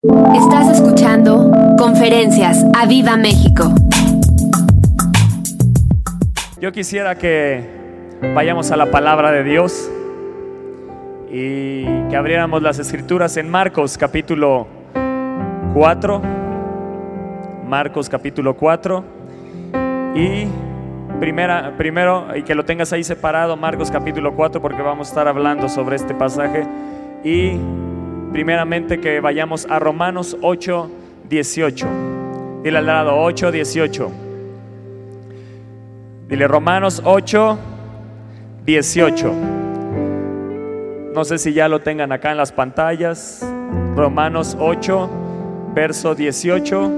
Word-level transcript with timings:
Estás 0.00 0.78
escuchando 0.78 1.50
Conferencias 1.76 2.64
a 2.72 2.86
Viva 2.86 3.16
México. 3.16 3.64
Yo 6.60 6.70
quisiera 6.70 7.16
que 7.16 7.68
vayamos 8.32 8.70
a 8.70 8.76
la 8.76 8.92
palabra 8.92 9.32
de 9.32 9.42
Dios 9.42 9.90
y 11.32 11.82
que 12.10 12.16
abriéramos 12.16 12.62
las 12.62 12.78
escrituras 12.78 13.36
en 13.38 13.50
Marcos 13.50 13.98
capítulo 13.98 14.68
4. 15.74 16.22
Marcos 17.66 18.08
capítulo 18.08 18.54
4 18.54 19.04
y 20.14 20.46
primera, 21.18 21.76
primero 21.76 22.36
y 22.36 22.44
que 22.44 22.54
lo 22.54 22.64
tengas 22.64 22.92
ahí 22.92 23.02
separado 23.02 23.56
Marcos 23.56 23.90
capítulo 23.90 24.36
4 24.36 24.62
porque 24.62 24.80
vamos 24.80 25.08
a 25.08 25.10
estar 25.10 25.26
hablando 25.26 25.68
sobre 25.68 25.96
este 25.96 26.14
pasaje 26.14 26.64
y 27.24 27.58
primeramente 28.32 29.00
que 29.00 29.20
vayamos 29.20 29.66
a 29.70 29.78
Romanos 29.78 30.36
8, 30.40 30.90
18. 31.28 31.86
Dile 32.62 32.78
al 32.78 32.86
lado 32.86 33.16
8, 33.18 33.52
18. 33.52 34.10
Dile 36.28 36.48
Romanos 36.48 37.02
8, 37.04 37.58
18. 38.64 39.32
No 41.14 41.24
sé 41.24 41.38
si 41.38 41.52
ya 41.52 41.68
lo 41.68 41.80
tengan 41.80 42.12
acá 42.12 42.30
en 42.30 42.36
las 42.36 42.52
pantallas. 42.52 43.44
Romanos 43.96 44.56
8, 44.60 45.10
verso 45.74 46.14
18. 46.14 46.90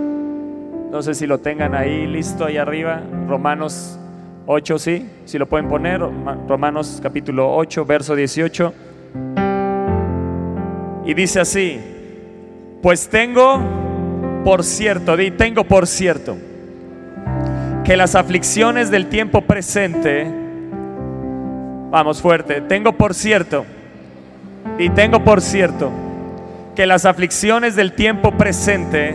No 0.90 1.02
sé 1.02 1.14
si 1.14 1.26
lo 1.26 1.38
tengan 1.38 1.74
ahí 1.74 2.06
listo 2.06 2.44
ahí 2.44 2.56
arriba. 2.56 3.00
Romanos 3.28 3.98
8, 4.46 4.78
sí. 4.78 5.08
Si 5.24 5.38
lo 5.38 5.46
pueden 5.46 5.68
poner. 5.68 6.00
Romanos 6.48 7.00
capítulo 7.02 7.54
8, 7.54 7.84
verso 7.84 8.16
18. 8.16 8.74
Y 11.04 11.14
dice 11.14 11.40
así, 11.40 11.80
pues 12.82 13.08
tengo 13.08 13.60
por 14.44 14.64
cierto, 14.64 15.16
di, 15.16 15.30
tengo 15.30 15.64
por 15.64 15.86
cierto, 15.86 16.36
que 17.84 17.96
las 17.96 18.14
aflicciones 18.14 18.90
del 18.90 19.06
tiempo 19.08 19.42
presente, 19.42 20.26
vamos 21.90 22.20
fuerte, 22.22 22.60
tengo 22.62 22.92
por 22.92 23.14
cierto, 23.14 23.66
y 24.78 24.88
tengo 24.90 25.24
por 25.24 25.40
cierto, 25.40 25.90
que 26.74 26.86
las 26.86 27.04
aflicciones 27.04 27.76
del 27.76 27.92
tiempo 27.92 28.32
presente 28.32 29.14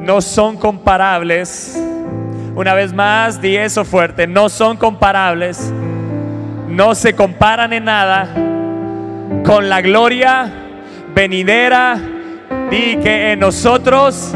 no 0.00 0.20
son 0.20 0.56
comparables, 0.56 1.80
una 2.56 2.74
vez 2.74 2.92
más, 2.92 3.40
di 3.40 3.56
eso 3.56 3.84
fuerte, 3.84 4.26
no 4.26 4.48
son 4.48 4.76
comparables, 4.76 5.72
no 6.68 6.94
se 6.94 7.14
comparan 7.14 7.72
en 7.72 7.84
nada 7.84 8.28
con 9.44 9.68
la 9.68 9.80
gloria 9.80 10.59
venidera 11.14 11.98
y 12.70 12.96
que 12.96 13.32
en 13.32 13.40
nosotros 13.40 14.34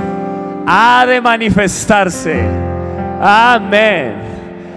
ha 0.67 1.05
de 1.06 1.20
manifestarse. 1.20 2.41
Amén. 3.20 4.14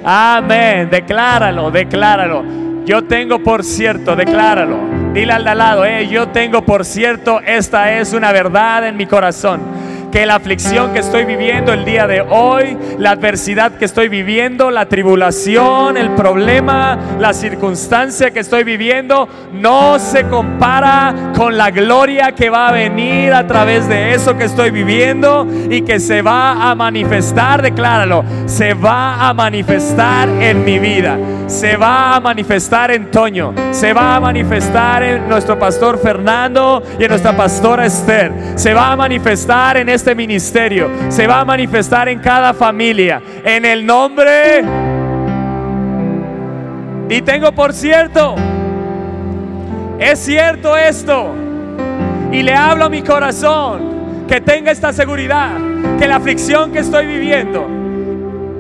Amén. 0.04 0.90
Decláralo, 0.90 1.72
decláralo. 1.72 2.44
Yo 2.86 3.04
tengo 3.04 3.40
por 3.40 3.64
cierto, 3.64 4.16
decláralo. 4.16 4.80
Dile 5.14 5.34
al 5.34 5.44
de 5.44 5.50
al 5.50 5.58
lado, 5.58 5.86
eh, 5.86 6.08
yo 6.08 6.28
tengo 6.30 6.64
por 6.64 6.86
cierto, 6.86 7.42
esta 7.42 7.94
es 7.94 8.14
una 8.14 8.32
verdad 8.32 8.88
en 8.88 8.96
mi 8.96 9.06
corazón 9.06 9.77
que 10.12 10.26
la 10.26 10.36
aflicción 10.36 10.94
que 10.94 11.00
estoy 11.00 11.26
viviendo 11.26 11.74
el 11.74 11.86
día 11.86 12.08
de 12.08 12.22
hoy, 12.22 12.78
la 12.98 13.12
adversidad 13.12 13.74
que 13.74 13.86
estoy 13.86 14.10
viviendo, 14.10 14.72
la 14.72 14.88
tribulación, 14.88 15.98
el 15.98 16.12
problema, 16.12 16.98
la 17.20 17.34
circunstancia 17.34 18.32
que 18.32 18.40
estoy 18.40 18.64
viviendo, 18.64 19.28
no 19.54 20.00
se 20.00 20.24
compara 20.24 21.32
con 21.36 21.58
la 21.58 21.72
gloria 21.72 22.32
que 22.34 22.50
va 22.50 22.70
a 22.70 22.72
venir 22.72 23.34
a 23.34 23.46
través 23.48 23.88
de 23.88 24.14
eso 24.14 24.38
que 24.38 24.46
estoy 24.46 24.72
viviendo 24.72 25.48
y 25.70 25.82
que 25.82 26.00
se 26.00 26.22
va 26.22 26.70
a 26.70 26.76
manifestar, 26.76 27.62
decláralo, 27.62 28.24
se 28.46 28.74
va 28.74 29.28
a 29.28 29.34
manifestar 29.34 30.30
en 30.30 30.64
mi 30.64 30.80
vida, 30.80 31.18
se 31.48 31.78
va 31.78 32.16
a 32.16 32.20
manifestar 32.20 32.92
en 32.92 33.12
Toño, 33.12 33.54
se 33.72 33.94
va 33.94 34.16
a 34.16 34.20
manifestar 34.20 35.04
en 35.04 35.30
nuestro 35.30 35.58
pastor 35.60 36.00
Fernando 36.00 36.84
y 37.00 37.04
en 37.04 37.10
nuestra 37.10 37.36
pastora 37.36 37.86
Esther, 37.86 38.32
se 38.56 38.74
va 38.74 38.92
a 38.92 38.96
manifestar 38.96 39.78
en 39.78 39.90
este 39.98 40.16
ministerio, 40.16 40.90
se 41.10 41.28
va 41.28 41.42
a 41.42 41.46
manifestar 41.46 42.08
en 42.08 42.20
cada 42.20 42.54
familia. 42.54 43.22
En 43.44 43.66
el 43.66 43.86
nombre... 43.86 44.64
Y 47.10 47.22
tengo 47.22 47.54
por 47.54 47.72
cierto, 47.72 48.36
es 49.98 50.20
cierto 50.20 50.76
esto. 50.76 51.34
Y 52.34 52.44
le 52.44 52.54
hablo 52.54 52.86
a 52.86 52.90
mi 52.90 53.02
corazón 53.02 54.26
que 54.28 54.42
tenga 54.42 54.72
esta 54.72 54.92
seguridad, 54.92 55.52
que 55.98 56.06
la 56.06 56.18
aflicción 56.18 56.74
que 56.74 56.80
estoy 56.80 57.06
viviendo, 57.06 57.66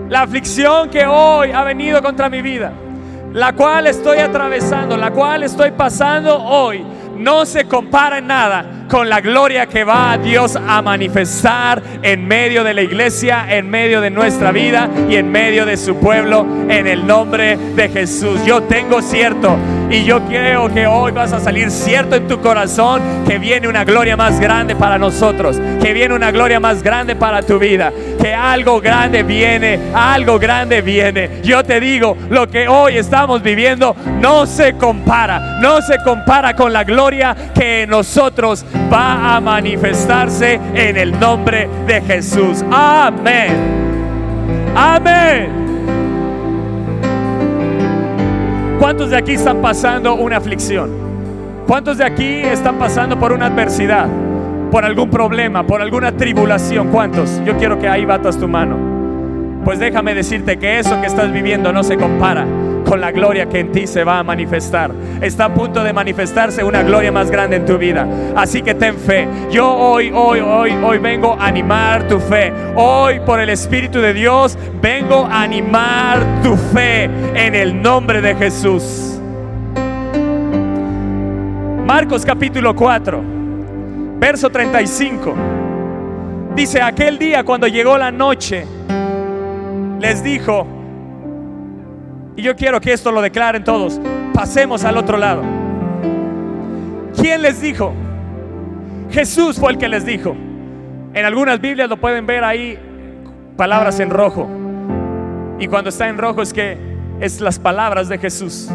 la 0.07 0.21
aflicción 0.21 0.89
que 0.89 1.05
hoy 1.05 1.51
ha 1.51 1.65
venido 1.65 2.01
contra 2.01 2.29
mi 2.29 2.41
vida, 2.41 2.71
la 3.33 3.51
cual 3.51 3.87
estoy 3.87 4.19
atravesando, 4.19 4.95
la 4.95 5.11
cual 5.11 5.43
estoy 5.43 5.71
pasando 5.71 6.41
hoy, 6.41 6.85
no 7.17 7.45
se 7.45 7.65
compara 7.65 8.19
en 8.19 8.27
nada 8.27 8.77
con 8.89 9.09
la 9.09 9.21
gloria 9.21 9.67
que 9.67 9.83
va 9.83 10.17
Dios 10.17 10.55
a 10.55 10.81
manifestar 10.81 11.81
en 12.01 12.27
medio 12.27 12.63
de 12.63 12.73
la 12.73 12.81
iglesia, 12.81 13.45
en 13.49 13.69
medio 13.69 14.01
de 14.01 14.09
nuestra 14.09 14.51
vida 14.51 14.89
y 15.09 15.15
en 15.15 15.31
medio 15.31 15.65
de 15.65 15.77
su 15.77 15.97
pueblo, 15.97 16.45
en 16.69 16.87
el 16.87 17.05
nombre 17.05 17.57
de 17.57 17.89
Jesús. 17.89 18.43
Yo 18.45 18.63
tengo 18.63 19.01
cierto 19.01 19.57
y 19.89 20.03
yo 20.03 20.21
creo 20.25 20.73
que 20.73 20.87
hoy 20.87 21.11
vas 21.11 21.33
a 21.33 21.39
salir 21.39 21.71
cierto 21.71 22.15
en 22.15 22.27
tu 22.27 22.41
corazón 22.41 23.01
que 23.27 23.39
viene 23.39 23.67
una 23.67 23.83
gloria 23.83 24.17
más 24.17 24.39
grande 24.39 24.75
para 24.75 24.97
nosotros, 24.97 25.57
que 25.81 25.93
viene 25.93 26.13
una 26.13 26.31
gloria 26.31 26.59
más 26.59 26.83
grande 26.83 27.15
para 27.15 27.41
tu 27.41 27.59
vida, 27.59 27.91
que 28.21 28.33
algo 28.33 28.81
grande 28.81 29.23
viene, 29.23 29.79
algo 29.93 30.39
grande 30.39 30.81
viene. 30.81 31.41
Yo 31.43 31.63
te 31.63 31.79
digo, 31.79 32.17
lo 32.29 32.47
que 32.49 32.67
hoy 32.67 32.97
estamos 32.97 33.41
viviendo 33.41 33.95
no 34.19 34.45
se 34.45 34.73
compara, 34.73 35.59
no 35.61 35.81
se 35.81 35.97
compara 36.03 36.55
con 36.55 36.73
la 36.73 36.83
gloria 36.83 37.06
que 37.53 37.85
nosotros 37.87 38.65
va 38.91 39.35
a 39.35 39.39
manifestarse 39.39 40.59
en 40.73 40.97
el 40.97 41.17
nombre 41.17 41.69
de 41.85 42.01
Jesús. 42.01 42.63
Amén. 42.69 43.53
Amén. 44.75 45.49
¿Cuántos 48.79 49.09
de 49.09 49.17
aquí 49.17 49.33
están 49.33 49.61
pasando 49.61 50.15
una 50.15 50.37
aflicción? 50.37 50.91
¿Cuántos 51.65 51.97
de 51.97 52.03
aquí 52.03 52.41
están 52.41 52.77
pasando 52.77 53.17
por 53.17 53.31
una 53.31 53.47
adversidad? 53.47 54.07
Por 54.69 54.83
algún 54.83 55.09
problema, 55.09 55.65
por 55.65 55.81
alguna 55.81 56.11
tribulación. 56.11 56.89
¿Cuántos? 56.89 57.41
Yo 57.45 57.57
quiero 57.57 57.79
que 57.79 57.87
ahí 57.87 58.03
batas 58.03 58.37
tu 58.37 58.47
mano. 58.47 58.77
Pues 59.63 59.79
déjame 59.79 60.13
decirte 60.13 60.57
que 60.57 60.79
eso 60.79 60.99
que 60.99 61.07
estás 61.07 61.31
viviendo 61.31 61.71
no 61.71 61.83
se 61.83 61.97
compara 61.97 62.45
con 62.87 63.01
la 63.01 63.11
gloria 63.11 63.47
que 63.47 63.59
en 63.59 63.71
ti 63.71 63.85
se 63.85 64.03
va 64.03 64.19
a 64.19 64.23
manifestar. 64.23 64.91
Está 65.21 65.45
a 65.45 65.53
punto 65.53 65.83
de 65.83 65.91
manifestarse 65.93 66.63
una 66.63 66.83
gloria 66.83 67.11
más 67.11 67.29
grande 67.29 67.57
en 67.57 67.65
tu 67.65 67.77
vida. 67.77 68.07
Así 68.35 68.61
que 68.61 68.73
ten 68.73 68.95
fe. 68.95 69.27
Yo 69.51 69.69
hoy, 69.69 70.11
hoy, 70.13 70.39
hoy, 70.39 70.71
hoy 70.83 70.97
vengo 70.97 71.35
a 71.39 71.47
animar 71.47 72.07
tu 72.07 72.19
fe. 72.19 72.53
Hoy 72.75 73.19
por 73.19 73.39
el 73.39 73.49
Espíritu 73.49 73.99
de 73.99 74.13
Dios 74.13 74.57
vengo 74.81 75.25
a 75.25 75.43
animar 75.43 76.41
tu 76.41 76.55
fe 76.55 77.03
en 77.03 77.55
el 77.55 77.81
nombre 77.81 78.21
de 78.21 78.35
Jesús. 78.35 79.19
Marcos 81.85 82.25
capítulo 82.25 82.75
4, 82.75 83.21
verso 84.19 84.49
35. 84.49 85.35
Dice, 86.55 86.81
aquel 86.81 87.19
día 87.19 87.43
cuando 87.43 87.67
llegó 87.67 87.97
la 87.97 88.11
noche, 88.11 88.65
les 89.99 90.23
dijo, 90.23 90.76
y 92.37 92.43
yo 92.43 92.55
quiero 92.55 92.79
que 92.79 92.93
esto 92.93 93.11
lo 93.11 93.21
declaren 93.21 93.63
todos. 93.63 93.99
Pasemos 94.33 94.85
al 94.85 94.95
otro 94.95 95.17
lado. 95.17 95.41
¿Quién 97.19 97.41
les 97.41 97.59
dijo? 97.59 97.93
Jesús 99.09 99.59
fue 99.59 99.71
el 99.71 99.79
que 99.79 99.87
les 99.87 100.05
dijo. 100.05 100.35
En 101.15 101.25
algunas 101.25 101.59
Biblias 101.59 101.89
lo 101.89 101.97
pueden 101.97 102.27
ver 102.27 102.43
ahí, 102.43 102.77
palabras 103.57 103.99
en 103.99 104.11
rojo. 104.11 104.47
Y 105.59 105.67
cuando 105.67 105.89
está 105.89 106.07
en 106.07 106.19
rojo 106.19 106.43
es 106.43 106.53
que 106.53 106.77
es 107.19 107.41
las 107.41 107.57
palabras 107.57 108.07
de 108.07 108.19
Jesús. 108.19 108.69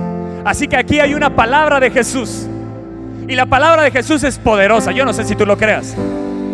Así 0.45 0.67
que 0.67 0.77
aquí 0.77 0.99
hay 0.99 1.15
una 1.15 1.37
palabra 1.37 1.79
de 1.79 1.91
Jesús. 1.91 2.49
Y 3.29 3.37
la 3.37 3.47
palabra 3.47 3.85
de 3.85 3.93
Jesús 3.93 4.25
es 4.25 4.39
poderosa. 4.41 4.91
Yo 4.91 5.05
no 5.05 5.13
sé 5.13 5.23
si 5.23 5.37
tú 5.37 5.47
lo 5.47 5.57
creas. 5.57 5.97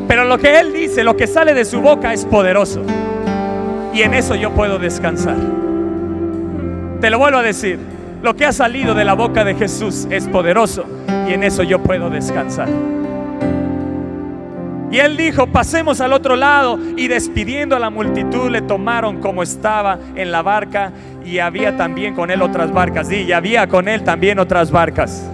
Pero 0.06 0.24
lo 0.24 0.36
que 0.36 0.60
Él 0.60 0.74
dice, 0.74 1.02
lo 1.02 1.16
que 1.16 1.26
sale 1.26 1.54
de 1.54 1.64
su 1.64 1.80
boca 1.80 2.12
es 2.12 2.26
poderoso. 2.26 2.82
Y 3.94 4.02
en 4.02 4.12
eso 4.12 4.34
yo 4.34 4.50
puedo 4.50 4.78
descansar. 4.78 5.67
Te 7.00 7.10
lo 7.10 7.18
vuelvo 7.18 7.38
a 7.38 7.42
decir, 7.42 7.78
lo 8.22 8.34
que 8.34 8.44
ha 8.44 8.52
salido 8.52 8.94
de 8.94 9.04
la 9.04 9.14
boca 9.14 9.44
de 9.44 9.54
Jesús 9.54 10.08
es 10.10 10.26
poderoso 10.26 10.84
y 11.28 11.32
en 11.32 11.44
eso 11.44 11.62
yo 11.62 11.80
puedo 11.80 12.10
descansar. 12.10 12.68
Y 14.90 14.98
él 14.98 15.16
dijo, 15.16 15.46
pasemos 15.46 16.00
al 16.00 16.12
otro 16.12 16.34
lado 16.34 16.78
y 16.96 17.08
despidiendo 17.08 17.76
a 17.76 17.78
la 17.78 17.90
multitud 17.90 18.50
le 18.50 18.62
tomaron 18.62 19.20
como 19.20 19.42
estaba 19.42 19.98
en 20.16 20.32
la 20.32 20.42
barca 20.42 20.92
y 21.24 21.38
había 21.38 21.76
también 21.76 22.14
con 22.14 22.30
él 22.30 22.40
otras 22.40 22.72
barcas. 22.72 23.12
Y 23.12 23.30
había 23.32 23.68
con 23.68 23.86
él 23.86 24.02
también 24.02 24.38
otras 24.38 24.70
barcas. 24.70 25.30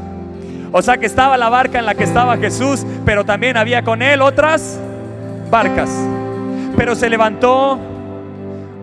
O 0.72 0.82
sea 0.82 0.98
que 0.98 1.06
estaba 1.06 1.38
la 1.38 1.48
barca 1.48 1.78
en 1.78 1.86
la 1.86 1.94
que 1.94 2.02
estaba 2.02 2.36
Jesús, 2.36 2.84
pero 3.04 3.24
también 3.24 3.56
había 3.56 3.84
con 3.84 4.02
él 4.02 4.22
otras 4.22 4.80
barcas. 5.50 5.88
Pero 6.76 6.96
se 6.96 7.08
levantó 7.08 7.78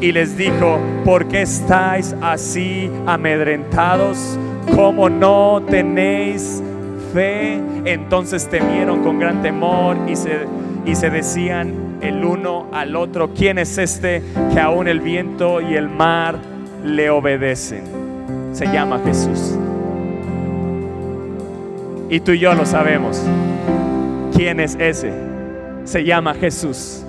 Y 0.00 0.12
les 0.12 0.36
dijo, 0.36 0.78
¿por 1.04 1.26
qué 1.26 1.42
estáis 1.42 2.14
así 2.20 2.90
amedrentados? 3.06 4.38
¿Cómo 4.74 5.08
no 5.08 5.62
tenéis 5.68 6.62
fe? 7.14 7.60
Entonces 7.84 8.48
temieron 8.48 9.02
con 9.02 9.18
gran 9.18 9.40
temor 9.42 9.96
y 10.06 10.16
se, 10.16 10.46
y 10.84 10.94
se 10.94 11.08
decían 11.08 11.96
el 12.02 12.24
uno 12.24 12.66
al 12.72 12.94
otro, 12.94 13.30
¿quién 13.32 13.58
es 13.58 13.78
este 13.78 14.22
que 14.52 14.60
aún 14.60 14.86
el 14.86 15.00
viento 15.00 15.60
y 15.60 15.74
el 15.74 15.88
mar 15.88 16.36
le 16.84 17.08
obedecen? 17.08 17.84
Se 18.52 18.66
llama 18.66 19.00
Jesús. 19.04 19.56
Y 22.10 22.20
tú 22.20 22.32
y 22.32 22.38
yo 22.38 22.54
lo 22.54 22.66
sabemos. 22.66 23.22
¿Quién 24.34 24.60
es 24.60 24.76
ese? 24.78 25.12
Se 25.84 26.04
llama 26.04 26.34
Jesús, 26.34 27.04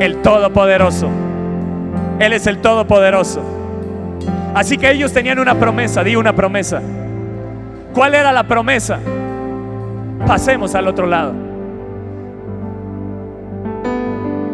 el 0.00 0.20
Todopoderoso. 0.22 1.08
Él 2.18 2.32
es 2.32 2.46
el 2.46 2.58
Todopoderoso. 2.58 3.42
Así 4.54 4.78
que 4.78 4.90
ellos 4.90 5.12
tenían 5.12 5.38
una 5.38 5.56
promesa, 5.56 6.04
di 6.04 6.14
una 6.14 6.32
promesa. 6.32 6.80
¿Cuál 7.92 8.14
era 8.14 8.32
la 8.32 8.44
promesa? 8.44 8.98
Pasemos 10.26 10.74
al 10.74 10.86
otro 10.86 11.06
lado. 11.06 11.32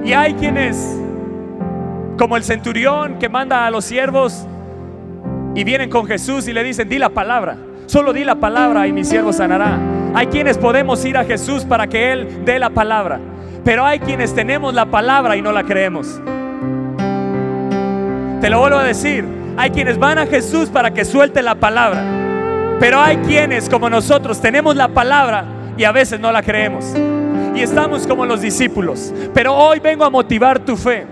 Y 0.05 0.13
hay 0.15 0.35
quienes, 0.35 0.99
como 2.19 2.37
el 2.37 2.45
centurión 2.45 3.19
que 3.19 3.29
manda 3.29 3.67
a 3.67 3.71
los 3.71 3.85
siervos 3.85 4.47
y 5.55 5.65
vienen 5.65 5.91
con 5.91 6.07
Jesús 6.07 6.49
y 6.49 6.53
le 6.53 6.65
dicen, 6.65 6.89
di 6.89 6.99
la 6.99 7.11
palabra. 7.11 7.57
Solo 7.87 8.13
di 8.13 8.25
la 8.25 8.37
palabra 8.37 8.87
y 8.87 8.93
mi 8.93 9.05
siervo 9.05 9.33
sanará. 9.33 9.79
Hay 10.15 10.29
quienes 10.29 10.57
podemos 10.57 11.05
ir 11.05 11.17
a 11.19 11.25
Jesús 11.25 11.65
para 11.65 11.87
que 11.87 12.13
Él 12.13 12.45
dé 12.45 12.59
la 12.59 12.71
palabra. 12.71 13.21
Pero 13.65 13.85
hay 13.85 13.99
quienes 13.99 14.35
tenemos 14.35 14.73
la 14.73 14.87
palabra 14.87 15.37
y 15.37 15.43
no 15.43 15.53
la 15.53 15.65
creemos. 15.65 16.21
Te 18.41 18.49
lo 18.49 18.61
vuelvo 18.61 18.79
a 18.79 18.85
decir. 18.85 19.25
Hay 19.57 19.71
quienes 19.71 19.99
van 19.99 20.19
a 20.19 20.27
Jesús 20.27 20.69
para 20.69 20.93
que 20.93 21.05
suelte 21.05 21.43
la 21.43 21.55
palabra. 21.55 22.03
Pero 22.79 22.99
hay 23.01 23.19
quienes 23.19 23.69
como 23.69 23.91
nosotros 23.91 24.41
tenemos 24.41 24.75
la 24.75 24.89
palabra 24.89 25.45
y 25.77 25.85
a 25.85 25.93
veces 25.93 26.19
no 26.19 26.33
la 26.33 26.43
creemos. 26.43 26.95
Y 27.55 27.61
estamos 27.61 28.07
como 28.07 28.25
los 28.25 28.41
discípulos. 28.41 29.13
Pero 29.35 29.55
hoy 29.55 29.81
vengo 29.81 30.05
a 30.05 30.11
motivar 30.11 30.59
tu 30.61 30.77
fe. 30.77 31.07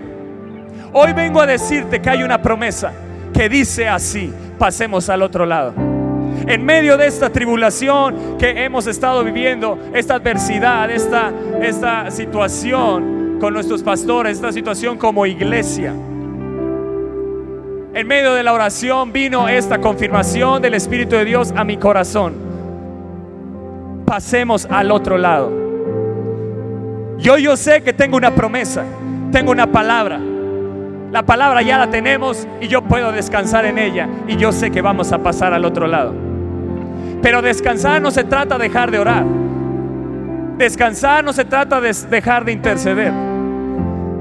Hoy 0.91 1.13
vengo 1.13 1.39
a 1.41 1.45
decirte 1.45 2.01
que 2.01 2.09
hay 2.09 2.23
una 2.23 2.41
promesa 2.41 2.91
que 3.33 3.47
dice 3.47 3.87
así. 3.87 4.33
Pasemos 4.57 5.09
al 5.09 5.21
otro 5.21 5.45
lado 5.45 5.89
en 6.47 6.65
medio 6.65 6.97
de 6.97 7.05
esta 7.05 7.29
tribulación 7.29 8.37
que 8.39 8.63
hemos 8.63 8.87
estado 8.87 9.23
viviendo, 9.23 9.77
esta 9.93 10.15
adversidad, 10.15 10.89
esta, 10.89 11.31
esta 11.61 12.09
situación 12.09 13.37
con 13.39 13.53
nuestros 13.53 13.83
pastores, 13.83 14.37
esta 14.37 14.51
situación 14.51 14.97
como 14.97 15.27
iglesia. 15.27 15.93
En 17.91 18.05
medio 18.07 18.35
de 18.35 18.43
la 18.43 18.53
oración 18.53 19.11
vino 19.11 19.49
esta 19.49 19.81
confirmación 19.81 20.61
del 20.61 20.75
Espíritu 20.75 21.15
de 21.15 21.25
Dios 21.25 21.51
a 21.55 21.63
mi 21.63 21.77
corazón. 21.77 22.35
Pasemos 24.05 24.67
al 24.69 24.91
otro 24.91 25.17
lado. 25.17 25.51
Yo 27.17 27.39
yo 27.39 27.57
sé 27.57 27.81
que 27.81 27.91
tengo 27.91 28.15
una 28.15 28.35
promesa, 28.35 28.83
tengo 29.31 29.51
una 29.51 29.71
palabra. 29.71 30.19
La 31.11 31.23
palabra 31.23 31.63
ya 31.63 31.79
la 31.79 31.89
tenemos 31.89 32.47
y 32.61 32.67
yo 32.67 32.83
puedo 32.83 33.11
descansar 33.11 33.65
en 33.65 33.79
ella 33.79 34.07
y 34.27 34.37
yo 34.37 34.51
sé 34.51 34.69
que 34.69 34.83
vamos 34.83 35.11
a 35.11 35.17
pasar 35.17 35.51
al 35.55 35.65
otro 35.65 35.87
lado. 35.87 36.13
Pero 37.23 37.41
descansar 37.41 38.03
no 38.03 38.11
se 38.11 38.23
trata 38.23 38.59
de 38.59 38.65
dejar 38.65 38.91
de 38.91 38.99
orar. 38.99 39.25
Descansar 40.59 41.23
no 41.23 41.33
se 41.33 41.43
trata 41.43 41.81
de 41.81 41.91
dejar 42.11 42.45
de 42.45 42.51
interceder. 42.51 43.11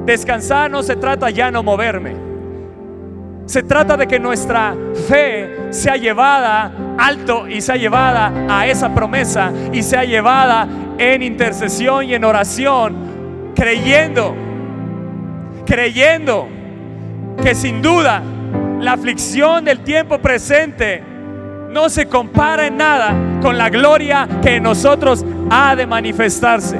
Descansar 0.06 0.70
no 0.70 0.82
se 0.82 0.96
trata 0.96 1.28
ya 1.28 1.50
no 1.50 1.62
moverme. 1.62 2.27
Se 3.48 3.62
trata 3.62 3.96
de 3.96 4.06
que 4.06 4.20
nuestra 4.20 4.76
fe 5.08 5.68
sea 5.70 5.96
llevada 5.96 6.70
alto 6.98 7.48
y 7.48 7.62
sea 7.62 7.76
llevada 7.76 8.30
a 8.46 8.66
esa 8.66 8.94
promesa 8.94 9.50
y 9.72 9.82
sea 9.82 10.04
llevada 10.04 10.68
en 10.98 11.22
intercesión 11.22 12.04
y 12.04 12.12
en 12.12 12.24
oración, 12.24 13.54
creyendo, 13.56 14.36
creyendo 15.64 16.46
que 17.42 17.54
sin 17.54 17.80
duda 17.80 18.22
la 18.80 18.92
aflicción 18.92 19.64
del 19.64 19.80
tiempo 19.80 20.18
presente 20.18 21.02
no 21.70 21.88
se 21.88 22.06
compara 22.06 22.66
en 22.66 22.76
nada 22.76 23.14
con 23.40 23.56
la 23.56 23.70
gloria 23.70 24.28
que 24.42 24.56
en 24.56 24.64
nosotros 24.64 25.24
ha 25.48 25.74
de 25.74 25.86
manifestarse. 25.86 26.78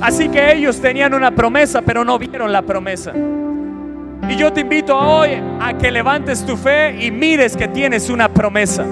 Así 0.00 0.30
que 0.30 0.50
ellos 0.50 0.80
tenían 0.80 1.12
una 1.12 1.32
promesa, 1.32 1.82
pero 1.82 2.06
no 2.06 2.18
vieron 2.18 2.50
la 2.50 2.62
promesa. 2.62 3.12
Y 4.28 4.36
yo 4.36 4.52
te 4.52 4.60
invito 4.60 4.96
hoy 4.96 5.30
a 5.60 5.72
que 5.78 5.90
levantes 5.90 6.44
tu 6.44 6.56
fe 6.56 6.96
y 7.02 7.10
mires 7.10 7.56
que 7.56 7.66
tienes 7.68 8.10
una 8.10 8.28
promesa. 8.28 8.84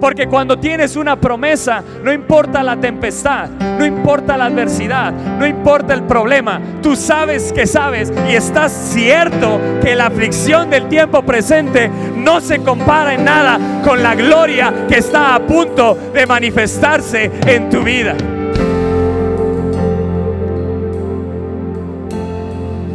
Porque 0.00 0.26
cuando 0.26 0.58
tienes 0.58 0.96
una 0.96 1.16
promesa, 1.16 1.82
no 2.02 2.12
importa 2.12 2.62
la 2.62 2.76
tempestad, 2.76 3.48
no 3.48 3.86
importa 3.86 4.36
la 4.36 4.46
adversidad, 4.46 5.12
no 5.12 5.46
importa 5.46 5.94
el 5.94 6.02
problema, 6.02 6.60
tú 6.82 6.94
sabes 6.94 7.52
que 7.52 7.66
sabes 7.66 8.12
y 8.28 8.34
estás 8.34 8.70
cierto 8.92 9.60
que 9.82 9.94
la 9.94 10.06
aflicción 10.06 10.68
del 10.68 10.88
tiempo 10.88 11.22
presente 11.22 11.90
no 12.16 12.40
se 12.40 12.58
compara 12.58 13.14
en 13.14 13.24
nada 13.24 13.58
con 13.82 14.02
la 14.02 14.14
gloria 14.14 14.86
que 14.88 14.98
está 14.98 15.34
a 15.34 15.40
punto 15.40 15.96
de 16.12 16.26
manifestarse 16.26 17.30
en 17.46 17.70
tu 17.70 17.82
vida. 17.82 18.14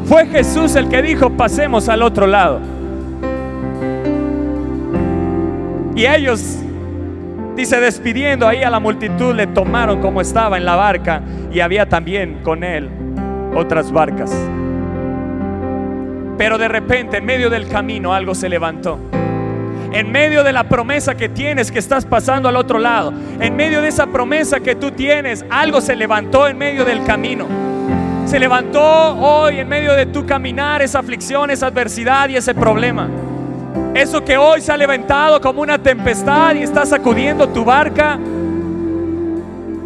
Fue 0.10 0.26
Jesús 0.26 0.76
el 0.76 0.90
que 0.90 1.02
dijo, 1.02 1.30
pasemos 1.30 1.88
al 1.88 2.02
otro 2.02 2.28
lado. 2.28 2.60
Y 5.96 6.06
ellos 6.06 6.60
Dice, 7.60 7.82
despidiendo 7.82 8.48
ahí 8.48 8.64
a 8.64 8.70
la 8.70 8.80
multitud, 8.80 9.36
le 9.36 9.46
tomaron 9.46 10.00
como 10.00 10.22
estaba 10.22 10.56
en 10.56 10.64
la 10.64 10.78
barca 10.78 11.22
y 11.52 11.60
había 11.60 11.90
también 11.90 12.40
con 12.42 12.64
él 12.64 12.90
otras 13.54 13.92
barcas. 13.92 14.32
Pero 16.38 16.58
de 16.58 16.70
repente, 16.70 17.18
en 17.18 17.26
medio 17.26 17.50
del 17.50 17.68
camino, 17.68 18.14
algo 18.14 18.34
se 18.34 18.48
levantó. 18.48 18.98
En 19.92 20.10
medio 20.10 20.46
de 20.46 20.54
la 20.54 20.70
promesa 20.70 21.16
que 21.16 21.28
tienes, 21.28 21.70
que 21.70 21.80
estás 21.80 22.06
pasando 22.06 22.48
al 22.48 22.56
otro 22.56 22.80
lado, 22.80 23.12
en 23.42 23.58
medio 23.58 23.82
de 23.82 23.90
esa 23.90 24.08
promesa 24.08 24.62
que 24.62 24.76
tú 24.76 24.92
tienes, 24.92 25.44
algo 25.50 25.82
se 25.82 25.98
levantó 25.98 26.48
en 26.48 26.58
medio 26.58 26.86
del 26.86 27.04
camino. 27.04 27.69
Se 28.30 28.38
levantó 28.38 28.80
hoy 28.80 29.58
en 29.58 29.68
medio 29.68 29.96
de 29.96 30.06
tu 30.06 30.24
caminar 30.24 30.84
esa 30.84 31.00
aflicción, 31.00 31.50
esa 31.50 31.66
adversidad 31.66 32.30
y 32.30 32.36
ese 32.36 32.54
problema. 32.54 33.10
Eso 33.96 34.24
que 34.24 34.38
hoy 34.38 34.62
se 34.62 34.72
ha 34.72 34.78
levantado 34.78 35.42
como 35.42 35.64
una 35.64 35.80
tempestad 35.80 36.54
y 36.54 36.62
está 36.62 36.86
sacudiendo 36.86 37.50
tu 37.50 37.66
barca. 37.66 38.20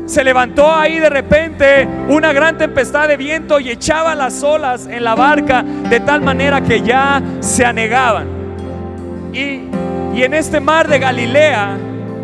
Se 0.05 0.25
levantó 0.25 0.75
ahí 0.75 0.99
de 0.99 1.09
repente 1.09 1.87
una 2.09 2.33
gran 2.33 2.57
tempestad 2.57 3.07
de 3.07 3.15
viento 3.15 3.61
y 3.61 3.69
echaba 3.69 4.13
las 4.13 4.43
olas 4.43 4.87
en 4.87 5.05
la 5.05 5.15
barca 5.15 5.63
de 5.63 6.01
tal 6.01 6.19
manera 6.19 6.59
que 6.59 6.81
ya 6.81 7.23
se 7.39 7.63
anegaban. 7.63 8.27
Y, 9.31 9.69
y 10.13 10.21
en 10.21 10.33
este 10.33 10.59
mar 10.59 10.89
de 10.89 10.99
Galilea 10.99 11.77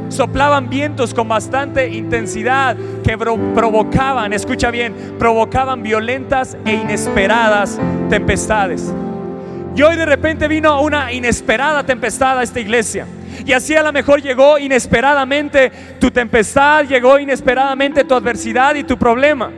soplaban 0.09 0.69
vientos 0.69 1.13
con 1.13 1.27
bastante 1.27 1.87
intensidad 1.89 2.75
que 3.03 3.17
provocaban, 3.17 4.33
escucha 4.33 4.71
bien, 4.71 4.93
provocaban 5.17 5.81
violentas 5.81 6.57
e 6.65 6.73
inesperadas 6.73 7.79
tempestades. 8.09 8.93
Y 9.75 9.81
hoy 9.81 9.95
de 9.95 10.05
repente 10.05 10.47
vino 10.47 10.81
una 10.81 11.13
inesperada 11.13 11.85
tempestad 11.85 12.39
a 12.39 12.43
esta 12.43 12.59
iglesia. 12.59 13.05
Y 13.45 13.53
así 13.53 13.75
a 13.75 13.83
lo 13.83 13.93
mejor 13.93 14.21
llegó 14.21 14.59
inesperadamente 14.59 15.71
tu 15.99 16.11
tempestad, 16.11 16.85
llegó 16.85 17.17
inesperadamente 17.17 18.03
tu 18.03 18.15
adversidad 18.15 18.75
y 18.75 18.83
tu 18.83 18.97
problema. 18.97 19.51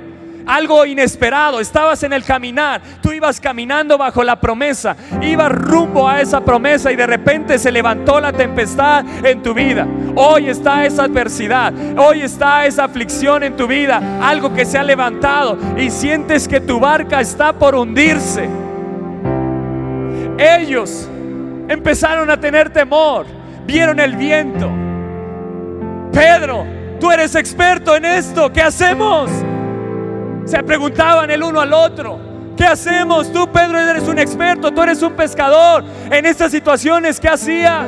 Algo 0.51 0.85
inesperado, 0.85 1.61
estabas 1.61 2.03
en 2.03 2.11
el 2.11 2.25
caminar, 2.25 2.81
tú 3.01 3.13
ibas 3.13 3.39
caminando 3.39 3.97
bajo 3.97 4.21
la 4.21 4.41
promesa, 4.41 4.97
ibas 5.21 5.49
rumbo 5.49 6.09
a 6.09 6.19
esa 6.19 6.41
promesa 6.41 6.91
y 6.91 6.97
de 6.97 7.07
repente 7.07 7.57
se 7.57 7.71
levantó 7.71 8.19
la 8.19 8.33
tempestad 8.33 9.05
en 9.25 9.41
tu 9.41 9.53
vida. 9.53 9.87
Hoy 10.13 10.49
está 10.49 10.85
esa 10.85 11.03
adversidad, 11.05 11.71
hoy 11.97 12.23
está 12.23 12.65
esa 12.65 12.83
aflicción 12.83 13.43
en 13.43 13.55
tu 13.55 13.65
vida, 13.65 14.19
algo 14.21 14.53
que 14.53 14.65
se 14.65 14.77
ha 14.77 14.83
levantado 14.83 15.57
y 15.77 15.89
sientes 15.89 16.49
que 16.49 16.59
tu 16.59 16.81
barca 16.81 17.21
está 17.21 17.53
por 17.53 17.73
hundirse. 17.73 18.49
Ellos 20.37 21.07
empezaron 21.69 22.29
a 22.29 22.37
tener 22.37 22.71
temor, 22.71 23.25
vieron 23.65 24.01
el 24.01 24.17
viento. 24.17 24.69
Pedro, 26.11 26.65
tú 26.99 27.09
eres 27.09 27.35
experto 27.35 27.95
en 27.95 28.03
esto, 28.03 28.51
¿qué 28.51 28.61
hacemos? 28.61 29.31
Se 30.45 30.63
preguntaban 30.63 31.29
el 31.31 31.43
uno 31.43 31.61
al 31.61 31.73
otro. 31.73 32.19
¿Qué 32.57 32.65
hacemos? 32.65 33.31
Tú, 33.31 33.47
Pedro, 33.51 33.79
eres 33.79 34.07
un 34.07 34.19
experto, 34.19 34.71
tú 34.71 34.81
eres 34.81 35.01
un 35.01 35.13
pescador. 35.13 35.83
En 36.11 36.25
estas 36.25 36.51
situaciones, 36.51 37.19
¿qué 37.19 37.29
hacías? 37.29 37.87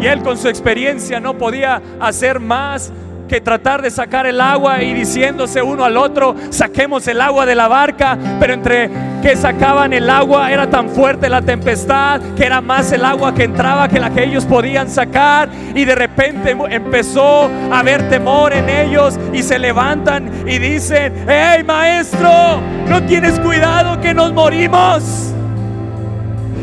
Y 0.00 0.06
él 0.06 0.22
con 0.22 0.36
su 0.36 0.48
experiencia 0.48 1.20
no 1.20 1.34
podía 1.38 1.80
hacer 2.00 2.40
más 2.40 2.92
tratar 3.40 3.82
de 3.82 3.90
sacar 3.90 4.26
el 4.26 4.40
agua 4.40 4.82
y 4.82 4.94
diciéndose 4.94 5.62
uno 5.62 5.84
al 5.84 5.96
otro, 5.96 6.34
saquemos 6.50 7.06
el 7.08 7.20
agua 7.20 7.46
de 7.46 7.54
la 7.54 7.68
barca, 7.68 8.18
pero 8.40 8.54
entre 8.54 8.90
que 9.22 9.36
sacaban 9.36 9.92
el 9.92 10.10
agua 10.10 10.52
era 10.52 10.68
tan 10.68 10.90
fuerte 10.90 11.28
la 11.28 11.40
tempestad 11.40 12.20
que 12.36 12.44
era 12.44 12.60
más 12.60 12.92
el 12.92 13.04
agua 13.04 13.34
que 13.34 13.44
entraba 13.44 13.88
que 13.88 13.98
la 13.98 14.10
que 14.10 14.24
ellos 14.24 14.44
podían 14.44 14.90
sacar 14.90 15.48
y 15.74 15.84
de 15.84 15.94
repente 15.94 16.56
empezó 16.70 17.50
a 17.72 17.78
haber 17.78 18.08
temor 18.08 18.52
en 18.52 18.68
ellos 18.68 19.18
y 19.32 19.42
se 19.42 19.58
levantan 19.58 20.30
y 20.46 20.58
dicen, 20.58 21.24
hey 21.26 21.64
maestro, 21.64 22.60
no 22.88 23.02
tienes 23.04 23.40
cuidado 23.40 24.00
que 24.00 24.12
nos 24.12 24.32
morimos. 24.32 25.33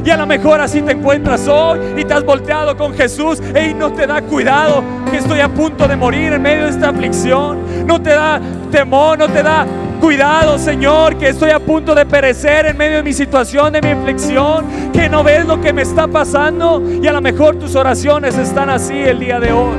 Y 0.04 0.10
a 0.10 0.18
lo 0.18 0.26
mejor 0.26 0.60
así 0.60 0.82
te 0.82 0.94
encuentras 0.94 1.48
hoy 1.48 1.80
y 1.98 2.06
te 2.06 2.14
has 2.14 2.24
volteado 2.24 2.76
con 2.76 2.94
Jesús 2.94 3.40
y 3.40 3.74
no 3.74 3.92
te 3.94 4.08
da 4.08 4.22
cuidado 4.22 4.84
que 5.10 5.18
estoy 5.18 5.40
a 5.40 5.50
punto 5.50 5.88
de 5.88 5.96
morir 5.96 6.34
en 6.34 6.42
medio 6.42 6.64
de 6.64 6.72
esta 6.72 6.90
aflicción. 6.90 7.86
No 7.86 8.02
te 8.02 8.10
da 8.12 8.42
temor, 8.72 9.20
no 9.20 9.28
te 9.28 9.44
da 9.44 9.66
cuidado, 10.00 10.58
Señor, 10.58 11.16
que 11.18 11.30
estoy 11.30 11.52
a 11.52 11.60
punto 11.60 11.94
de 11.94 12.08
perecer 12.08 12.66
en 12.66 12.78
medio 12.78 12.98
de 12.98 13.04
mi 13.04 13.14
situación, 13.14 13.72
de 13.72 13.82
mi 13.82 13.90
aflicción, 13.90 14.92
que 14.92 15.08
no 15.08 15.24
ves 15.24 15.46
lo 15.46 15.62
que 15.62 15.72
me 15.72 15.84
está 15.84 16.08
pasando 16.08 16.82
y 17.02 17.06
a 17.06 17.14
lo 17.14 17.22
mejor 17.22 17.58
tus 17.58 17.76
oraciones 17.76 18.36
están 18.38 18.72
así 18.72 18.98
el 18.98 19.20
día 19.20 19.40
de 19.40 19.52
hoy. 19.52 19.76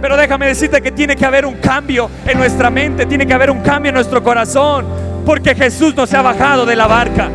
Pero 0.00 0.16
déjame 0.16 0.48
decirte 0.48 0.82
que 0.82 0.90
tiene 0.90 1.14
que 1.14 1.24
haber 1.24 1.46
un 1.46 1.54
cambio 1.54 2.10
en 2.26 2.36
nuestra 2.36 2.70
mente, 2.70 3.06
tiene 3.06 3.24
que 3.24 3.34
haber 3.34 3.52
un 3.52 3.60
cambio 3.60 3.90
en 3.90 3.94
nuestro 3.94 4.20
corazón, 4.20 4.84
porque 5.24 5.54
Jesús 5.54 5.94
no 5.94 6.08
se 6.08 6.16
ha 6.16 6.22
bajado 6.22 6.66
de 6.66 6.74
la 6.74 6.88
barca. 6.88 7.30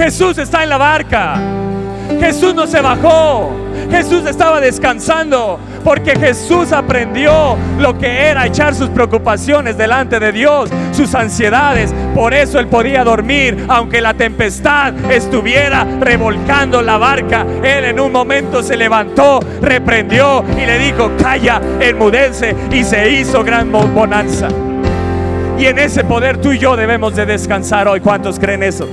Jesús 0.00 0.38
está 0.38 0.62
en 0.62 0.70
la 0.70 0.78
barca. 0.78 1.34
Jesús 2.18 2.54
no 2.54 2.66
se 2.66 2.80
bajó. 2.80 3.54
Jesús 3.90 4.24
estaba 4.26 4.58
descansando 4.58 5.60
porque 5.84 6.18
Jesús 6.18 6.72
aprendió 6.72 7.58
lo 7.78 7.98
que 7.98 8.28
era 8.28 8.46
echar 8.46 8.74
sus 8.74 8.88
preocupaciones 8.88 9.76
delante 9.76 10.18
de 10.18 10.32
Dios, 10.32 10.70
sus 10.92 11.14
ansiedades. 11.14 11.92
Por 12.14 12.32
eso 12.32 12.58
él 12.58 12.68
podía 12.68 13.04
dormir 13.04 13.66
aunque 13.68 14.00
la 14.00 14.14
tempestad 14.14 14.94
estuviera 15.10 15.86
revolcando 16.00 16.80
la 16.80 16.96
barca. 16.96 17.44
Él 17.62 17.84
en 17.84 18.00
un 18.00 18.10
momento 18.10 18.62
se 18.62 18.78
levantó, 18.78 19.40
reprendió 19.60 20.42
y 20.56 20.64
le 20.64 20.78
dijo, 20.78 21.10
calla, 21.20 21.60
enmudece 21.78 22.56
y 22.72 22.84
se 22.84 23.10
hizo 23.10 23.44
gran 23.44 23.70
bonanza. 23.70 24.48
Y 25.58 25.66
en 25.66 25.78
ese 25.78 26.04
poder 26.04 26.38
tú 26.38 26.52
y 26.52 26.58
yo 26.58 26.74
debemos 26.74 27.14
de 27.14 27.26
descansar 27.26 27.86
hoy. 27.86 28.00
¿Cuántos 28.00 28.38
creen 28.38 28.62
eso? 28.62 28.88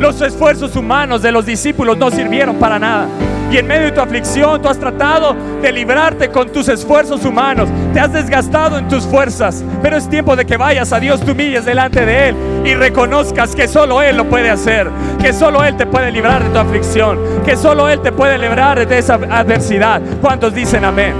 Los 0.00 0.18
esfuerzos 0.22 0.74
humanos 0.76 1.20
de 1.20 1.30
los 1.30 1.44
discípulos 1.44 1.98
no 1.98 2.10
sirvieron 2.10 2.56
para 2.56 2.78
nada. 2.78 3.06
Y 3.52 3.58
en 3.58 3.66
medio 3.66 3.84
de 3.84 3.92
tu 3.92 4.00
aflicción 4.00 4.62
tú 4.62 4.68
has 4.70 4.78
tratado 4.78 5.36
de 5.60 5.70
librarte 5.70 6.30
con 6.30 6.50
tus 6.50 6.68
esfuerzos 6.68 7.22
humanos. 7.26 7.68
Te 7.92 8.00
has 8.00 8.10
desgastado 8.10 8.78
en 8.78 8.88
tus 8.88 9.04
fuerzas. 9.04 9.62
Pero 9.82 9.98
es 9.98 10.08
tiempo 10.08 10.36
de 10.36 10.46
que 10.46 10.56
vayas 10.56 10.94
a 10.94 11.00
Dios, 11.00 11.20
tú 11.20 11.32
humilles 11.32 11.66
delante 11.66 12.06
de 12.06 12.30
Él 12.30 12.36
y 12.64 12.74
reconozcas 12.74 13.54
que 13.54 13.68
solo 13.68 14.00
Él 14.00 14.16
lo 14.16 14.26
puede 14.26 14.48
hacer. 14.48 14.88
Que 15.20 15.34
solo 15.34 15.62
Él 15.64 15.76
te 15.76 15.84
puede 15.84 16.10
librar 16.10 16.44
de 16.44 16.48
tu 16.48 16.58
aflicción. 16.58 17.18
Que 17.44 17.54
solo 17.54 17.86
Él 17.90 18.00
te 18.00 18.10
puede 18.10 18.38
librar 18.38 18.88
de 18.88 18.98
esa 18.98 19.14
adversidad. 19.14 20.00
¿Cuántos 20.22 20.54
dicen 20.54 20.86
amén? 20.86 21.12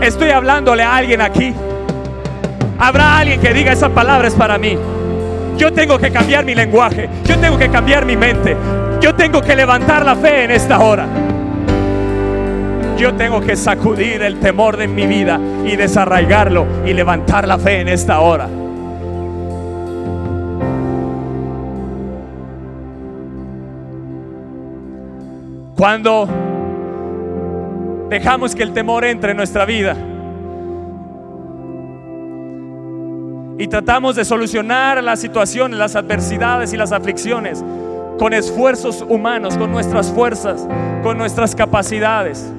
Estoy 0.00 0.30
hablándole 0.30 0.84
a 0.84 0.96
alguien 0.96 1.20
aquí. 1.20 1.52
Habrá 2.78 3.18
alguien 3.18 3.42
que 3.42 3.52
diga 3.52 3.72
esa 3.72 3.90
palabra 3.90 4.26
es 4.26 4.34
para 4.34 4.56
mí. 4.56 4.78
Yo 5.56 5.72
tengo 5.72 5.98
que 5.98 6.10
cambiar 6.10 6.44
mi 6.44 6.54
lenguaje. 6.54 7.08
Yo 7.24 7.38
tengo 7.38 7.58
que 7.58 7.68
cambiar 7.68 8.04
mi 8.04 8.16
mente. 8.16 8.56
Yo 9.00 9.14
tengo 9.14 9.40
que 9.40 9.56
levantar 9.56 10.04
la 10.04 10.16
fe 10.16 10.44
en 10.44 10.50
esta 10.50 10.80
hora. 10.80 11.06
Yo 12.96 13.14
tengo 13.14 13.40
que 13.40 13.56
sacudir 13.56 14.20
el 14.22 14.40
temor 14.40 14.76
de 14.76 14.86
mi 14.86 15.06
vida 15.06 15.40
y 15.64 15.76
desarraigarlo 15.76 16.66
y 16.84 16.92
levantar 16.92 17.48
la 17.48 17.58
fe 17.58 17.80
en 17.80 17.88
esta 17.88 18.20
hora. 18.20 18.46
Cuando 25.76 26.28
dejamos 28.10 28.54
que 28.54 28.62
el 28.62 28.74
temor 28.74 29.06
entre 29.06 29.30
en 29.30 29.38
nuestra 29.38 29.64
vida, 29.64 29.96
y 33.60 33.68
tratamos 33.68 34.16
de 34.16 34.24
solucionar 34.24 35.04
las 35.04 35.20
situaciones, 35.20 35.78
las 35.78 35.94
adversidades 35.94 36.72
y 36.72 36.78
las 36.78 36.92
aflicciones 36.92 37.62
con 38.18 38.32
esfuerzos 38.32 39.04
humanos, 39.06 39.58
con 39.58 39.70
nuestras 39.70 40.10
fuerzas, 40.10 40.66
con 41.02 41.18
nuestras 41.18 41.54
capacidades. 41.54 42.50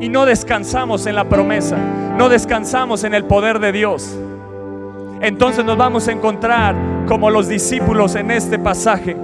Y 0.00 0.08
no 0.08 0.26
descansamos 0.26 1.06
en 1.06 1.14
la 1.14 1.28
promesa, 1.28 1.76
no 2.18 2.28
descansamos 2.28 3.04
en 3.04 3.14
el 3.14 3.24
poder 3.24 3.60
de 3.60 3.70
Dios. 3.70 4.18
Entonces 5.20 5.64
nos 5.64 5.76
vamos 5.76 6.08
a 6.08 6.12
encontrar 6.12 6.74
como 7.06 7.30
los 7.30 7.46
discípulos 7.46 8.16
en 8.16 8.32
este 8.32 8.58
pasaje 8.58 9.16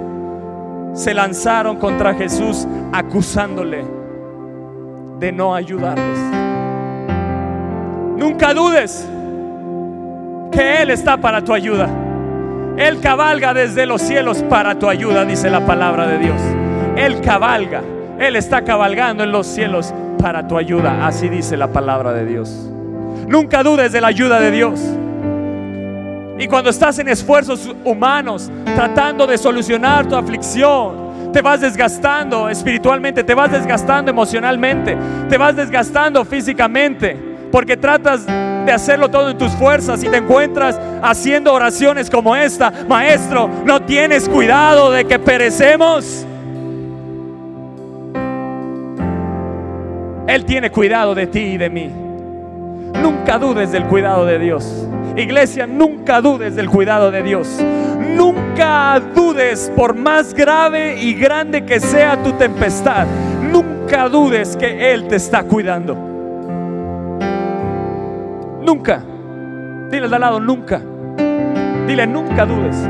se 0.93 1.13
lanzaron 1.13 1.75
contra 1.75 2.13
Jesús 2.13 2.65
acusándole 2.93 3.83
de 5.19 5.33
no 5.33 5.53
ayudarles. 5.53 6.17
Nunca 8.15 8.53
dudes 8.53 9.05
que 10.55 10.81
Él 10.81 10.89
está 10.89 11.17
para 11.17 11.43
tu 11.43 11.53
ayuda. 11.53 11.89
Él 12.77 12.99
cabalga 13.01 13.53
desde 13.53 13.85
los 13.85 14.01
cielos 14.01 14.43
para 14.49 14.79
tu 14.79 14.89
ayuda, 14.89 15.25
dice 15.25 15.49
la 15.49 15.65
palabra 15.65 16.07
de 16.07 16.17
Dios. 16.17 16.41
Él 16.95 17.21
cabalga, 17.21 17.81
Él 18.19 18.35
está 18.35 18.63
cabalgando 18.63 19.23
en 19.23 19.31
los 19.31 19.47
cielos 19.47 19.93
para 20.19 20.47
tu 20.47 20.57
ayuda, 20.57 21.05
así 21.05 21.29
dice 21.29 21.57
la 21.57 21.67
palabra 21.67 22.13
de 22.13 22.25
Dios. 22.25 22.69
Nunca 23.27 23.63
dudes 23.63 23.91
de 23.91 24.01
la 24.01 24.07
ayuda 24.07 24.39
de 24.39 24.51
Dios. 24.51 24.81
Y 26.37 26.47
cuando 26.47 26.69
estás 26.69 26.99
en 26.99 27.07
esfuerzos 27.07 27.73
humanos, 27.83 28.51
tratando 28.75 29.25
de 29.25 29.37
solucionar 29.37 30.05
tu 30.05 30.15
aflicción, 30.15 31.31
te 31.31 31.41
vas 31.41 31.61
desgastando 31.61 32.49
espiritualmente, 32.49 33.23
te 33.23 33.33
vas 33.33 33.51
desgastando 33.51 34.11
emocionalmente, 34.11 34.97
te 35.29 35.37
vas 35.37 35.55
desgastando 35.55 36.23
físicamente, 36.25 37.34
porque 37.55 37.77
tratas 37.77 38.25
de 38.25 38.69
hacerlo 38.69 39.09
todo 39.09 39.29
en 39.29 39.37
tus 39.37 39.53
fuerzas 39.53 40.03
y 40.03 40.09
te 40.09 40.17
encuentras 40.17 40.77
haciendo 41.01 41.53
oraciones 41.53 42.09
como 42.09 42.35
esta, 42.35 42.69
maestro, 42.85 43.49
no 43.63 43.81
tienes 43.81 44.27
cuidado 44.27 44.91
de 44.91 45.05
que 45.05 45.17
perecemos. 45.19 46.25
Él 50.27 50.43
tiene 50.43 50.69
cuidado 50.69 51.15
de 51.15 51.27
ti 51.27 51.39
y 51.39 51.57
de 51.57 51.69
mí. 51.69 51.89
Nunca 53.01 53.37
dudes 53.37 53.71
del 53.71 53.85
cuidado 53.85 54.25
de 54.25 54.37
Dios. 54.37 54.85
Iglesia, 55.15 55.65
nunca 55.65 56.19
dudes 56.19 56.57
del 56.57 56.69
cuidado 56.69 57.09
de 57.09 57.23
Dios. 57.23 57.63
Nunca 58.01 59.01
dudes, 59.15 59.71
por 59.73 59.95
más 59.95 60.33
grave 60.33 61.01
y 61.01 61.13
grande 61.13 61.63
que 61.63 61.79
sea 61.79 62.21
tu 62.21 62.33
tempestad, 62.33 63.07
nunca 63.49 64.09
dudes 64.09 64.57
que 64.57 64.91
Él 64.91 65.07
te 65.07 65.15
está 65.15 65.43
cuidando. 65.43 66.14
Nunca. 68.65 69.03
Dile 69.91 70.05
al 70.05 70.19
lado, 70.19 70.39
nunca. 70.39 70.81
Dile, 71.87 72.07
nunca 72.07 72.45
dudes. 72.45 72.89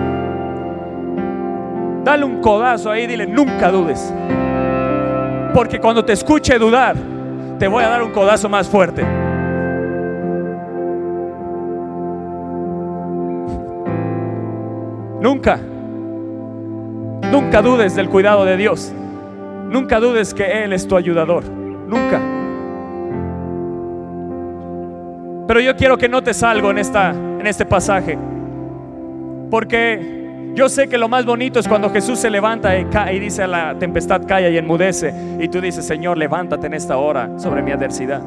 Dale 2.03 2.23
un 2.23 2.41
codazo 2.41 2.91
ahí, 2.91 3.07
dile, 3.07 3.27
nunca 3.27 3.69
dudes. 3.69 4.13
Porque 5.53 5.79
cuando 5.79 6.05
te 6.05 6.13
escuche 6.13 6.57
dudar, 6.57 6.95
te 7.59 7.67
voy 7.67 7.83
a 7.83 7.89
dar 7.89 8.03
un 8.03 8.11
codazo 8.11 8.47
más 8.47 8.69
fuerte. 8.69 9.03
Nunca, 15.21 15.57
nunca 17.31 17.61
dudes 17.61 17.95
del 17.95 18.09
cuidado 18.09 18.45
de 18.45 18.57
Dios. 18.57 18.93
Nunca 19.69 19.99
dudes 19.99 20.33
que 20.33 20.63
Él 20.63 20.71
es 20.71 20.87
tu 20.87 20.95
ayudador. 20.95 21.43
Nunca. 21.49 22.44
Pero 25.47 25.59
yo 25.59 25.75
quiero 25.75 25.97
que 25.97 26.09
notes 26.09 26.41
algo 26.43 26.71
en, 26.71 26.79
esta, 26.79 27.11
en 27.11 27.45
este 27.45 27.65
pasaje. 27.65 28.17
Porque 29.49 30.51
Yo 30.55 30.69
sé 30.69 30.87
que 30.87 30.97
lo 30.97 31.09
más 31.09 31.25
bonito 31.25 31.59
es 31.59 31.67
cuando 31.67 31.89
Jesús 31.89 32.17
se 32.17 32.29
levanta 32.29 32.79
y, 32.79 32.87
y, 33.13 33.19
dice 33.19 33.43
a 33.43 33.47
la 33.47 33.77
tempestad 33.77 34.21
calla 34.25 34.47
y 34.49 34.57
enmudece. 34.57 35.13
Y 35.37 35.49
tú 35.49 35.59
dices, 35.59 35.85
Señor, 35.85 36.17
levántate 36.17 36.67
en 36.67 36.73
esta 36.73 36.95
hora 36.95 37.37
sobre 37.37 37.61
mi 37.61 37.71
adversidad. 37.71 38.21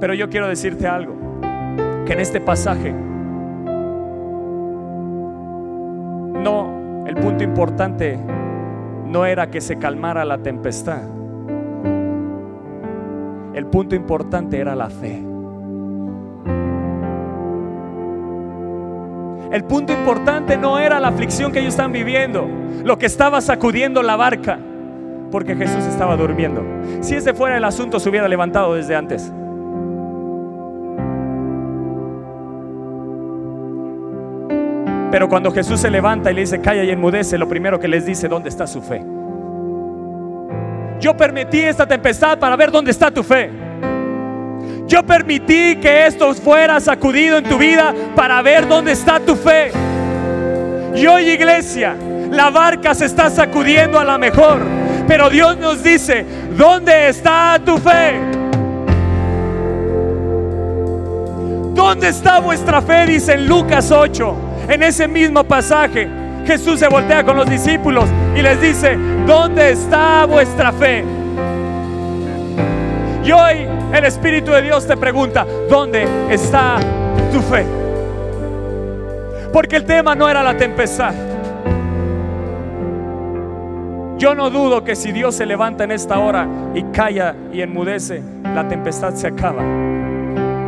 Pero 0.00 0.14
yo 0.14 0.30
quiero 0.30 0.48
decirte 0.48 0.86
algo, 0.86 1.14
que 2.06 2.14
en 2.14 2.20
este 2.20 2.40
pasaje 2.40 2.90
no, 6.42 7.04
el 7.06 7.16
punto 7.16 7.44
importante 7.44 8.18
no 9.04 9.26
era 9.26 9.50
que 9.50 9.60
se 9.60 9.76
calmara 9.76 10.24
la 10.24 10.38
tempestad. 10.38 11.02
El 13.52 13.66
punto 13.66 13.94
importante 13.94 14.58
era 14.58 14.74
la 14.74 14.88
fe. 14.88 15.27
El 19.50 19.64
punto 19.64 19.92
importante 19.92 20.56
no 20.56 20.78
era 20.78 21.00
la 21.00 21.08
aflicción 21.08 21.52
que 21.52 21.60
ellos 21.60 21.72
estaban 21.74 21.92
viviendo, 21.92 22.46
lo 22.84 22.98
que 22.98 23.06
estaba 23.06 23.40
sacudiendo 23.40 24.02
la 24.02 24.16
barca, 24.16 24.58
porque 25.30 25.56
Jesús 25.56 25.84
estaba 25.84 26.16
durmiendo. 26.16 26.62
Si 27.00 27.14
ese 27.14 27.32
fuera 27.32 27.56
el 27.56 27.64
asunto, 27.64 27.98
se 27.98 28.08
hubiera 28.10 28.28
levantado 28.28 28.74
desde 28.74 28.94
antes. 28.94 29.32
Pero 35.10 35.28
cuando 35.30 35.50
Jesús 35.50 35.80
se 35.80 35.90
levanta 35.90 36.30
y 36.30 36.34
le 36.34 36.42
dice, 36.42 36.60
calla 36.60 36.84
y 36.84 36.90
enmudece, 36.90 37.38
lo 37.38 37.48
primero 37.48 37.80
que 37.80 37.88
les 37.88 38.04
dice, 38.04 38.28
¿dónde 38.28 38.50
está 38.50 38.66
su 38.66 38.82
fe? 38.82 39.02
Yo 41.00 41.16
permití 41.16 41.60
esta 41.60 41.86
tempestad 41.86 42.38
para 42.38 42.56
ver 42.56 42.70
dónde 42.70 42.90
está 42.90 43.10
tu 43.10 43.22
fe. 43.22 43.50
Yo 44.86 45.02
permití 45.04 45.76
que 45.76 46.06
esto 46.06 46.32
fuera 46.34 46.80
sacudido 46.80 47.38
en 47.38 47.44
tu 47.44 47.58
vida 47.58 47.94
para 48.16 48.40
ver 48.42 48.66
dónde 48.66 48.92
está 48.92 49.20
tu 49.20 49.36
fe. 49.36 49.70
Y 50.94 51.06
hoy 51.06 51.30
iglesia, 51.30 51.94
la 52.30 52.50
barca 52.50 52.94
se 52.94 53.04
está 53.04 53.28
sacudiendo 53.30 53.98
a 53.98 54.04
la 54.04 54.16
mejor. 54.16 54.60
Pero 55.06 55.28
Dios 55.30 55.56
nos 55.58 55.82
dice, 55.82 56.24
¿dónde 56.56 57.08
está 57.08 57.60
tu 57.64 57.78
fe? 57.78 58.20
¿Dónde 61.74 62.08
está 62.08 62.40
vuestra 62.40 62.82
fe? 62.82 63.06
Dice 63.06 63.34
en 63.34 63.46
Lucas 63.46 63.90
8. 63.90 64.36
En 64.68 64.82
ese 64.82 65.06
mismo 65.06 65.44
pasaje, 65.44 66.08
Jesús 66.46 66.80
se 66.80 66.88
voltea 66.88 67.24
con 67.24 67.36
los 67.36 67.48
discípulos 67.48 68.06
y 68.34 68.42
les 68.42 68.60
dice, 68.60 68.98
¿dónde 69.26 69.70
está 69.70 70.24
vuestra 70.24 70.72
fe? 70.72 71.04
Y 73.24 73.32
hoy 73.32 73.68
el 73.92 74.04
Espíritu 74.04 74.52
de 74.52 74.62
Dios 74.62 74.86
te 74.86 74.96
pregunta, 74.96 75.46
¿dónde 75.68 76.06
está 76.30 76.78
tu 77.32 77.40
fe? 77.40 77.64
Porque 79.52 79.76
el 79.76 79.84
tema 79.84 80.14
no 80.14 80.28
era 80.28 80.42
la 80.42 80.56
tempestad. 80.56 81.14
Yo 84.18 84.34
no 84.34 84.50
dudo 84.50 84.82
que 84.82 84.96
si 84.96 85.12
Dios 85.12 85.36
se 85.36 85.46
levanta 85.46 85.84
en 85.84 85.92
esta 85.92 86.18
hora 86.18 86.46
y 86.74 86.82
calla 86.84 87.34
y 87.52 87.62
enmudece, 87.62 88.20
la 88.42 88.66
tempestad 88.66 89.14
se 89.14 89.28
acaba. 89.28 89.62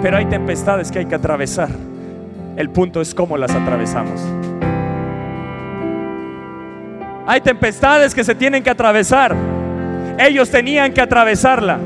Pero 0.01 0.17
hay 0.17 0.27
tempestades 0.27 0.91
que 0.91 1.01
hay 1.01 1.07
que 1.07 1.17
atravesar. 1.17 1.69
El 2.57 2.71
punto 2.71 3.01
es 3.01 3.15
cómo 3.15 3.37
las 3.37 3.51
atravesamos. 3.51 4.21
Hay 7.27 7.41
tempestades 7.41 8.15
que 8.15 8.25
se 8.25 8.35
tienen 8.35 8.63
que 8.63 8.71
atravesar. 8.71 9.35
Ellos 10.19 10.51
tenían 10.51 10.93
que 10.93 11.01
atravesarla. 11.01 11.79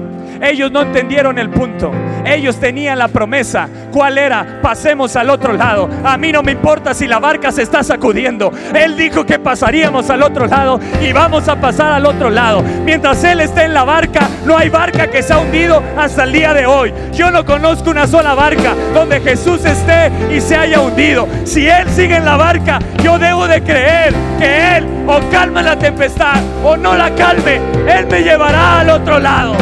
Ellos 0.44 0.70
no 0.70 0.82
entendieron 0.82 1.38
el 1.38 1.48
punto. 1.48 1.90
Ellos 2.26 2.60
tenían 2.60 2.98
la 2.98 3.08
promesa. 3.08 3.66
¿Cuál 3.90 4.18
era? 4.18 4.60
Pasemos 4.60 5.16
al 5.16 5.30
otro 5.30 5.54
lado. 5.54 5.88
A 6.04 6.18
mí 6.18 6.32
no 6.32 6.42
me 6.42 6.52
importa 6.52 6.92
si 6.92 7.06
la 7.06 7.18
barca 7.18 7.50
se 7.50 7.62
está 7.62 7.82
sacudiendo. 7.82 8.52
Él 8.74 8.94
dijo 8.94 9.24
que 9.24 9.38
pasaríamos 9.38 10.10
al 10.10 10.22
otro 10.22 10.46
lado 10.46 10.78
y 11.00 11.12
vamos 11.12 11.48
a 11.48 11.58
pasar 11.58 11.92
al 11.92 12.04
otro 12.04 12.28
lado. 12.28 12.62
Mientras 12.84 13.24
Él 13.24 13.40
esté 13.40 13.64
en 13.64 13.72
la 13.72 13.84
barca, 13.84 14.28
no 14.44 14.58
hay 14.58 14.68
barca 14.68 15.10
que 15.10 15.22
se 15.22 15.32
ha 15.32 15.38
hundido 15.38 15.82
hasta 15.96 16.24
el 16.24 16.32
día 16.32 16.52
de 16.52 16.66
hoy. 16.66 16.92
Yo 17.14 17.30
no 17.30 17.44
conozco 17.46 17.90
una 17.90 18.06
sola 18.06 18.34
barca 18.34 18.74
donde 18.92 19.20
Jesús 19.20 19.64
esté 19.64 20.12
y 20.30 20.42
se 20.42 20.56
haya 20.56 20.80
hundido. 20.80 21.26
Si 21.44 21.66
Él 21.66 21.88
sigue 21.90 22.16
en 22.16 22.24
la 22.26 22.36
barca, 22.36 22.80
yo 23.02 23.18
debo 23.18 23.48
de 23.48 23.62
creer 23.62 24.12
que 24.38 24.76
Él 24.76 24.86
o 25.06 25.20
calma 25.30 25.62
la 25.62 25.78
tempestad 25.78 26.42
o 26.62 26.76
no 26.76 26.94
la 26.94 27.14
calme. 27.14 27.60
Él 27.88 28.06
me 28.10 28.22
llevará 28.22 28.80
al 28.80 28.90
otro 28.90 29.18
lado. 29.18 29.56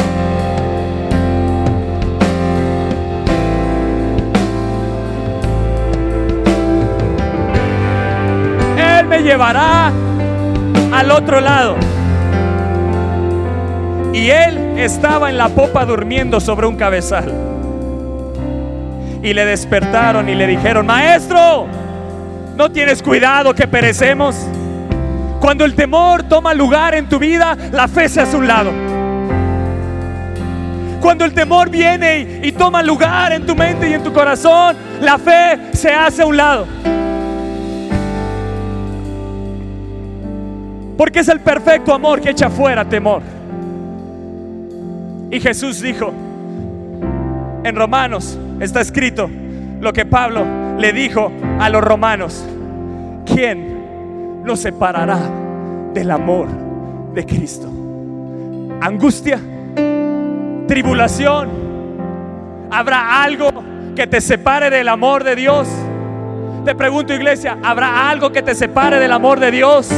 Llevará 9.23 9.93
al 10.93 11.11
otro 11.11 11.41
lado. 11.41 11.77
Y 14.13 14.29
él 14.29 14.79
estaba 14.79 15.31
en 15.31 15.39
la 15.39 15.49
popa 15.49 15.85
durmiendo 15.85 16.41
sobre 16.41 16.67
un 16.67 16.77
cabezal. 16.77 17.33
Y 19.23 19.33
le 19.33 19.45
despertaron 19.47 20.29
y 20.29 20.35
le 20.35 20.47
dijeron, 20.47 20.85
maestro, 20.85 21.67
¿no 22.57 22.71
tienes 22.71 23.03
cuidado 23.03 23.55
que 23.55 23.67
perecemos? 23.67 24.37
Cuando 25.41 25.65
el 25.65 25.75
temor 25.75 26.25
toma 26.25 26.53
lugar 26.55 26.95
en 26.95 27.09
tu 27.09 27.19
vida, 27.19 27.57
la 27.73 27.89
fe 27.89 28.09
se 28.09 28.21
hace 28.21 28.37
un 28.37 28.47
lado. 28.47 28.71
Cuando 31.01 31.25
el 31.25 31.33
temor 31.33 31.71
viene 31.71 32.41
y, 32.43 32.49
y 32.49 32.53
toma 32.53 32.83
lugar 32.83 33.33
en 33.33 33.47
tu 33.47 33.57
mente 33.57 33.89
y 33.89 33.95
en 33.95 34.03
tu 34.03 34.13
corazón, 34.13 34.77
la 35.01 35.19
fe 35.19 35.59
se 35.73 35.93
hace 35.93 36.23
a 36.23 36.27
un 36.27 36.37
lado. 36.37 36.67
Porque 41.03 41.19
es 41.19 41.29
el 41.29 41.41
perfecto 41.41 41.93
amor 41.93 42.21
que 42.21 42.31
echa 42.31 42.49
fuera 42.49 42.85
temor. 42.85 43.23
Y 45.33 45.41
Jesús 45.41 45.81
dijo, 45.81 46.13
en 47.65 47.75
Romanos 47.75 48.39
está 48.61 48.81
escrito 48.81 49.29
lo 49.81 49.93
que 49.93 50.07
Pablo 50.07 50.47
le 50.79 50.93
dijo 50.93 51.33
a 51.59 51.69
los 51.71 51.83
romanos, 51.83 52.47
¿quién 53.27 54.45
nos 54.45 54.61
separará 54.61 55.19
del 55.93 56.09
amor 56.09 56.47
de 57.13 57.27
Cristo? 57.27 57.67
Angustia, 58.81 59.41
tribulación, 60.69 61.49
¿habrá 62.71 63.25
algo 63.25 63.51
que 63.97 64.07
te 64.07 64.21
separe 64.21 64.71
del 64.71 64.87
amor 64.87 65.25
de 65.25 65.35
Dios? 65.35 65.67
Te 66.65 66.77
pregunto 66.77 67.13
iglesia, 67.13 67.59
¿habrá 67.61 68.09
algo 68.09 68.31
que 68.31 68.43
te 68.43 68.55
separe 68.55 69.01
del 69.01 69.11
amor 69.11 69.41
de 69.41 69.51
Dios? 69.51 69.93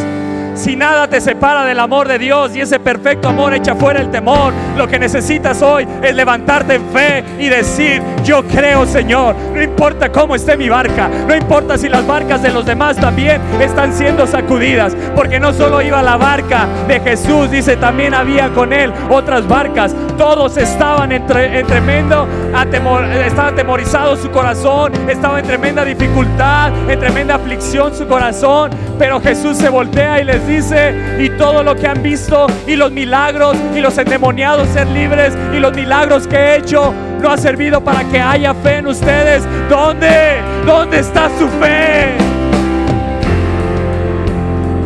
Si 0.54 0.76
nada 0.76 1.08
te 1.08 1.20
separa 1.20 1.64
del 1.64 1.80
amor 1.80 2.06
de 2.06 2.16
Dios 2.16 2.54
y 2.54 2.60
ese 2.60 2.78
perfecto 2.78 3.28
amor 3.28 3.54
echa 3.54 3.74
fuera 3.74 4.00
el 4.00 4.10
temor, 4.10 4.52
lo 4.76 4.86
que 4.86 5.00
necesitas 5.00 5.60
hoy 5.62 5.86
es 6.00 6.14
levantarte 6.14 6.74
en 6.74 6.88
fe 6.90 7.24
y 7.40 7.48
decir, 7.48 8.00
yo 8.22 8.44
creo 8.44 8.86
Señor, 8.86 9.34
no 9.52 9.60
importa 9.60 10.12
cómo 10.12 10.36
esté 10.36 10.56
mi 10.56 10.68
barca, 10.68 11.10
no 11.26 11.34
importa 11.34 11.76
si 11.76 11.88
las 11.88 12.06
barcas 12.06 12.40
de 12.40 12.52
los 12.52 12.64
demás 12.64 12.96
también 12.96 13.40
están 13.60 13.92
siendo 13.92 14.28
sacudidas, 14.28 14.96
porque 15.16 15.40
no 15.40 15.52
solo 15.52 15.82
iba 15.82 16.00
la 16.02 16.16
barca 16.16 16.68
de 16.86 17.00
Jesús, 17.00 17.50
dice, 17.50 17.76
también 17.76 18.14
había 18.14 18.50
con 18.50 18.72
él 18.72 18.92
otras 19.10 19.48
barcas, 19.48 19.94
todos 20.16 20.56
estaban 20.56 21.10
en, 21.10 21.26
tremendo, 21.26 22.28
atemor, 22.54 23.04
estaba 23.04 23.48
atemorizado 23.48 24.16
su 24.16 24.30
corazón, 24.30 24.92
estaba 25.08 25.40
en 25.40 25.46
tremenda 25.46 25.84
dificultad, 25.84 26.72
en 26.88 26.98
tremenda 27.00 27.34
aflicción 27.34 27.92
su 27.92 28.06
corazón, 28.06 28.70
pero 28.98 29.20
Jesús 29.20 29.56
se 29.56 29.68
voltea 29.68 30.20
y 30.20 30.24
les 30.24 30.43
dice, 30.46 30.94
y 31.18 31.30
todo 31.30 31.62
lo 31.62 31.74
que 31.76 31.86
han 31.86 32.02
visto, 32.02 32.46
y 32.66 32.76
los 32.76 32.90
milagros, 32.92 33.56
y 33.74 33.80
los 33.80 33.96
endemoniados 33.98 34.68
ser 34.68 34.86
libres, 34.88 35.36
y 35.52 35.58
los 35.58 35.74
milagros 35.74 36.26
que 36.26 36.36
he 36.36 36.56
hecho, 36.56 36.92
no 37.20 37.30
ha 37.30 37.36
servido 37.36 37.82
para 37.82 38.04
que 38.04 38.20
haya 38.20 38.54
fe 38.54 38.76
en 38.76 38.86
ustedes. 38.86 39.44
¿Dónde? 39.68 40.40
¿Dónde 40.66 40.98
está 40.98 41.30
su 41.38 41.48
fe? 41.48 42.12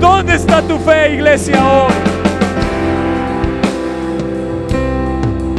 ¿Dónde 0.01 0.35
está 0.35 0.63
tu 0.63 0.79
fe, 0.79 1.15
iglesia, 1.15 1.57
hoy? 1.65 1.93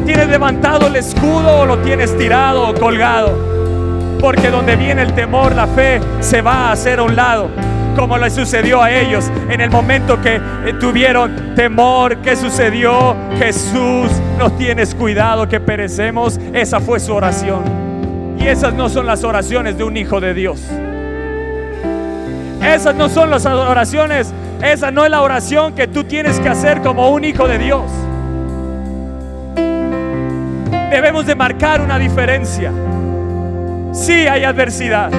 ¿Tienes 0.06 0.28
levantado 0.30 0.88
el 0.88 0.96
escudo 0.96 1.60
o 1.60 1.66
lo 1.66 1.78
tienes 1.80 2.18
tirado 2.18 2.70
o 2.70 2.74
colgado? 2.74 3.38
Porque 4.20 4.50
donde 4.50 4.76
viene 4.76 5.02
el 5.02 5.14
temor, 5.14 5.56
la 5.56 5.68
fe 5.68 6.00
se 6.20 6.42
va 6.42 6.70
a 6.70 6.72
hacer 6.72 7.00
a 7.00 7.04
un 7.04 7.16
lado 7.16 7.50
como 8.00 8.18
le 8.18 8.30
sucedió 8.30 8.82
a 8.82 8.90
ellos 8.92 9.30
en 9.50 9.60
el 9.60 9.70
momento 9.70 10.22
que 10.22 10.36
eh, 10.38 10.74
tuvieron 10.80 11.54
temor. 11.54 12.20
¿Qué 12.20 12.38
sucedió? 12.38 13.14
Jesús, 13.38 14.10
no 14.38 14.54
tienes 14.54 14.96
cuidado 14.96 15.50
que 15.50 15.60
perecemos. 15.60 16.40
Esa 16.54 16.80
fue 16.80 17.02
su 17.02 17.14
oración. 17.14 18.38
Y 18.40 18.48
esas 18.48 18.74
no 18.74 18.88
son 18.88 19.06
las 19.06 19.26
oraciones 19.26 19.78
de 19.78 19.84
un 19.84 19.98
hijo 19.98 20.22
de 20.22 20.34
Dios. 20.34 20.62
Esas 22.64 22.96
no 22.96 23.10
son 23.10 23.30
las 23.30 23.46
oraciones. 23.46 24.34
Esa 24.64 24.92
no 24.92 25.04
es 25.04 25.12
la 25.12 25.22
oración 25.22 25.76
que 25.76 25.88
tú 25.88 26.06
tienes 26.06 26.40
que 26.40 26.48
hacer 26.48 26.82
como 26.82 27.10
un 27.10 27.26
hijo 27.26 27.50
de 27.50 27.58
Dios. 27.58 27.84
Debemos 30.90 31.26
de 31.26 31.36
marcar 31.36 31.82
una 31.82 32.00
diferencia. 32.00 32.72
Sí 33.92 34.26
hay 34.26 34.46
adversidad 34.46 35.12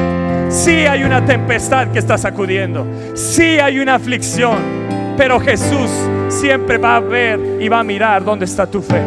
Sí 0.51 0.71
hay 0.73 1.05
una 1.05 1.25
tempestad 1.25 1.93
que 1.93 2.01
está 2.01 2.19
sacudiendo. 2.19 2.85
Sí 3.15 3.61
hay 3.61 3.79
una 3.79 3.95
aflicción. 3.95 4.59
Pero 5.17 5.39
Jesús 5.39 5.91
siempre 6.29 6.77
va 6.77 6.97
a 6.97 7.01
ver 7.01 7.41
y 7.61 7.69
va 7.69 7.81
a 7.81 7.85
mirar 7.85 8.25
dónde 8.25 8.47
está 8.47 8.67
tu 8.67 8.83
fe. 8.83 9.01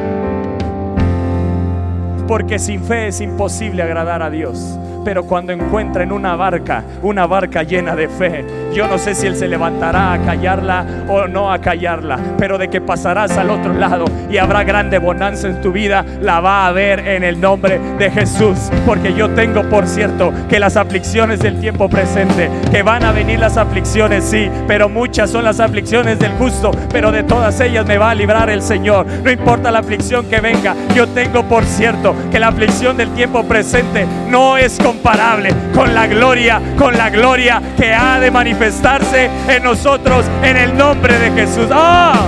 Porque 2.28 2.58
sin 2.58 2.82
fe 2.82 3.08
es 3.08 3.20
imposible 3.20 3.84
agradar 3.84 4.24
a 4.24 4.30
Dios 4.30 4.80
pero 5.04 5.24
cuando 5.24 5.52
encuentra 5.52 6.04
en 6.04 6.12
una 6.12 6.36
barca, 6.36 6.84
una 7.02 7.26
barca 7.26 7.64
llena 7.64 7.96
de 7.96 8.08
fe, 8.08 8.46
yo 8.74 8.88
no 8.88 8.98
sé 8.98 9.14
si 9.14 9.28
Él 9.28 9.36
se 9.36 9.48
levantará 9.48 10.14
a 10.14 10.20
callarla 10.20 10.86
o 11.08 11.28
no 11.28 11.52
a 11.52 11.60
callarla, 11.60 12.18
pero 12.38 12.58
de 12.58 12.70
que 12.70 12.82
pasarás 12.82 13.38
al 13.38 13.50
otro 13.50 13.74
lado 13.74 14.06
y 14.30 14.38
habrá 14.38 14.64
grande 14.64 14.98
bonanza 14.98 15.48
en 15.48 15.62
tu 15.62 15.72
vida, 15.72 16.06
la 16.22 16.40
va 16.40 16.68
a 16.68 16.72
ver 16.72 17.08
en 17.08 17.24
el 17.24 17.40
nombre 17.40 17.80
de 17.98 18.10
Jesús, 18.10 18.58
porque 18.86 19.14
yo 19.14 19.30
tengo 19.32 19.64
por 19.70 19.88
cierto 19.88 20.34
que 20.50 20.60
las 20.60 20.78
aflicciones 20.78 21.40
del 21.40 21.60
tiempo 21.60 21.90
presente, 21.90 22.50
que 22.72 22.84
van 22.84 23.04
a 23.04 23.12
venir 23.12 23.40
las 23.40 23.58
aflicciones, 23.58 24.24
sí, 24.24 24.50
pero 24.68 24.90
muchas 24.90 25.30
son 25.30 25.44
las 25.44 25.60
aflicciones 25.60 26.20
del 26.20 26.32
justo, 26.34 26.72
pero 26.92 27.12
de 27.12 27.24
todas 27.24 27.60
ellas 27.60 27.86
me 27.86 27.98
va 27.98 28.12
a 28.12 28.16
librar 28.16 28.50
el 28.50 28.62
Señor, 28.62 29.06
no 29.24 29.32
importa 29.32 29.72
la 29.72 29.80
aflicción 29.80 30.26
que 30.26 30.40
venga, 30.40 30.76
yo 30.96 31.08
tengo 31.08 31.44
por 31.44 31.64
cierto 31.66 32.16
que 32.32 32.40
la 32.40 32.48
aflicción 32.48 32.98
del 32.98 33.10
tiempo 33.14 33.44
presente 33.44 34.06
no 34.30 34.58
es 34.58 34.78
como 34.78 34.93
comparable 34.94 35.50
con 35.74 35.94
la 35.96 36.06
gloria, 36.06 36.62
con 36.78 36.96
la 36.96 37.10
gloria 37.10 37.62
que 37.76 37.94
ha 37.94 38.20
de 38.20 38.30
manifestarse 38.30 39.30
en 39.48 39.64
nosotros 39.64 40.26
en 40.44 40.56
el 40.56 40.78
nombre 40.78 41.18
de 41.18 41.32
Jesús. 41.32 41.68
¡Ah! 41.72 42.28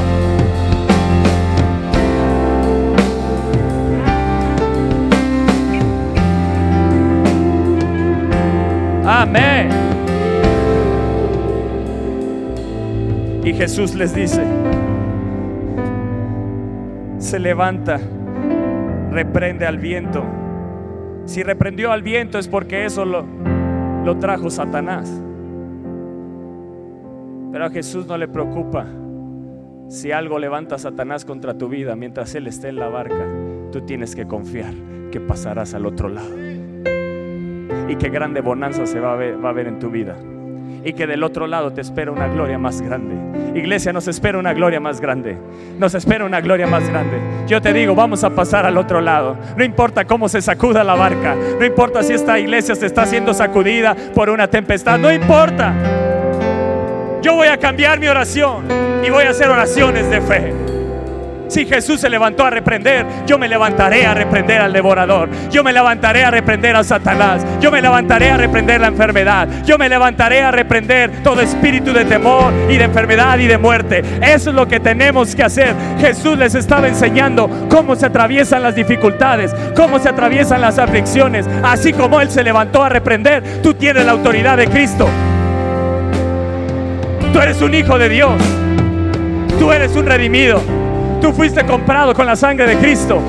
Amén. 9.06 9.70
Y 13.44 13.54
Jesús 13.54 13.94
les 13.94 14.16
dice, 14.16 14.44
se 17.20 17.38
levanta, 17.38 18.00
reprende 19.12 19.68
al 19.68 19.78
viento 19.78 20.45
si 21.26 21.44
reprendió 21.44 21.92
al 21.92 22.02
viento 22.02 22.38
es 22.38 22.48
porque 22.48 22.86
eso 22.86 23.06
lo, 23.06 23.26
lo 24.04 24.18
trajo 24.18 24.50
Satanás. 24.50 25.22
Pero 27.52 27.66
a 27.66 27.70
Jesús 27.70 28.06
no 28.08 28.18
le 28.18 28.28
preocupa 28.28 28.86
si 29.88 30.12
algo 30.12 30.40
levanta 30.40 30.76
a 30.76 30.80
Satanás 30.80 31.26
contra 31.26 31.58
tu 31.58 31.70
vida 31.70 31.96
mientras 31.96 32.36
Él 32.36 32.48
esté 32.48 32.70
en 32.70 32.78
la 32.78 32.90
barca. 32.90 33.26
Tú 33.72 33.82
tienes 33.82 34.16
que 34.16 34.26
confiar 34.26 34.74
que 35.12 35.20
pasarás 35.20 35.74
al 35.74 35.86
otro 35.86 36.10
lado. 36.10 36.36
Y 37.88 37.96
que 37.96 38.10
grande 38.10 38.42
bonanza 38.42 38.86
se 38.86 39.00
va 39.00 39.14
a 39.14 39.16
va 39.16 39.50
a 39.50 39.54
ver 39.54 39.68
en 39.68 39.80
tu 39.80 39.90
vida 39.90 40.16
y 40.86 40.94
que 40.94 41.08
del 41.08 41.24
otro 41.24 41.48
lado 41.48 41.74
te 41.74 41.82
espera 41.82 42.12
una 42.12 42.28
gloria 42.28 42.60
más 42.60 42.80
grande. 42.80 43.16
Iglesia, 43.60 43.92
nos 43.92 44.08
espera 44.08 44.38
una 44.38 44.54
gloria 44.54 44.80
más 44.80 45.02
grande. 45.02 45.36
Nos 45.80 45.96
espera 45.96 46.26
una 46.26 46.40
gloria 46.42 46.68
más 46.68 46.88
grande. 46.88 47.20
Yo 47.48 47.60
te 47.60 47.74
digo, 47.74 47.96
vamos 47.96 48.24
a 48.24 48.30
pasar 48.30 48.68
al 48.68 48.78
otro 48.78 49.02
lado. 49.02 49.36
No 49.58 49.64
importa 49.64 50.06
cómo 50.06 50.30
se 50.30 50.44
sacuda 50.44 50.84
la 50.84 50.94
barca. 50.94 51.36
No 51.60 51.66
importa 51.66 52.04
si 52.04 52.14
esta 52.14 52.38
iglesia 52.38 52.76
se 52.76 52.86
está 52.86 53.08
siendo 53.08 53.34
sacudida 53.34 53.96
por 54.14 54.30
una 54.30 54.48
tempestad. 54.48 55.00
No 55.00 55.12
importa. 55.12 55.74
Yo 57.24 57.34
voy 57.34 57.48
a 57.48 57.58
cambiar 57.58 58.00
mi 58.00 58.08
oración 58.08 58.66
y 59.04 59.10
voy 59.10 59.24
a 59.24 59.32
hacer 59.32 59.50
oraciones 59.50 60.08
de 60.12 60.22
fe. 60.22 60.65
Si 61.48 61.66
Jesús 61.66 62.02
se 62.02 62.10
levantó 62.10 62.46
a 62.46 62.50
reprender, 62.50 63.06
yo 63.28 63.38
me 63.38 63.48
levantaré 63.48 64.06
a 64.06 64.14
reprender 64.14 64.62
al 64.62 64.74
devorador. 64.74 65.30
Yo 65.52 65.64
me 65.64 65.72
levantaré 65.72 66.24
a 66.24 66.32
reprender 66.32 66.76
a 66.76 66.84
Satanás. 66.84 67.46
Yo 67.60 67.72
me 67.72 67.82
levantaré 67.82 68.32
a 68.32 68.38
reprender 68.38 68.82
la 68.82 68.88
enfermedad. 68.88 69.48
Yo 69.66 69.78
me 69.78 69.90
levantaré 69.90 70.42
a 70.42 70.52
reprender 70.52 71.24
todo 71.24 71.42
espíritu 71.42 71.94
de 71.94 72.06
temor 72.06 72.54
y 72.70 72.78
de 72.78 72.86
enfermedad 72.86 73.38
y 73.40 73.48
de 73.48 73.58
muerte. 73.58 74.04
Eso 74.22 74.50
es 74.50 74.56
lo 74.56 74.68
que 74.68 74.80
tenemos 74.80 75.36
que 75.36 75.44
hacer. 75.44 75.74
Jesús 76.00 76.38
les 76.38 76.56
estaba 76.56 76.88
enseñando 76.88 77.50
cómo 77.70 77.96
se 77.96 78.08
atraviesan 78.08 78.64
las 78.64 78.76
dificultades, 78.76 79.54
cómo 79.76 80.00
se 80.00 80.10
atraviesan 80.10 80.62
las 80.62 80.80
aflicciones. 80.80 81.48
Así 81.64 81.94
como 81.94 82.22
Él 82.22 82.32
se 82.32 82.44
levantó 82.44 82.84
a 82.84 82.90
reprender, 82.90 83.62
tú 83.62 83.74
tienes 83.74 84.06
la 84.06 84.14
autoridad 84.14 84.58
de 84.58 84.68
Cristo. 84.68 85.08
Tú 87.32 87.40
eres 87.40 87.62
un 87.62 87.74
hijo 87.74 87.98
de 88.00 88.10
Dios. 88.10 88.34
Tú 89.60 89.72
eres 89.72 89.96
un 89.96 90.06
redimido. 90.06 90.62
Tú 91.22 91.34
fuiste 91.34 91.66
comprado 91.66 92.14
con 92.14 92.26
la 92.26 92.36
sangre 92.36 92.68
de 92.68 92.78
Cristo. 92.78 93.22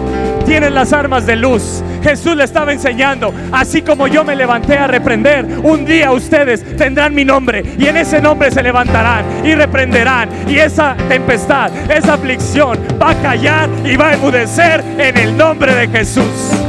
Tienes 0.44 0.72
las 0.72 0.92
armas 0.92 1.26
de 1.26 1.36
luz. 1.36 1.82
Jesús 2.02 2.36
le 2.36 2.44
estaba 2.44 2.72
enseñando, 2.72 3.34
así 3.50 3.82
como 3.82 4.06
yo 4.06 4.22
me 4.22 4.36
levanté 4.36 4.78
a 4.78 4.86
reprender, 4.86 5.44
un 5.64 5.84
día 5.84 6.12
ustedes 6.12 6.64
tendrán 6.76 7.12
mi 7.12 7.24
nombre 7.24 7.64
y 7.76 7.86
en 7.86 7.96
ese 7.96 8.20
nombre 8.20 8.52
se 8.52 8.62
levantarán 8.62 9.24
y 9.44 9.54
reprenderán. 9.56 10.28
Y 10.48 10.56
esa 10.58 10.96
tempestad, 11.08 11.72
esa 11.90 12.14
aflicción 12.14 12.78
va 13.02 13.10
a 13.10 13.22
callar 13.22 13.68
y 13.84 13.96
va 13.96 14.10
a 14.10 14.14
enmudecer 14.14 14.84
en 14.98 15.16
el 15.16 15.36
nombre 15.36 15.74
de 15.74 15.88
Jesús. 15.88 16.65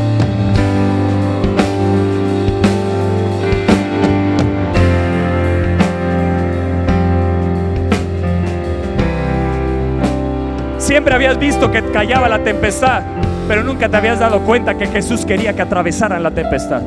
Siempre 10.88 11.14
habías 11.14 11.38
visto 11.38 11.70
que 11.70 11.84
callaba 11.92 12.30
la 12.30 12.40
tempestad, 12.40 13.02
pero 13.46 13.62
nunca 13.62 13.90
te 13.90 13.98
habías 13.98 14.20
dado 14.20 14.40
cuenta 14.40 14.78
que 14.78 14.88
Jesús 14.88 15.26
quería 15.26 15.54
que 15.54 15.62
atravesaran 15.62 16.24
la 16.24 16.32
tempestad. 16.32 16.82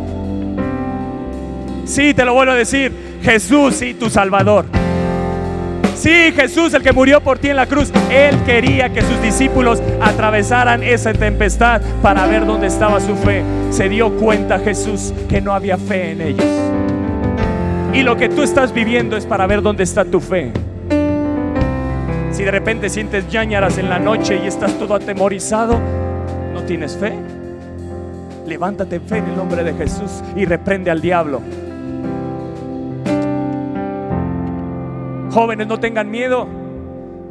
Sí, 1.84 2.14
te 2.14 2.24
lo 2.24 2.32
vuelvo 2.32 2.52
a 2.52 2.54
decir, 2.54 3.18
Jesús, 3.22 3.74
sí, 3.74 3.92
tu 3.92 4.08
Salvador. 4.08 4.64
Sí, 5.94 6.32
Jesús, 6.34 6.72
el 6.72 6.82
que 6.82 6.94
murió 6.94 7.20
por 7.20 7.38
ti 7.38 7.50
en 7.50 7.56
la 7.56 7.66
cruz, 7.66 7.92
Él 8.10 8.38
quería 8.46 8.88
que 8.88 9.02
sus 9.02 9.20
discípulos 9.20 9.82
atravesaran 10.00 10.82
esa 10.82 11.12
tempestad 11.12 11.82
para 12.00 12.24
ver 12.26 12.46
dónde 12.46 12.68
estaba 12.68 13.00
su 13.00 13.14
fe. 13.16 13.42
Se 13.68 13.90
dio 13.90 14.16
cuenta 14.16 14.58
Jesús 14.60 15.12
que 15.28 15.42
no 15.42 15.52
había 15.52 15.76
fe 15.76 16.12
en 16.12 16.22
ellos. 16.22 16.46
Y 17.92 18.00
lo 18.02 18.16
que 18.16 18.30
tú 18.30 18.42
estás 18.42 18.72
viviendo 18.72 19.18
es 19.18 19.26
para 19.26 19.46
ver 19.46 19.60
dónde 19.60 19.82
está 19.82 20.06
tu 20.06 20.20
fe. 20.20 20.54
Si 22.40 22.44
de 22.46 22.52
repente 22.52 22.88
sientes 22.88 23.30
ñañaras 23.30 23.76
en 23.76 23.90
la 23.90 23.98
noche 23.98 24.40
y 24.42 24.46
estás 24.46 24.72
todo 24.78 24.94
atemorizado, 24.94 25.78
¿no 26.54 26.62
tienes 26.62 26.96
fe? 26.96 27.12
Levántate 28.46 28.96
en 28.96 29.02
fe 29.02 29.18
en 29.18 29.26
el 29.26 29.36
nombre 29.36 29.62
de 29.62 29.74
Jesús 29.74 30.22
y 30.34 30.46
reprende 30.46 30.90
al 30.90 31.02
diablo. 31.02 31.42
Jóvenes, 35.30 35.66
no 35.66 35.78
tengan 35.78 36.10
miedo. 36.10 36.48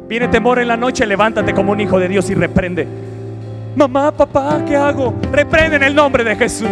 Viene 0.06 0.28
temor 0.28 0.60
en 0.60 0.68
la 0.68 0.76
noche, 0.76 1.04
levántate 1.04 1.54
como 1.54 1.72
un 1.72 1.80
hijo 1.80 1.98
de 1.98 2.06
Dios 2.06 2.30
y 2.30 2.34
reprende. 2.36 2.86
Mamá, 3.74 4.12
papá, 4.12 4.62
¿qué 4.64 4.76
hago? 4.76 5.12
Reprende 5.32 5.74
en 5.74 5.82
el 5.82 5.94
nombre 5.96 6.22
de 6.22 6.36
Jesús. 6.36 6.68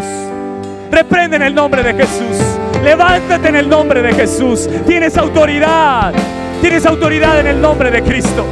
Reprende 0.93 1.35
en 1.35 1.43
el 1.43 1.57
nombre 1.57 1.83
de 1.83 1.93
Jesús. 1.93 2.39
Levántate 2.85 3.49
en 3.49 3.57
el 3.57 3.69
nombre 3.69 4.01
de 4.01 4.13
Jesús. 4.13 4.71
Tienes 4.87 5.19
autoridad. 5.19 6.15
Tienes 6.61 6.87
autoridad 6.87 7.39
en 7.39 7.47
el 7.47 7.61
nombre 7.61 7.91
de 7.91 8.03
Cristo. 8.03 8.45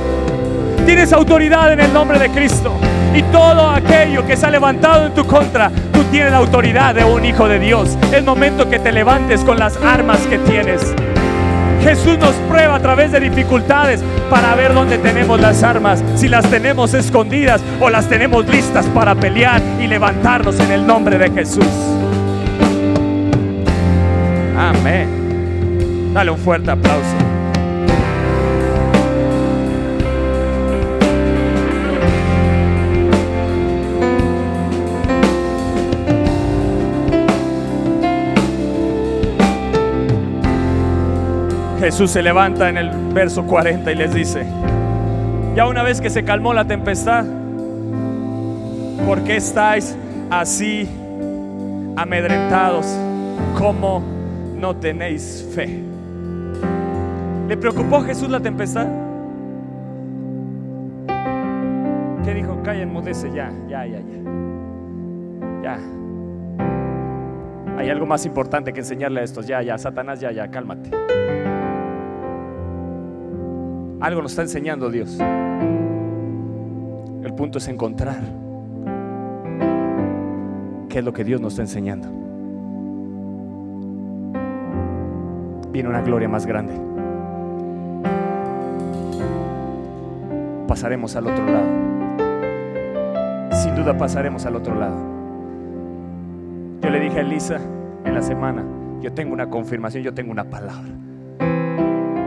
Tienes 0.85 1.13
autoridad 1.13 1.73
en 1.73 1.81
el 1.81 1.93
nombre 1.93 2.19
de 2.19 2.31
Cristo. 2.31 2.73
Y 3.15 3.23
todo 3.25 3.69
aquello 3.69 4.25
que 4.25 4.37
se 4.37 4.47
ha 4.47 4.51
levantado 4.51 5.07
en 5.07 5.15
tu 5.15 5.27
contra, 5.27 5.71
tú 5.93 6.05
tienes 6.11 6.31
la 6.31 6.39
autoridad 6.39 6.95
de 6.95 7.05
un 7.05 7.25
hijo 7.25 7.49
de 7.49 7.59
Dios. 7.59 7.99
Es 8.13 8.25
momento 8.25 8.69
que 8.71 8.79
te 8.79 8.93
levantes 8.93 9.43
con 9.43 9.59
las 9.59 9.77
armas 9.79 10.19
que 10.29 10.39
tienes. 10.39 10.95
Jesús 11.83 12.19
nos 12.19 12.35
prueba 12.49 12.77
a 12.77 12.81
través 12.81 13.11
de 13.13 13.21
dificultades 13.21 14.03
para 14.31 14.55
ver 14.55 14.75
dónde 14.75 14.99
tenemos 14.99 15.41
las 15.41 15.63
armas, 15.63 16.03
si 16.15 16.29
las 16.29 16.49
tenemos 16.49 16.95
escondidas 16.95 17.61
o 17.81 17.91
las 17.91 18.09
tenemos 18.09 18.47
listas 18.49 18.87
para 18.87 19.15
pelear 19.15 19.61
y 19.81 19.87
levantarnos 19.87 20.59
en 20.61 20.73
el 20.73 20.87
nombre 20.87 21.19
de 21.19 21.31
Jesús. 21.31 21.67
Amén. 24.59 26.13
Dale 26.13 26.31
un 26.31 26.39
fuerte 26.39 26.71
aplauso. 26.71 27.36
Jesús 41.87 42.11
se 42.11 42.21
levanta 42.21 42.69
en 42.69 42.79
el 42.79 42.91
verso 43.15 43.47
40 43.47 43.93
y 43.93 43.95
les 43.95 44.13
dice, 44.13 44.45
ya 45.55 45.69
una 45.69 45.85
vez 45.85 46.01
que 46.01 46.11
se 46.11 46.25
calmó 46.25 46.53
la 46.53 46.67
tempestad, 46.67 47.25
¿por 49.07 49.23
qué 49.23 49.37
estáis 49.37 49.97
así 50.29 50.89
amedrentados? 51.95 52.89
¿Cómo 53.57 54.03
no 54.57 54.75
tenéis 54.75 55.49
fe? 55.55 55.81
¿Le 57.47 57.57
preocupó 57.57 57.99
a 57.99 58.03
Jesús 58.03 58.31
la 58.31 58.41
tempestad? 58.41 58.89
¿Qué 62.25 62.35
dijo? 62.35 62.61
Calla, 62.65 62.83
enmudece 62.83 63.31
ya, 63.31 63.53
ya, 63.69 63.87
ya, 63.87 64.01
ya. 64.01 64.19
Ya. 65.63 65.79
Hay 67.79 67.91
algo 67.91 68.07
más 68.07 68.27
importante 68.27 68.73
que 68.73 68.81
enseñarle 68.81 69.21
a 69.21 69.23
estos. 69.23 69.47
Ya, 69.47 69.63
ya, 69.63 69.79
Satanás, 69.79 70.19
ya, 70.19 70.33
ya, 70.33 70.51
cálmate. 70.51 70.91
Algo 74.01 74.21
nos 74.21 74.33
está 74.33 74.43
enseñando 74.43 74.91
Dios. 74.91 75.19
El 77.23 77.33
punto 77.35 77.59
es 77.59 77.69
encontrar 77.69 78.19
qué 80.89 80.99
es 80.99 81.05
lo 81.05 81.13
que 81.15 81.25
Dios 81.25 81.41
nos 81.41 81.55
está 81.55 81.63
enseñando. 81.63 82.09
Viene 85.73 85.89
una 85.89 86.03
gloria 86.03 86.29
más 86.29 86.45
grande. 86.47 86.75
Pasaremos 90.69 91.17
al 91.17 91.27
otro 91.29 91.47
lado. 91.47 91.67
Sin 93.53 93.75
duda 93.75 93.97
pasaremos 93.97 94.45
al 94.45 94.57
otro 94.57 94.75
lado. 94.75 94.97
Yo 96.83 96.91
le 96.91 97.01
dije 97.01 97.19
a 97.19 97.23
Elisa 97.23 97.59
en 98.05 98.15
la 98.15 98.21
semana, 98.21 98.63
yo 99.01 99.13
tengo 99.13 99.33
una 99.33 99.49
confirmación, 99.49 100.03
yo 100.03 100.13
tengo 100.13 100.33
una 100.33 100.45
palabra. 100.45 100.93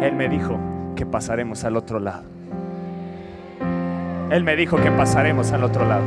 Él 0.01 0.15
me 0.15 0.27
dijo 0.29 0.57
que 0.99 1.05
pasaremos 1.05 1.63
al 1.63 1.77
otro 1.77 1.97
lado. 2.01 2.23
Él 4.31 4.43
me 4.43 4.57
dijo 4.57 4.75
que 4.75 4.91
pasaremos 4.91 5.53
al 5.53 5.63
otro 5.63 5.87
lado. 5.87 6.03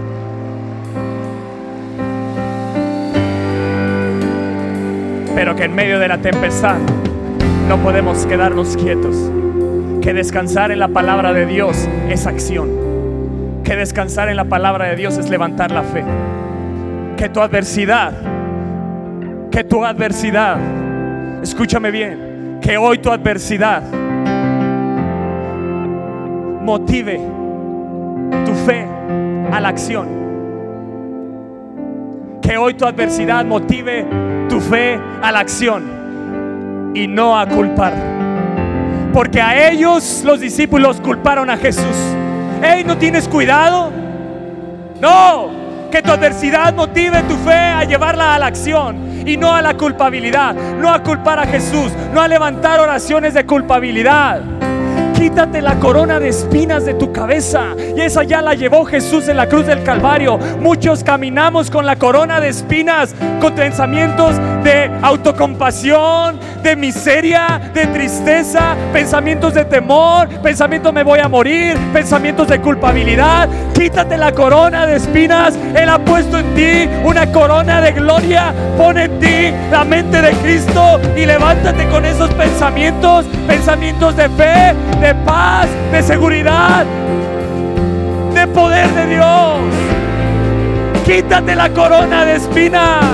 Pero 5.34 5.56
que 5.56 5.64
en 5.64 5.74
medio 5.74 5.98
de 5.98 6.08
la 6.08 6.18
tempestad 6.18 6.76
no 7.70 7.78
podemos 7.78 8.26
quedarnos 8.26 8.76
quietos. 8.76 9.16
Que 10.02 10.12
descansar 10.12 10.70
en 10.70 10.78
la 10.78 10.88
palabra 10.88 11.32
de 11.32 11.46
Dios 11.46 11.88
es 12.10 12.26
acción. 12.26 12.68
Que 13.64 13.76
descansar 13.76 14.28
en 14.28 14.36
la 14.36 14.44
palabra 14.44 14.88
de 14.88 14.96
Dios 14.96 15.16
es 15.16 15.30
levantar 15.30 15.70
la 15.70 15.84
fe. 15.84 16.04
Que 17.16 17.30
tu 17.30 17.40
adversidad, 17.40 18.12
que 19.50 19.64
tu 19.64 19.86
adversidad, 19.86 20.58
escúchame 21.42 21.90
bien, 21.90 22.58
que 22.60 22.76
hoy 22.76 22.98
tu 22.98 23.10
adversidad 23.10 24.01
motive 26.62 27.20
tu 28.44 28.54
fe 28.66 28.86
a 29.52 29.60
la 29.60 29.68
acción. 29.68 30.08
Que 32.40 32.56
hoy 32.56 32.74
tu 32.74 32.84
adversidad 32.86 33.44
motive 33.44 34.06
tu 34.48 34.60
fe 34.60 34.98
a 35.22 35.32
la 35.32 35.40
acción 35.40 36.92
y 36.94 37.06
no 37.06 37.38
a 37.38 37.46
culpar. 37.46 37.94
Porque 39.12 39.40
a 39.40 39.70
ellos 39.70 40.22
los 40.24 40.40
discípulos 40.40 41.00
culparon 41.00 41.50
a 41.50 41.56
Jesús. 41.56 41.96
Hey, 42.62 42.84
¿no 42.86 42.96
tienes 42.96 43.28
cuidado? 43.28 43.90
No, 45.00 45.50
que 45.90 46.00
tu 46.00 46.10
adversidad 46.10 46.72
motive 46.74 47.22
tu 47.24 47.36
fe 47.36 47.52
a 47.52 47.84
llevarla 47.84 48.34
a 48.34 48.38
la 48.38 48.46
acción 48.46 49.26
y 49.26 49.36
no 49.36 49.52
a 49.52 49.60
la 49.62 49.74
culpabilidad, 49.76 50.54
no 50.54 50.92
a 50.92 51.02
culpar 51.02 51.38
a 51.38 51.46
Jesús, 51.46 51.92
no 52.14 52.20
a 52.20 52.28
levantar 52.28 52.80
oraciones 52.80 53.34
de 53.34 53.44
culpabilidad. 53.44 54.42
Quítate 55.22 55.62
la 55.62 55.76
corona 55.76 56.18
de 56.18 56.30
espinas 56.30 56.84
de 56.84 56.94
tu 56.94 57.12
cabeza. 57.12 57.76
Y 57.96 58.00
esa 58.00 58.24
ya 58.24 58.42
la 58.42 58.54
llevó 58.54 58.84
Jesús 58.84 59.28
en 59.28 59.36
la 59.36 59.48
cruz 59.48 59.66
del 59.66 59.84
Calvario. 59.84 60.36
Muchos 60.58 61.04
caminamos 61.04 61.70
con 61.70 61.86
la 61.86 61.94
corona 61.94 62.40
de 62.40 62.48
espinas, 62.48 63.14
con 63.40 63.54
pensamientos 63.54 64.34
de 64.64 64.90
autocompasión, 65.00 66.40
de 66.64 66.74
miseria, 66.74 67.70
de 67.72 67.86
tristeza, 67.86 68.74
pensamientos 68.92 69.54
de 69.54 69.64
temor, 69.64 70.28
pensamientos 70.42 70.92
me 70.92 71.04
voy 71.04 71.20
a 71.20 71.28
morir, 71.28 71.76
pensamientos 71.92 72.48
de 72.48 72.60
culpabilidad. 72.60 73.48
Quítate 73.74 74.16
la 74.16 74.32
corona 74.32 74.86
de 74.86 74.96
espinas. 74.96 75.56
Él 75.76 75.88
ha 75.88 75.98
puesto 75.98 76.38
en 76.38 76.54
ti 76.54 76.88
una 77.04 77.30
corona 77.30 77.80
de 77.80 77.92
gloria. 77.92 78.52
Pone 78.76 79.04
en 79.04 79.20
ti 79.20 79.52
la 79.70 79.84
mente 79.84 80.20
de 80.20 80.32
Cristo 80.34 81.00
y 81.16 81.26
levántate 81.26 81.86
con 81.88 82.04
esos 82.04 82.32
pensamientos, 82.34 83.24
pensamientos 83.46 84.16
de 84.16 84.28
fe, 84.30 84.74
de 85.00 85.11
paz, 85.14 85.68
de 85.90 86.02
seguridad, 86.02 86.84
de 88.34 88.46
poder 88.48 88.88
de 88.90 89.06
Dios. 89.06 89.92
Quítate 91.04 91.56
la 91.56 91.68
corona 91.70 92.24
de 92.24 92.36
espinas. 92.36 93.04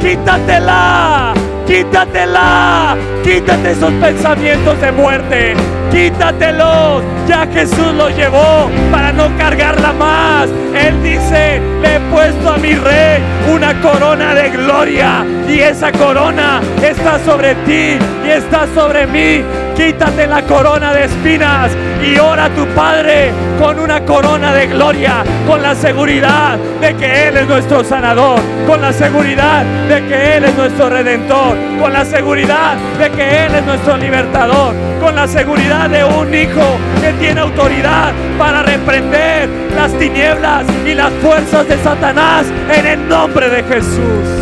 Quítatela. 0.00 1.34
Quítatela. 1.66 2.96
Quítate 3.22 3.72
esos 3.72 3.92
pensamientos 3.94 4.80
de 4.80 4.92
muerte. 4.92 5.54
Quítatelos. 5.92 7.02
Ya 7.26 7.46
Jesús 7.46 7.92
los 7.94 8.16
llevó 8.16 8.70
para 8.90 9.12
no 9.12 9.28
cargarla 9.36 9.92
más. 9.92 10.48
Él 10.74 11.02
dice, 11.02 11.60
le 11.82 11.96
he 11.96 12.00
puesto 12.10 12.50
a 12.50 12.56
mi 12.56 12.74
rey 12.74 13.22
una 13.52 13.78
corona 13.82 14.34
de 14.34 14.48
gloria. 14.48 15.24
Y 15.46 15.60
esa 15.60 15.92
corona 15.92 16.62
está 16.82 17.18
sobre 17.24 17.54
ti 17.66 17.98
y 18.24 18.30
está 18.30 18.66
sobre 18.74 19.06
mí. 19.06 19.67
Quítate 19.78 20.26
la 20.26 20.42
corona 20.42 20.92
de 20.92 21.04
espinas 21.04 21.70
y 22.04 22.18
ora 22.18 22.46
a 22.46 22.50
tu 22.50 22.66
Padre 22.74 23.30
con 23.60 23.78
una 23.78 24.04
corona 24.04 24.52
de 24.52 24.66
gloria, 24.66 25.22
con 25.46 25.62
la 25.62 25.72
seguridad 25.76 26.58
de 26.80 26.96
que 26.96 27.28
Él 27.28 27.36
es 27.36 27.46
nuestro 27.46 27.84
sanador, 27.84 28.40
con 28.66 28.80
la 28.80 28.92
seguridad 28.92 29.64
de 29.88 30.04
que 30.08 30.36
Él 30.36 30.46
es 30.46 30.56
nuestro 30.56 30.90
redentor, 30.90 31.56
con 31.80 31.92
la 31.92 32.04
seguridad 32.04 32.76
de 32.98 33.08
que 33.10 33.46
Él 33.46 33.54
es 33.54 33.64
nuestro 33.64 33.96
libertador, 33.96 34.74
con 35.00 35.14
la 35.14 35.28
seguridad 35.28 35.88
de 35.88 36.04
un 36.04 36.34
hijo 36.34 36.76
que 37.00 37.12
tiene 37.12 37.40
autoridad 37.40 38.12
para 38.36 38.64
reprender 38.64 39.48
las 39.76 39.92
tinieblas 39.92 40.64
y 40.84 40.94
las 40.94 41.12
fuerzas 41.22 41.68
de 41.68 41.78
Satanás 41.84 42.46
en 42.76 42.84
el 42.84 43.08
nombre 43.08 43.48
de 43.48 43.62
Jesús. 43.62 44.37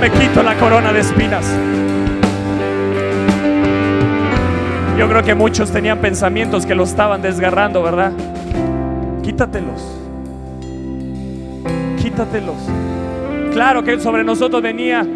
Me 0.00 0.10
quito 0.10 0.42
la 0.42 0.54
corona 0.56 0.94
de 0.94 1.00
espinas. 1.00 1.46
Yo 4.98 5.08
creo 5.08 5.22
que 5.22 5.34
muchos 5.34 5.70
tenían 5.70 5.98
pensamientos 5.98 6.64
que 6.64 6.74
lo 6.74 6.84
estaban 6.84 7.20
desgarrando, 7.20 7.82
¿verdad? 7.82 8.12
Quítatelos. 9.22 9.98
Quítatelos. 12.00 12.56
Claro 13.52 13.82
que 13.82 14.00
sobre 14.00 14.24
nosotros 14.24 14.62
venía 14.62 15.06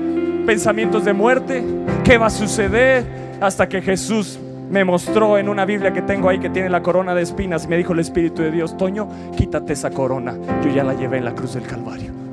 pensamientos 0.45 1.05
de 1.05 1.15
muerte. 1.15 1.65
¿Qué 2.05 2.19
va 2.19 2.27
a 2.27 2.31
suceder? 2.31 3.05
Hasta 3.41 3.69
que 3.69 3.81
Jesús 3.81 4.39
me 4.71 4.85
mostró 4.85 5.39
en 5.39 5.49
una 5.49 5.65
Biblia 5.65 5.93
que 5.93 6.03
tengo 6.03 6.29
ahí 6.29 6.39
que 6.39 6.51
tiene 6.51 6.69
la 6.69 6.83
corona 6.83 7.15
de 7.15 7.23
espinas. 7.23 7.67
Me 7.69 7.79
dijo 7.79 7.95
el 7.95 8.01
Espíritu 8.01 8.43
de 8.43 8.51
Dios, 8.51 8.77
Toño, 8.77 9.09
quítate 9.37 9.73
esa 9.73 9.91
corona. 9.91 10.35
Yo 10.63 10.71
ya 10.71 10.85
la 10.85 10.93
llevé 10.93 11.19
en 11.19 11.25
la 11.25 11.35
cruz 11.35 11.55
del 11.55 11.65
Calvario. 11.65 12.24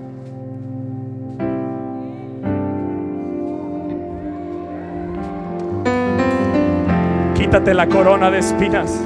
Quítate 7.51 7.73
la 7.73 7.87
corona 7.87 8.31
de 8.31 8.39
espinas. 8.39 8.97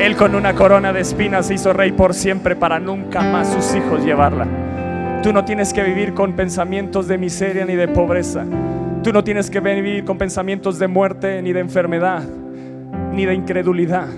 Él 0.00 0.16
con 0.16 0.34
una 0.34 0.56
corona 0.56 0.92
de 0.92 0.98
espinas 0.98 1.48
hizo 1.52 1.72
rey 1.72 1.92
por 1.92 2.14
siempre 2.14 2.56
para 2.56 2.80
nunca 2.80 3.20
más 3.20 3.46
sus 3.46 3.76
hijos 3.76 4.04
llevarla. 4.04 4.48
Tú 5.22 5.32
no 5.32 5.44
tienes 5.44 5.72
que 5.72 5.84
vivir 5.84 6.14
con 6.14 6.32
pensamientos 6.32 7.06
de 7.06 7.16
miseria 7.16 7.64
ni 7.64 7.76
de 7.76 7.86
pobreza. 7.86 8.44
Tú 9.04 9.12
no 9.12 9.22
tienes 9.22 9.50
que 9.50 9.60
vivir 9.60 10.04
con 10.04 10.18
pensamientos 10.18 10.80
de 10.80 10.88
muerte, 10.88 11.40
ni 11.42 11.52
de 11.52 11.60
enfermedad, 11.60 12.24
ni 13.12 13.24
de 13.24 13.34
incredulidad. 13.34 14.08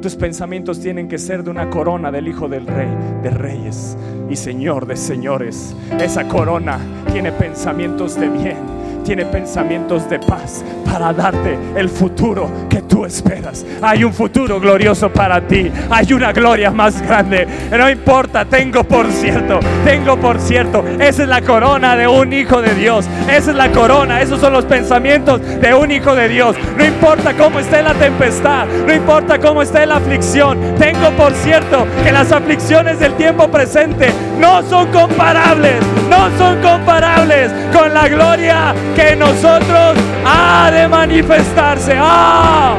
Tus 0.00 0.16
pensamientos 0.16 0.80
tienen 0.80 1.08
que 1.08 1.18
ser 1.18 1.44
de 1.44 1.50
una 1.50 1.68
corona 1.68 2.10
del 2.10 2.28
Hijo 2.28 2.48
del 2.48 2.66
Rey, 2.66 2.88
de 3.22 3.28
reyes 3.28 3.94
y 4.30 4.36
Señor 4.36 4.86
de 4.86 4.96
señores. 4.96 5.76
Esa 6.00 6.26
corona 6.28 6.78
tiene 7.12 7.30
pensamientos 7.30 8.18
de 8.18 8.30
bien 8.30 8.81
tiene 9.02 9.24
pensamientos 9.26 10.08
de 10.08 10.18
paz 10.18 10.64
para 10.84 11.12
darte 11.12 11.58
el 11.74 11.88
futuro 11.88 12.50
que 12.68 12.82
tú 12.82 13.04
esperas. 13.04 13.64
Hay 13.80 14.04
un 14.04 14.12
futuro 14.12 14.60
glorioso 14.60 15.10
para 15.10 15.40
ti. 15.40 15.70
Hay 15.90 16.12
una 16.12 16.32
gloria 16.32 16.70
más 16.70 17.00
grande. 17.02 17.46
No 17.70 17.88
importa, 17.88 18.44
tengo 18.44 18.84
por 18.84 19.10
cierto, 19.10 19.58
tengo 19.84 20.16
por 20.16 20.38
cierto. 20.40 20.84
Esa 20.98 21.22
es 21.22 21.28
la 21.28 21.40
corona 21.42 21.96
de 21.96 22.06
un 22.06 22.32
hijo 22.32 22.60
de 22.60 22.74
Dios. 22.74 23.06
Esa 23.28 23.50
es 23.50 23.56
la 23.56 23.70
corona. 23.70 24.20
Esos 24.20 24.40
son 24.40 24.52
los 24.52 24.64
pensamientos 24.64 25.40
de 25.60 25.74
un 25.74 25.90
hijo 25.90 26.14
de 26.14 26.28
Dios. 26.28 26.56
No 26.76 26.84
importa 26.84 27.34
cómo 27.34 27.58
esté 27.58 27.82
la 27.82 27.94
tempestad. 27.94 28.66
No 28.86 28.92
importa 28.92 29.38
cómo 29.38 29.62
esté 29.62 29.86
la 29.86 29.96
aflicción. 29.96 30.58
Tengo 30.78 31.10
por 31.12 31.32
cierto 31.32 31.86
que 32.04 32.12
las 32.12 32.32
aflicciones 32.32 32.98
del 33.00 33.14
tiempo 33.14 33.48
presente 33.48 34.10
no 34.38 34.62
son 34.62 34.88
comparables. 34.88 35.76
No 36.10 36.28
son 36.38 36.60
comparables 36.60 37.50
con 37.72 37.94
la 37.94 38.08
gloria 38.08 38.74
que 38.94 39.10
en 39.10 39.18
nosotros 39.18 39.96
ha 40.24 40.70
de 40.70 40.88
manifestarse. 40.88 41.96
¡Ah! 41.98 42.74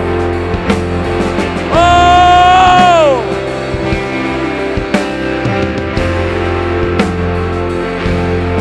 ¡Oh! 1.76 3.22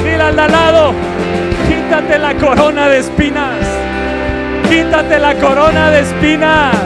Mira 0.04 0.28
al 0.28 0.36
lado, 0.36 0.92
quítate 1.68 2.18
la 2.18 2.34
corona 2.34 2.88
de 2.88 2.98
espinas. 2.98 3.58
Quítate 4.68 5.18
la 5.18 5.34
corona 5.34 5.90
de 5.90 6.00
espinas. 6.00 6.76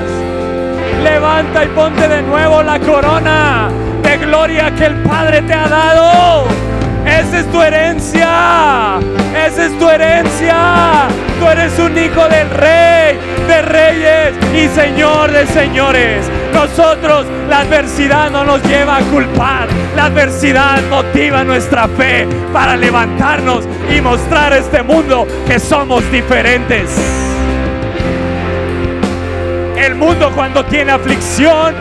Levanta 1.05 1.65
y 1.65 1.69
ponte 1.69 2.09
de 2.09 2.23
nuevo 2.23 2.63
la 2.63 2.81
corona 2.81 3.69
de 4.03 4.17
gloria 4.19 4.75
que 4.75 4.87
el 4.87 4.95
Padre 5.03 5.43
te 5.43 5.55
ha 5.55 5.69
dado. 5.69 6.45
Esa 7.07 7.39
es 7.39 7.47
tu 7.53 7.63
herencia. 7.63 8.99
Esa 9.47 9.67
es 9.67 9.79
tu 9.79 9.89
herencia. 9.89 11.09
Tú 11.39 11.49
eres 11.49 11.79
un 11.79 11.97
hijo 11.97 12.29
del 12.29 12.51
rey, 12.51 13.19
de 13.47 13.63
reyes 13.63 14.35
y 14.55 14.69
señor 14.75 15.31
de 15.31 15.47
señores. 15.47 16.29
Nosotros 16.53 17.27
la 17.49 17.61
adversidad 17.61 18.31
no 18.31 18.45
nos 18.45 18.63
lleva 18.65 18.97
a 18.97 19.01
culpar. 19.03 19.69
La 19.95 20.07
adversidad 20.07 20.83
motiva 20.91 21.45
nuestra 21.45 21.87
fe 21.89 22.27
para 22.53 22.77
levantarnos 22.77 23.65
y 23.95 24.01
mostrar 24.01 24.53
a 24.53 24.59
este 24.59 24.83
mundo 24.83 25.27
que 25.47 25.61
somos 25.61 26.11
diferentes. 26.11 26.91
El 29.77 29.95
mundo 29.95 30.33
cuando 30.35 30.65
tiene 30.65 30.93
aflicción 30.93 31.75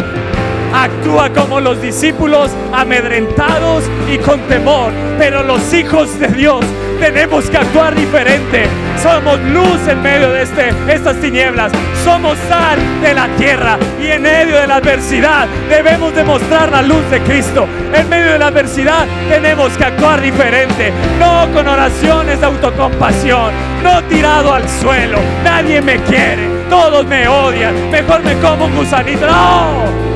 actúa 0.83 1.29
como 1.29 1.59
los 1.61 1.81
discípulos 1.81 2.51
amedrentados 2.73 3.83
y 4.11 4.17
con 4.17 4.39
temor, 4.41 4.91
pero 5.17 5.43
los 5.43 5.73
hijos 5.73 6.19
de 6.19 6.27
Dios 6.27 6.65
tenemos 6.99 7.49
que 7.49 7.57
actuar 7.57 7.95
diferente. 7.95 8.67
Somos 9.01 9.39
luz 9.41 9.88
en 9.88 10.01
medio 10.01 10.31
de 10.31 10.43
este, 10.43 10.69
estas 10.88 11.19
tinieblas. 11.19 11.71
Somos 12.03 12.38
sal 12.49 12.79
de 13.01 13.13
la 13.13 13.27
tierra 13.38 13.77
y 14.01 14.07
en 14.07 14.21
medio 14.21 14.57
de 14.57 14.67
la 14.67 14.75
adversidad 14.77 15.47
debemos 15.69 16.13
demostrar 16.15 16.71
la 16.71 16.81
luz 16.81 17.09
de 17.09 17.21
Cristo. 17.21 17.67
En 17.93 18.09
medio 18.09 18.33
de 18.33 18.39
la 18.39 18.47
adversidad 18.47 19.05
tenemos 19.29 19.77
que 19.77 19.85
actuar 19.85 20.21
diferente. 20.21 20.91
No 21.19 21.47
con 21.53 21.67
oraciones 21.67 22.39
de 22.39 22.45
autocompasión. 22.45 23.51
No 23.83 24.03
tirado 24.03 24.53
al 24.53 24.67
suelo. 24.69 25.19
Nadie 25.43 25.81
me 25.81 25.97
quiere. 25.99 26.49
Todos 26.69 27.05
me 27.05 27.27
odian. 27.27 27.91
Mejor 27.91 28.23
me 28.23 28.33
como 28.35 28.65
un 28.65 28.75
gusanito. 28.75 29.27
No 29.27 30.14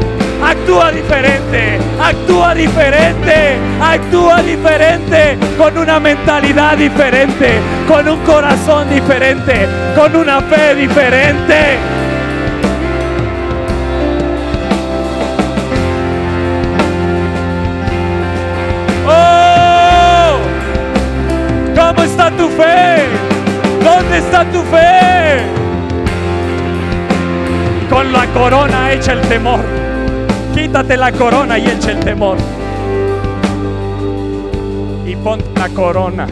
actúa 0.50 0.92
diferente, 0.92 1.80
actúa 2.02 2.56
diferente, 2.56 3.58
actúa 3.82 4.42
diferente, 4.42 5.38
con 5.58 5.78
una 5.78 6.00
mentalidad 6.00 6.76
diferente, 6.76 7.60
con 7.88 8.08
un 8.08 8.20
corazón 8.22 8.90
diferente, 8.90 9.68
con 9.96 10.16
una 10.16 10.42
fe 10.42 10.76
diferente. 10.76 11.78
¡Oh! 19.08 20.38
¿Cómo 21.76 22.04
está 22.04 22.32
tu 22.32 22.50
fe? 22.50 23.06
¿Dónde 23.84 24.18
está 24.18 24.46
tu 24.46 24.62
fe? 24.64 25.44
Con 27.90 28.12
la 28.12 28.26
corona 28.28 28.92
hecha 28.94 29.14
el 29.14 29.22
temor. 29.22 29.79
Quítate 30.60 30.98
la 30.98 31.14
corona 31.14 31.58
y 31.58 31.68
echa 31.68 31.92
el 31.94 32.02
temor. 32.02 32.38
Y 35.08 35.16
pon 35.16 35.40
la 35.56 35.70
corona. 35.70 36.28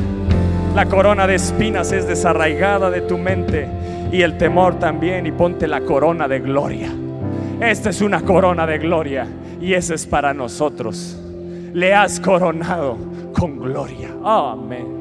La 0.75 0.85
corona 0.85 1.25
de 1.25 1.35
espinas 1.35 1.93
es 1.93 2.05
desarraigada 2.05 2.89
de 2.89 2.99
tu 2.99 3.17
mente 3.17 3.69
y 4.11 4.21
el 4.23 4.37
temor 4.37 4.79
también. 4.79 5.25
Y 5.27 5.31
ponte 5.31 5.65
la 5.65 5.79
corona 5.79 6.27
de 6.27 6.41
gloria. 6.41 6.91
Esta 7.61 7.89
es 7.89 8.01
una 8.01 8.19
corona 8.19 8.67
de 8.67 8.79
gloria 8.79 9.25
y 9.61 9.73
esa 9.73 9.95
es 9.95 10.05
para 10.05 10.33
nosotros. 10.33 11.17
Le 11.71 11.93
has 11.95 12.19
coronado 12.19 12.97
con 13.33 13.57
gloria. 13.57 14.09
Amén. 14.25 14.96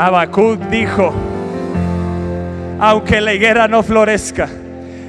Habacuc 0.00 0.58
dijo, 0.70 1.12
aunque 2.80 3.20
la 3.20 3.34
higuera 3.34 3.68
no 3.68 3.82
florezca, 3.82 4.48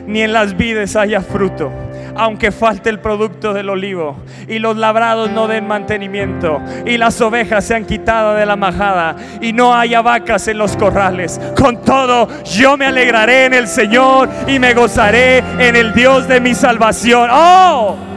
ni 0.05 0.21
en 0.21 0.33
las 0.33 0.57
vides 0.57 0.97
haya 0.97 1.21
fruto, 1.21 1.71
aunque 2.13 2.51
falte 2.51 2.89
el 2.89 2.99
producto 2.99 3.53
del 3.53 3.69
olivo 3.69 4.17
y 4.49 4.59
los 4.59 4.75
labrados 4.75 5.31
no 5.31 5.47
den 5.47 5.65
mantenimiento 5.65 6.61
y 6.85 6.97
las 6.97 7.21
ovejas 7.21 7.63
sean 7.63 7.85
quitadas 7.85 8.37
de 8.37 8.45
la 8.45 8.57
majada 8.57 9.15
y 9.39 9.53
no 9.53 9.73
haya 9.73 10.01
vacas 10.01 10.49
en 10.49 10.57
los 10.57 10.75
corrales. 10.75 11.39
Con 11.57 11.81
todo, 11.83 12.27
yo 12.43 12.75
me 12.75 12.87
alegraré 12.87 13.45
en 13.45 13.53
el 13.53 13.69
Señor 13.69 14.27
y 14.45 14.59
me 14.59 14.73
gozaré 14.73 15.37
en 15.37 15.77
el 15.77 15.93
Dios 15.93 16.27
de 16.27 16.41
mi 16.41 16.53
salvación. 16.53 17.29
¡Oh! 17.31 18.10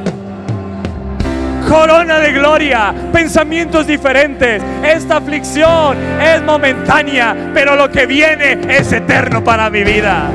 Corona 1.68 2.18
de 2.18 2.33
gloria, 2.33 2.94
pensamientos 3.12 3.87
diferentes. 3.87 4.62
Esta 4.83 5.16
aflicción 5.16 5.96
es 6.20 6.42
momentánea, 6.42 7.35
pero 7.53 7.77
lo 7.77 7.90
que 7.90 8.07
viene 8.07 8.59
es 8.68 8.92
eterno 8.92 9.42
para 9.42 9.70
mi 9.70 9.85
vida. 9.85 10.31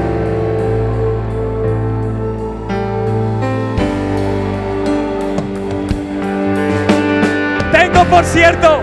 Tengo 7.72 8.04
por 8.06 8.26
cierto, 8.26 8.80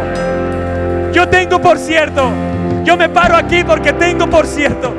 yo 1.12 1.28
tengo 1.28 1.60
por 1.60 1.78
cierto, 1.78 2.30
yo 2.84 2.96
me 2.96 3.08
paro 3.08 3.36
aquí 3.36 3.64
porque 3.64 3.92
tengo 3.92 4.28
por 4.28 4.46
cierto 4.46 4.94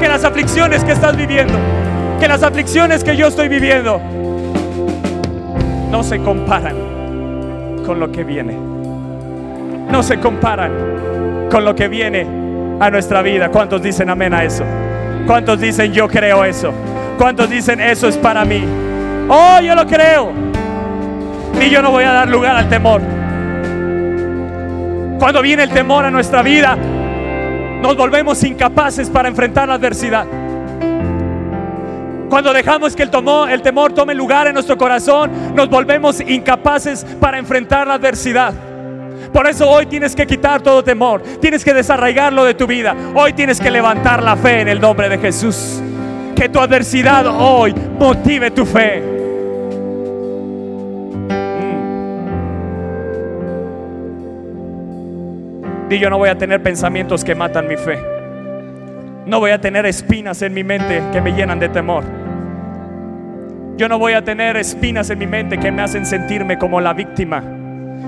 que 0.00 0.08
las 0.08 0.24
aflicciones 0.24 0.84
que 0.84 0.92
estás 0.92 1.16
viviendo, 1.16 1.58
que 2.20 2.28
las 2.28 2.42
aflicciones 2.42 3.04
que 3.04 3.16
yo 3.16 3.28
estoy 3.28 3.48
viviendo, 3.48 4.00
no 5.90 6.02
se 6.02 6.18
comparan 6.20 6.76
con 7.84 7.98
lo 7.98 8.12
que 8.12 8.24
viene. 8.24 8.56
No 9.90 10.02
se 10.02 10.18
comparan 10.20 10.70
con 11.50 11.64
lo 11.64 11.74
que 11.74 11.88
viene 11.88 12.26
a 12.80 12.90
nuestra 12.90 13.22
vida. 13.22 13.48
¿Cuántos 13.50 13.82
dicen 13.82 14.10
amén 14.10 14.34
a 14.34 14.44
eso? 14.44 14.64
¿Cuántos 15.26 15.60
dicen 15.60 15.92
yo 15.92 16.08
creo 16.08 16.44
eso? 16.44 16.72
¿Cuántos 17.16 17.48
dicen 17.50 17.80
eso 17.80 18.08
es 18.08 18.16
para 18.16 18.44
mí? 18.44 18.64
Oh, 19.28 19.60
yo 19.60 19.74
lo 19.74 19.86
creo. 19.86 20.30
Y 21.60 21.70
yo 21.70 21.82
no 21.82 21.90
voy 21.90 22.04
a 22.04 22.12
dar 22.12 22.28
lugar 22.28 22.56
al 22.56 22.68
temor. 22.68 23.00
Cuando 25.18 25.42
viene 25.42 25.64
el 25.64 25.70
temor 25.70 26.04
a 26.04 26.10
nuestra 26.10 26.42
vida, 26.42 26.76
nos 27.82 27.96
volvemos 27.96 28.42
incapaces 28.44 29.10
para 29.10 29.28
enfrentar 29.28 29.68
la 29.68 29.74
adversidad. 29.74 30.26
Cuando 32.28 32.52
dejamos 32.52 32.94
que 32.94 33.02
el, 33.02 33.62
temor 33.62 33.92
tome 33.92 34.14
lugar 34.14 34.46
en 34.46 34.54
nuestro 34.54 34.76
corazón, 34.76 35.54
nos 35.54 35.68
volvemos 35.68 36.20
incapaces 36.20 37.04
para 37.20 37.38
enfrentar 37.38 37.86
la 37.86 37.94
adversidad. 37.94 38.52
Por 39.32 39.46
eso 39.46 39.68
hoy 39.68 39.86
tienes 39.86 40.14
que 40.14 40.26
quitar 40.26 40.60
todo 40.62 40.82
temor, 40.84 41.22
tienes 41.40 41.64
que 41.64 41.72
desarraigarlo 41.72 42.44
de 42.44 42.54
tu 42.54 42.66
vida. 42.66 42.94
Hoy 43.14 43.32
tienes 43.32 43.60
que 43.60 43.70
levantar 43.70 44.22
la 44.22 44.36
fe 44.36 44.60
en 44.60 44.68
el 44.68 44.80
nombre 44.80 45.08
de 45.08 45.18
Jesús. 45.18 45.80
Que 46.36 46.48
tu 46.48 46.60
adversidad 46.60 47.26
hoy 47.26 47.74
motive 47.98 48.50
tu 48.50 48.64
fe. 48.64 49.02
Y 55.90 55.94
mm. 55.94 55.98
yo 55.98 56.10
no 56.10 56.18
voy 56.18 56.28
a 56.28 56.36
tener 56.36 56.62
pensamientos 56.62 57.24
que 57.24 57.34
matan 57.34 57.66
mi 57.66 57.76
fe. 57.76 58.17
No 59.28 59.40
voy 59.40 59.50
a 59.50 59.60
tener 59.60 59.84
espinas 59.84 60.40
en 60.40 60.54
mi 60.54 60.64
mente 60.64 61.02
que 61.12 61.20
me 61.20 61.32
llenan 61.32 61.58
de 61.58 61.68
temor. 61.68 62.02
Yo 63.76 63.86
no 63.86 63.98
voy 63.98 64.14
a 64.14 64.24
tener 64.24 64.56
espinas 64.56 65.10
en 65.10 65.18
mi 65.18 65.26
mente 65.26 65.58
que 65.58 65.70
me 65.70 65.82
hacen 65.82 66.06
sentirme 66.06 66.56
como 66.56 66.80
la 66.80 66.94
víctima. 66.94 67.44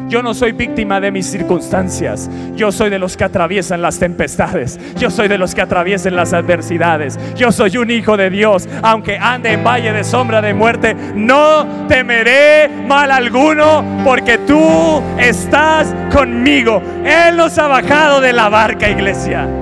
Yo 0.08 0.22
no 0.22 0.32
soy 0.32 0.52
víctima 0.52 0.98
de 0.98 1.10
mis 1.10 1.26
circunstancias. 1.26 2.30
Yo 2.56 2.72
soy 2.72 2.88
de 2.88 2.98
los 2.98 3.18
que 3.18 3.24
atraviesan 3.24 3.82
las 3.82 3.98
tempestades. 3.98 4.80
Yo 4.96 5.10
soy 5.10 5.28
de 5.28 5.36
los 5.36 5.54
que 5.54 5.60
atraviesan 5.60 6.16
las 6.16 6.32
adversidades. 6.32 7.18
Yo 7.36 7.52
soy 7.52 7.76
un 7.76 7.90
hijo 7.90 8.16
de 8.16 8.30
Dios. 8.30 8.66
Aunque 8.82 9.18
ande 9.18 9.52
en 9.52 9.62
valle 9.62 9.92
de 9.92 10.04
sombra 10.04 10.40
de 10.40 10.54
muerte, 10.54 10.96
no 11.14 11.86
temeré 11.86 12.66
mal 12.88 13.10
alguno 13.10 13.84
porque 14.06 14.38
tú 14.38 15.02
estás 15.18 15.94
conmigo. 16.10 16.82
Él 17.04 17.36
nos 17.36 17.58
ha 17.58 17.68
bajado 17.68 18.22
de 18.22 18.32
la 18.32 18.48
barca, 18.48 18.88
iglesia. 18.88 19.59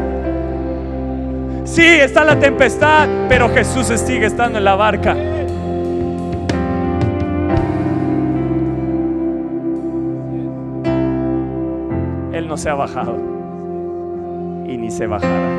Sí, 1.68 1.84
está 1.84 2.24
la 2.24 2.40
tempestad, 2.40 3.06
pero 3.28 3.50
Jesús 3.50 3.86
sigue 4.00 4.26
estando 4.26 4.56
en 4.56 4.64
la 4.64 4.74
barca. 4.74 5.14
Él 12.32 12.48
no 12.48 12.56
se 12.56 12.70
ha 12.70 12.74
bajado 12.74 13.16
y 14.66 14.78
ni 14.78 14.90
se 14.90 15.06
bajará. 15.06 15.58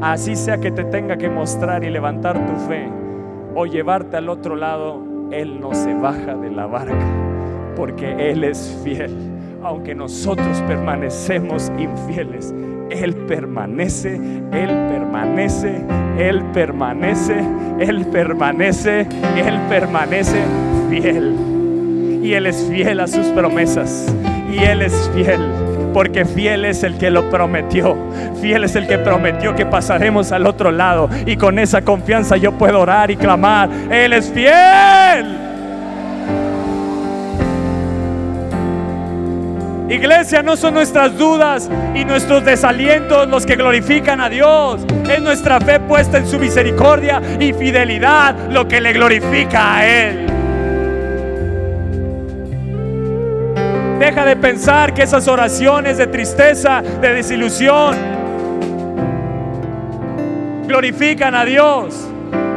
Así 0.00 0.36
sea 0.36 0.58
que 0.58 0.70
te 0.70 0.84
tenga 0.84 1.16
que 1.16 1.28
mostrar 1.28 1.82
y 1.82 1.90
levantar 1.90 2.46
tu 2.46 2.56
fe 2.68 2.88
o 3.56 3.66
llevarte 3.66 4.16
al 4.16 4.28
otro 4.28 4.54
lado, 4.54 5.02
Él 5.32 5.60
no 5.60 5.74
se 5.74 5.92
baja 5.94 6.36
de 6.36 6.50
la 6.50 6.66
barca 6.66 7.06
porque 7.74 8.30
Él 8.30 8.44
es 8.44 8.80
fiel. 8.84 9.41
Aunque 9.64 9.94
nosotros 9.94 10.60
permanecemos 10.66 11.70
infieles, 11.78 12.52
Él 12.90 13.14
permanece, 13.28 14.16
Él 14.52 14.68
permanece, 14.88 15.80
Él 16.18 16.42
permanece, 16.52 17.36
Él 17.78 18.06
permanece, 18.06 19.06
Él 19.36 19.60
permanece 19.68 20.42
fiel. 20.90 22.20
Y 22.22 22.34
Él 22.34 22.46
es 22.46 22.66
fiel 22.68 23.00
a 23.00 23.06
sus 23.06 23.26
promesas. 23.28 24.12
Y 24.52 24.58
Él 24.64 24.82
es 24.82 25.10
fiel 25.14 25.40
porque 25.92 26.24
fiel 26.24 26.64
es 26.64 26.82
el 26.82 26.96
que 26.98 27.10
lo 27.10 27.28
prometió. 27.30 27.96
Fiel 28.40 28.64
es 28.64 28.74
el 28.76 28.86
que 28.86 28.98
prometió 28.98 29.54
que 29.54 29.66
pasaremos 29.66 30.32
al 30.32 30.46
otro 30.46 30.70
lado. 30.72 31.08
Y 31.26 31.36
con 31.36 31.58
esa 31.58 31.82
confianza 31.82 32.36
yo 32.36 32.52
puedo 32.52 32.80
orar 32.80 33.10
y 33.10 33.16
clamar, 33.16 33.68
Él 33.90 34.12
es 34.14 34.30
fiel. 34.30 35.41
Iglesia, 39.92 40.42
no 40.42 40.56
son 40.56 40.72
nuestras 40.72 41.18
dudas 41.18 41.68
y 41.94 42.06
nuestros 42.06 42.42
desalientos 42.46 43.28
los 43.28 43.44
que 43.44 43.56
glorifican 43.56 44.22
a 44.22 44.30
Dios. 44.30 44.80
Es 45.06 45.20
nuestra 45.20 45.60
fe 45.60 45.80
puesta 45.80 46.16
en 46.16 46.26
su 46.26 46.38
misericordia 46.38 47.20
y 47.38 47.52
fidelidad 47.52 48.34
lo 48.50 48.66
que 48.66 48.80
le 48.80 48.94
glorifica 48.94 49.76
a 49.76 49.86
Él. 49.86 50.26
Deja 53.98 54.24
de 54.24 54.36
pensar 54.36 54.94
que 54.94 55.02
esas 55.02 55.28
oraciones 55.28 55.98
de 55.98 56.06
tristeza, 56.06 56.80
de 56.80 57.12
desilusión, 57.12 57.94
glorifican 60.66 61.34
a 61.34 61.44
Dios. 61.44 62.08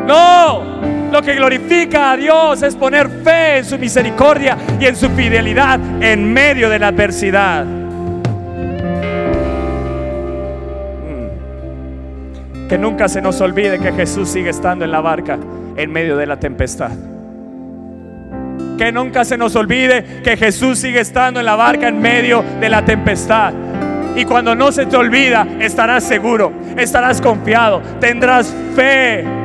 No, 0.07 0.94
lo 1.15 1.21
que 1.21 1.33
glorifica 1.33 2.11
a 2.11 2.17
Dios 2.17 2.61
es 2.61 2.75
poner 2.75 3.07
fe 3.23 3.59
en 3.59 3.65
su 3.65 3.79
misericordia 3.79 4.57
y 4.81 4.85
en 4.85 4.97
su 4.97 5.09
fidelidad 5.11 5.79
en 6.01 6.33
medio 6.33 6.69
de 6.69 6.77
la 6.77 6.89
adversidad. 6.89 7.63
Mm. 11.05 12.67
Que 12.67 12.77
nunca 12.77 13.07
se 13.07 13.21
nos 13.21 13.39
olvide 13.39 13.79
que 13.79 13.93
Jesús 13.93 14.27
sigue 14.27 14.49
estando 14.49 14.83
en 14.83 14.91
la 14.91 14.99
barca 14.99 15.39
en 15.77 15.89
medio 15.89 16.17
de 16.17 16.25
la 16.25 16.37
tempestad. 16.37 16.91
Que 18.77 18.91
nunca 18.91 19.23
se 19.23 19.37
nos 19.37 19.55
olvide 19.55 20.21
que 20.21 20.35
Jesús 20.35 20.79
sigue 20.79 20.99
estando 20.99 21.39
en 21.39 21.45
la 21.45 21.55
barca 21.55 21.87
en 21.87 22.01
medio 22.01 22.43
de 22.59 22.67
la 22.67 22.83
tempestad. 22.83 23.53
Y 24.17 24.25
cuando 24.25 24.53
no 24.53 24.69
se 24.73 24.85
te 24.85 24.97
olvida, 24.97 25.47
estarás 25.61 26.03
seguro, 26.03 26.51
estarás 26.75 27.21
confiado, 27.21 27.81
tendrás 28.01 28.53
fe, 28.75 29.44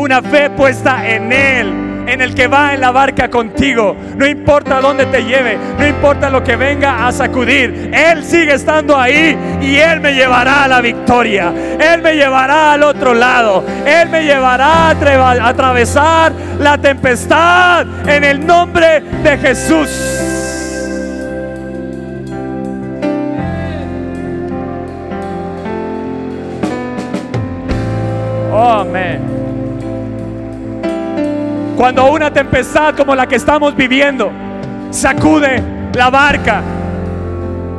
una 0.00 0.22
fe 0.22 0.48
puesta 0.48 1.06
en 1.06 1.30
Él, 1.30 1.68
en 2.06 2.22
el 2.22 2.34
que 2.34 2.46
va 2.48 2.72
en 2.72 2.80
la 2.80 2.90
barca 2.90 3.28
contigo. 3.28 3.94
No 4.16 4.26
importa 4.26 4.80
dónde 4.80 5.04
te 5.06 5.22
lleve, 5.22 5.58
no 5.78 5.86
importa 5.86 6.30
lo 6.30 6.42
que 6.42 6.56
venga 6.56 7.06
a 7.06 7.12
sacudir, 7.12 7.90
Él 7.92 8.24
sigue 8.24 8.54
estando 8.54 8.98
ahí 8.98 9.36
y 9.60 9.76
Él 9.76 10.00
me 10.00 10.14
llevará 10.14 10.64
a 10.64 10.68
la 10.68 10.80
victoria. 10.80 11.52
Él 11.78 12.00
me 12.00 12.14
llevará 12.14 12.72
al 12.72 12.82
otro 12.82 13.12
lado. 13.12 13.62
Él 13.84 14.08
me 14.08 14.24
llevará 14.24 14.88
a 14.88 15.48
atravesar 15.48 16.32
la 16.58 16.78
tempestad 16.78 17.86
en 18.08 18.24
el 18.24 18.46
nombre 18.46 19.00
de 19.22 19.36
Jesús. 19.36 19.88
Oh, 28.52 28.80
amén. 28.80 29.29
Cuando 31.80 32.12
una 32.12 32.30
tempestad 32.30 32.94
como 32.94 33.14
la 33.14 33.26
que 33.26 33.36
estamos 33.36 33.74
viviendo 33.74 34.30
sacude 34.90 35.62
la 35.94 36.10
barca, 36.10 36.62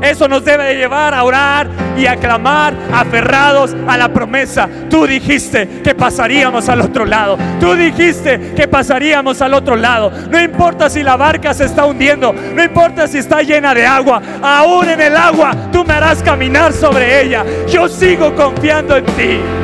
eso 0.02 0.28
nos 0.28 0.43
debe 0.43 0.64
de 0.64 0.76
llevar 0.78 1.14
a 1.14 1.24
orar 1.24 1.70
y 1.95 2.08
a 2.08 2.16
clamar 2.16 2.74
aferrados 2.91 3.76
a 3.88 3.97
la 3.97 4.12
promesa. 4.12 4.68
Tú 4.89 5.06
dijiste 5.06 5.84
que 5.84 5.93
pasaríamos 5.93 6.68
al 6.68 6.82
otro 6.82 7.06
lado. 7.06 7.38
Tú 7.60 7.76
dijiste 7.76 8.54
que 8.56 8.68
pasaríamos 8.68 9.39
al 9.39 9.54
otro 9.54 9.76
lado. 9.76 10.12
No 10.32 10.41
importa 10.41 10.89
si 10.89 11.04
la 11.04 11.16
barca 11.16 11.54
se 11.54 11.66
está 11.66 11.86
hundiendo. 11.86 12.34
No 12.34 12.64
importa 12.64 13.08
si 13.08 13.20
está 13.20 13.43
llena 13.43 13.76
de 13.76 13.86
agua. 13.86 14.20
Aún 14.41 14.89
en 14.89 14.99
el 14.99 15.16
agua 15.16 15.56
tú 15.72 15.86
me 15.86 15.93
harás 15.93 16.24
caminar 16.24 16.74
sobre 16.74 17.22
ella. 17.22 17.45
Yo 17.72 17.88
sigo 17.88 18.36
confiando 18.36 18.97
en 18.97 19.06
ti. 19.06 19.61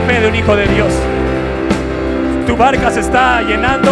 La 0.00 0.20
de 0.20 0.28
un 0.28 0.34
hijo 0.34 0.54
de 0.54 0.66
Dios. 0.68 0.92
Tu 2.46 2.56
barca 2.56 2.90
se 2.90 3.00
está 3.00 3.42
llenando. 3.42 3.90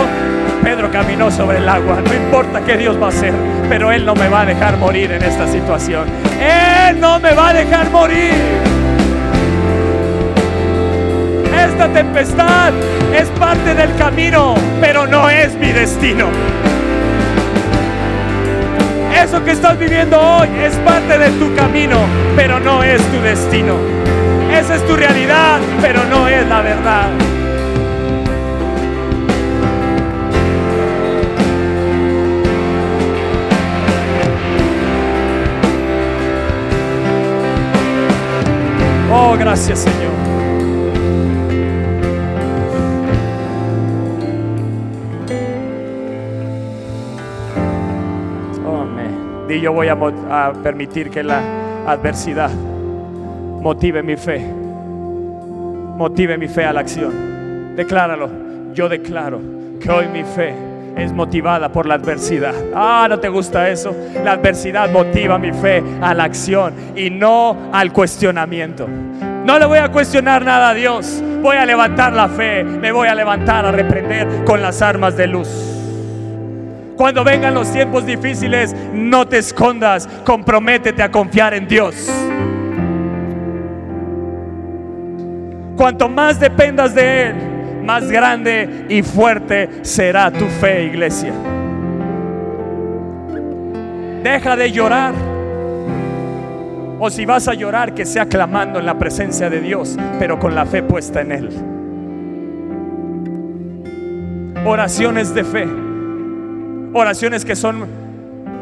Pedro 0.62 0.90
caminó 0.90 1.30
sobre 1.30 1.58
el 1.58 1.68
agua. 1.68 1.98
No 2.00 2.14
importa 2.14 2.60
qué 2.60 2.76
Dios 2.76 3.00
va 3.00 3.06
a 3.06 3.08
hacer, 3.08 3.32
pero 3.68 3.90
Él 3.90 4.06
no 4.06 4.14
me 4.14 4.28
va 4.28 4.42
a 4.42 4.46
dejar 4.46 4.76
morir 4.76 5.10
en 5.10 5.22
esta 5.22 5.48
situación. 5.48 6.06
Él 6.40 7.00
no 7.00 7.18
me 7.18 7.32
va 7.32 7.48
a 7.48 7.52
dejar 7.52 7.90
morir. 7.90 8.34
Esta 11.68 11.88
tempestad 11.88 12.72
es 13.12 13.28
parte 13.38 13.74
del 13.74 13.94
camino, 13.96 14.54
pero 14.80 15.06
no 15.06 15.28
es 15.28 15.54
mi 15.56 15.72
destino. 15.72 16.26
Eso 19.12 19.42
que 19.44 19.50
estás 19.52 19.78
viviendo 19.78 20.20
hoy 20.20 20.48
es 20.62 20.74
parte 20.76 21.18
de 21.18 21.30
tu 21.30 21.54
camino, 21.56 21.98
pero 22.36 22.60
no 22.60 22.82
es 22.82 23.02
tu 23.10 23.20
destino. 23.22 23.95
Esa 24.66 24.74
es 24.74 24.86
tu 24.88 24.96
realidad, 24.96 25.60
pero 25.80 26.04
no 26.06 26.26
es 26.26 26.44
la 26.48 26.60
verdad. 26.60 27.08
Oh, 39.12 39.36
gracias 39.38 39.78
Señor. 39.78 40.10
Oh, 48.66 48.80
amén. 48.80 49.46
Y 49.48 49.60
yo 49.60 49.72
voy 49.72 49.86
a, 49.86 49.92
a 49.92 50.52
permitir 50.54 51.08
que 51.10 51.22
la 51.22 51.40
adversidad 51.86 52.50
motive 53.66 54.00
mi 54.00 54.14
fe. 54.14 54.38
Motive 55.98 56.38
mi 56.38 56.46
fe 56.46 56.64
a 56.64 56.72
la 56.72 56.80
acción. 56.82 57.74
Decláralo. 57.74 58.30
Yo 58.72 58.88
declaro 58.88 59.40
que 59.80 59.90
hoy 59.90 60.06
mi 60.06 60.22
fe 60.22 60.54
es 60.96 61.12
motivada 61.12 61.68
por 61.72 61.84
la 61.84 61.94
adversidad. 61.94 62.54
Ah, 62.72 63.08
¿no 63.08 63.18
te 63.18 63.28
gusta 63.28 63.68
eso? 63.68 63.92
La 64.22 64.32
adversidad 64.32 64.88
motiva 64.88 65.36
mi 65.36 65.50
fe 65.50 65.82
a 66.00 66.14
la 66.14 66.22
acción 66.22 66.74
y 66.94 67.10
no 67.10 67.70
al 67.72 67.92
cuestionamiento. 67.92 68.86
No 68.86 69.58
le 69.58 69.66
voy 69.66 69.78
a 69.78 69.90
cuestionar 69.90 70.44
nada 70.44 70.68
a 70.68 70.74
Dios. 70.74 71.20
Voy 71.42 71.56
a 71.56 71.66
levantar 71.66 72.12
la 72.12 72.28
fe. 72.28 72.62
Me 72.62 72.92
voy 72.92 73.08
a 73.08 73.16
levantar 73.16 73.66
a 73.66 73.72
reprender 73.72 74.44
con 74.44 74.62
las 74.62 74.80
armas 74.80 75.16
de 75.16 75.26
luz. 75.26 75.48
Cuando 76.96 77.24
vengan 77.24 77.52
los 77.52 77.72
tiempos 77.72 78.06
difíciles, 78.06 78.76
no 78.92 79.26
te 79.26 79.38
escondas. 79.38 80.08
Comprométete 80.24 81.02
a 81.02 81.10
confiar 81.10 81.52
en 81.52 81.66
Dios. 81.66 82.08
Cuanto 85.76 86.08
más 86.08 86.40
dependas 86.40 86.94
de 86.94 87.28
Él, 87.28 87.34
más 87.84 88.10
grande 88.10 88.86
y 88.88 89.02
fuerte 89.02 89.68
será 89.82 90.30
tu 90.30 90.46
fe, 90.46 90.84
iglesia. 90.84 91.32
Deja 94.22 94.56
de 94.56 94.72
llorar. 94.72 95.14
O 96.98 97.10
si 97.10 97.26
vas 97.26 97.46
a 97.46 97.54
llorar, 97.54 97.94
que 97.94 98.06
sea 98.06 98.26
clamando 98.26 98.78
en 98.78 98.86
la 98.86 98.98
presencia 98.98 99.50
de 99.50 99.60
Dios, 99.60 99.96
pero 100.18 100.38
con 100.38 100.54
la 100.54 100.64
fe 100.64 100.82
puesta 100.82 101.20
en 101.20 101.32
Él. 101.32 101.50
Oraciones 104.64 105.34
de 105.34 105.44
fe. 105.44 105.68
Oraciones 106.94 107.44
que 107.44 107.54
son 107.54 107.86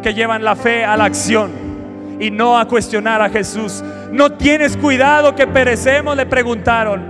que 0.02 0.12
llevan 0.12 0.44
la 0.44 0.54
fe 0.54 0.84
a 0.84 0.98
la 0.98 1.04
acción 1.06 1.50
y 2.20 2.30
no 2.30 2.58
a 2.58 2.66
cuestionar 2.68 3.22
a 3.22 3.30
Jesús. 3.30 3.82
No 4.14 4.30
tienes 4.30 4.76
cuidado 4.76 5.34
que 5.34 5.48
perecemos, 5.48 6.16
le 6.16 6.24
preguntaron. 6.24 7.02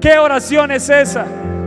¿Qué 0.00 0.16
oración 0.16 0.70
es 0.70 0.88
esa? 0.88 1.26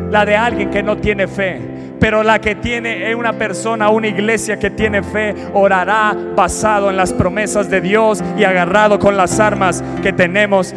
La 0.09 0.25
de 0.25 0.35
alguien 0.35 0.71
que 0.71 0.81
no 0.81 0.97
tiene 0.97 1.27
fe. 1.27 1.61
pero 1.99 2.23
la 2.23 2.39
que 2.39 2.55
tiene 2.55 3.15
una 3.15 3.33
persona, 3.33 3.89
una 3.89 4.07
iglesia 4.07 4.59
que 4.59 4.69
tiene 4.69 5.01
fe, 5.01 5.33
orará 5.53 6.15
basado 6.35 6.89
en 6.89 6.97
las 6.97 7.13
promesas 7.13 7.69
de 7.69 7.79
Dios 7.79 8.23
y 8.37 8.43
agarrado 8.43 8.99
con 8.99 9.15
las 9.15 9.39
armas 9.39 9.83
que 10.03 10.11
tenemos 10.11 10.73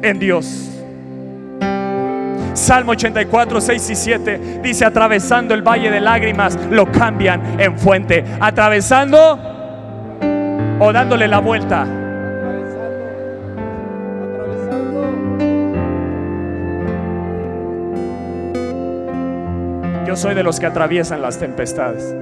en 0.00 0.18
Dios. 0.18 0.70
Salmo 2.52 2.92
84, 2.92 3.60
6 3.60 3.90
y 3.90 3.94
7 3.94 4.40
dice, 4.62 4.84
atravesando 4.84 5.54
el 5.54 5.62
valle 5.62 5.90
de 5.90 6.00
lágrimas, 6.00 6.58
lo 6.70 6.90
cambian 6.92 7.58
en 7.58 7.76
fuente. 7.78 8.24
Atravesando 8.38 9.38
o 10.78 10.92
dándole 10.92 11.26
la 11.26 11.40
vuelta. 11.40 12.03
Yo 20.14 20.18
soy 20.18 20.36
de 20.36 20.44
los 20.44 20.60
que 20.60 20.66
atraviesan 20.66 21.22
las 21.22 21.40
tempestades. 21.40 22.14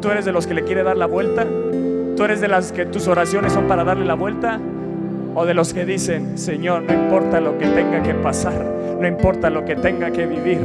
Tú 0.00 0.08
eres 0.08 0.24
de 0.24 0.30
los 0.30 0.46
que 0.46 0.54
le 0.54 0.62
quiere 0.62 0.84
dar 0.84 0.96
la 0.96 1.06
vuelta. 1.06 1.44
Tú 2.16 2.22
eres 2.22 2.40
de 2.40 2.46
las 2.46 2.70
que 2.70 2.86
tus 2.86 3.08
oraciones 3.08 3.52
son 3.52 3.66
para 3.66 3.82
darle 3.82 4.04
la 4.04 4.14
vuelta. 4.14 4.60
O 5.38 5.44
de 5.44 5.52
los 5.52 5.74
que 5.74 5.84
dicen, 5.84 6.38
Señor, 6.38 6.84
no 6.84 6.94
importa 6.94 7.40
lo 7.40 7.58
que 7.58 7.66
tenga 7.66 8.02
que 8.02 8.14
pasar 8.14 8.76
no 9.00 9.06
importa 9.06 9.50
lo 9.50 9.64
que 9.64 9.76
tenga 9.76 10.10
que 10.10 10.26
vivir, 10.26 10.60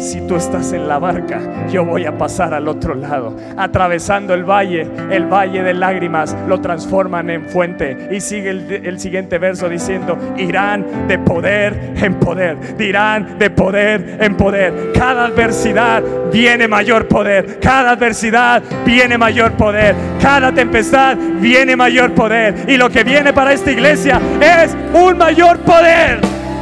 si 0.00 0.20
tú 0.26 0.36
estás 0.36 0.72
en 0.72 0.88
la 0.88 0.98
barca, 0.98 1.40
yo 1.70 1.84
voy 1.84 2.04
a 2.04 2.16
pasar 2.16 2.52
al 2.52 2.68
otro 2.68 2.94
lado. 2.94 3.36
Atravesando 3.56 4.34
el 4.34 4.44
valle, 4.44 4.86
el 5.10 5.26
valle 5.26 5.62
de 5.62 5.74
lágrimas, 5.74 6.36
lo 6.48 6.60
transforman 6.60 7.30
en 7.30 7.46
fuente. 7.46 8.08
Y 8.10 8.20
sigue 8.20 8.50
el, 8.50 8.98
siguiente 8.98 9.38
verso 9.38 9.68
diciendo, 9.68 10.18
irán 10.36 11.06
de 11.06 11.18
poder 11.18 11.94
en 11.96 12.14
poder, 12.14 12.76
dirán 12.76 13.38
de 13.38 13.50
poder 13.50 14.18
en 14.20 14.36
poder. 14.36 14.92
Cada 14.92 15.26
adversidad 15.26 16.02
viene 16.32 16.66
mayor 16.66 17.06
poder, 17.06 17.60
cada 17.60 17.92
adversidad 17.92 18.62
viene 18.84 19.16
mayor 19.16 19.52
poder, 19.52 19.94
cada 20.20 20.52
tempestad 20.52 21.16
viene 21.40 21.76
mayor 21.76 22.12
poder. 22.14 22.54
Y 22.66 22.76
lo 22.76 22.90
que 22.90 23.04
viene 23.04 23.32
para 23.32 23.52
esta 23.52 23.70
iglesia 23.70 24.15
es 24.40 24.76
un 24.92 25.18
mayor 25.18 25.58
poder 25.60 26.20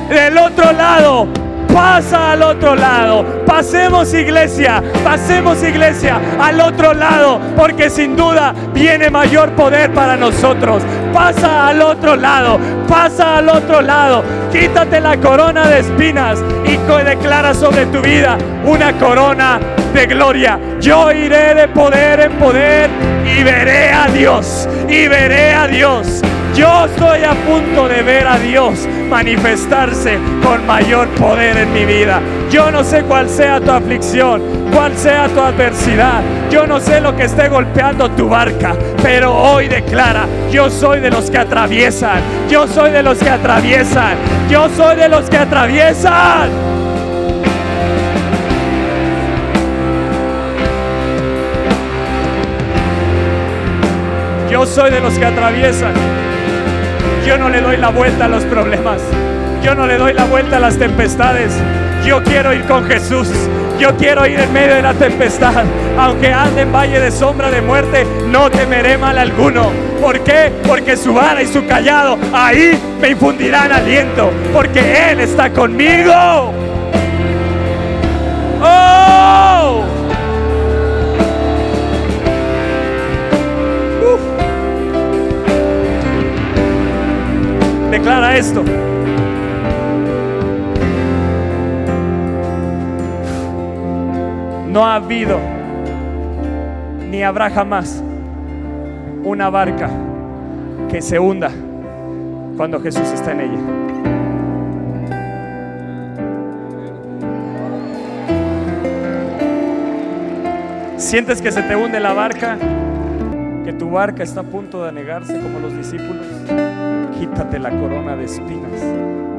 del 0.08 0.38
otro 0.38 0.72
lado. 0.72 1.28
Pasa 1.72 2.32
al 2.32 2.42
otro 2.42 2.76
lado. 2.76 3.24
Pasemos 3.44 4.14
iglesia. 4.14 4.80
Pasemos 5.02 5.60
iglesia 5.64 6.20
al 6.40 6.60
otro 6.60 6.94
lado. 6.94 7.40
Porque 7.56 7.90
sin 7.90 8.14
duda 8.14 8.54
viene 8.72 9.10
mayor 9.10 9.50
poder 9.52 9.92
para 9.92 10.16
nosotros. 10.16 10.84
Pasa 11.12 11.68
al 11.68 11.82
otro 11.82 12.14
lado. 12.14 12.60
Pasa 12.88 13.38
al 13.38 13.48
otro 13.48 13.82
lado. 13.82 14.22
Quítate 14.52 15.00
la 15.00 15.16
corona 15.16 15.68
de 15.68 15.80
espinas 15.80 16.40
y 16.64 16.76
declara 17.04 17.54
sobre 17.54 17.86
tu 17.86 18.00
vida 18.00 18.38
una 18.64 18.92
corona 18.92 19.58
de 19.92 20.06
gloria. 20.06 20.58
Yo 20.80 21.10
iré 21.10 21.54
de 21.54 21.68
poder 21.68 22.20
en 22.20 22.32
poder 22.34 22.88
y 23.26 23.42
veré 23.42 23.92
a 23.92 24.06
Dios. 24.06 24.68
Y 24.88 25.08
veré 25.08 25.52
a 25.52 25.66
Dios. 25.66 26.22
Yo 26.56 26.84
estoy 26.84 27.24
a 27.24 27.32
punto 27.32 27.88
de 27.88 28.02
ver 28.02 28.28
a 28.28 28.38
Dios 28.38 28.86
manifestarse 29.10 30.18
con 30.40 30.64
mayor 30.64 31.08
poder 31.16 31.56
en 31.56 31.72
mi 31.72 31.84
vida. 31.84 32.20
Yo 32.48 32.70
no 32.70 32.84
sé 32.84 33.02
cuál 33.02 33.28
sea 33.28 33.60
tu 33.60 33.72
aflicción, 33.72 34.40
cuál 34.72 34.96
sea 34.96 35.26
tu 35.28 35.40
adversidad. 35.40 36.22
Yo 36.52 36.64
no 36.64 36.78
sé 36.78 37.00
lo 37.00 37.16
que 37.16 37.24
esté 37.24 37.48
golpeando 37.48 38.08
tu 38.12 38.28
barca, 38.28 38.76
pero 39.02 39.34
hoy 39.34 39.66
declara, 39.66 40.26
yo 40.52 40.70
soy 40.70 41.00
de 41.00 41.10
los 41.10 41.28
que 41.28 41.38
atraviesan. 41.38 42.20
Yo 42.48 42.68
soy 42.68 42.92
de 42.92 43.02
los 43.02 43.18
que 43.18 43.30
atraviesan. 43.30 44.14
Yo 44.48 44.68
soy 44.76 44.94
de 44.94 45.08
los 45.08 45.28
que 45.28 45.38
atraviesan. 45.38 46.50
Yo 54.48 54.64
soy 54.64 54.92
de 54.92 55.00
los 55.00 55.18
que 55.18 55.24
atraviesan. 55.24 56.23
Yo 57.26 57.38
no 57.38 57.48
le 57.48 57.60
doy 57.60 57.78
la 57.78 57.88
vuelta 57.88 58.26
a 58.26 58.28
los 58.28 58.44
problemas. 58.44 59.00
Yo 59.62 59.74
no 59.74 59.86
le 59.86 59.96
doy 59.96 60.12
la 60.12 60.24
vuelta 60.24 60.58
a 60.58 60.60
las 60.60 60.78
tempestades. 60.78 61.52
Yo 62.04 62.22
quiero 62.22 62.52
ir 62.52 62.64
con 62.64 62.84
Jesús. 62.84 63.28
Yo 63.78 63.96
quiero 63.96 64.26
ir 64.26 64.38
en 64.38 64.52
medio 64.52 64.74
de 64.74 64.82
la 64.82 64.92
tempestad. 64.92 65.64
Aunque 65.98 66.32
ande 66.32 66.62
en 66.62 66.72
valle 66.72 67.00
de 67.00 67.10
sombra 67.10 67.50
de 67.50 67.62
muerte, 67.62 68.06
no 68.28 68.50
temeré 68.50 68.98
mal 68.98 69.16
alguno. 69.16 69.70
¿Por 70.02 70.20
qué? 70.20 70.52
Porque 70.66 70.98
su 70.98 71.14
vara 71.14 71.42
y 71.42 71.46
su 71.46 71.66
callado 71.66 72.18
ahí 72.32 72.78
me 73.00 73.10
infundirán 73.10 73.72
aliento. 73.72 74.30
Porque 74.52 75.10
Él 75.10 75.20
está 75.20 75.50
conmigo. 75.50 76.52
¡Oh! 78.60 79.93
Declara 88.04 88.36
esto. 88.36 88.62
No 94.68 94.84
ha 94.84 94.96
habido 94.96 95.38
ni 97.08 97.22
habrá 97.22 97.48
jamás 97.48 98.02
una 99.24 99.48
barca 99.48 99.88
que 100.90 101.00
se 101.00 101.18
hunda 101.18 101.50
cuando 102.58 102.78
Jesús 102.78 103.10
está 103.10 103.32
en 103.32 103.40
ella. 103.40 103.58
¿Sientes 110.98 111.40
que 111.40 111.50
se 111.50 111.62
te 111.62 111.74
hunde 111.74 112.00
la 112.00 112.12
barca? 112.12 112.58
¿Que 113.74 113.80
tu 113.80 113.90
barca 113.90 114.22
está 114.22 114.42
a 114.42 114.44
punto 114.44 114.84
de 114.84 114.90
anegarse 114.90 115.36
como 115.40 115.58
los 115.58 115.76
discípulos? 115.76 116.24
quítate 117.18 117.58
la 117.58 117.70
corona 117.70 118.14
de 118.14 118.26
espinas 118.26 118.80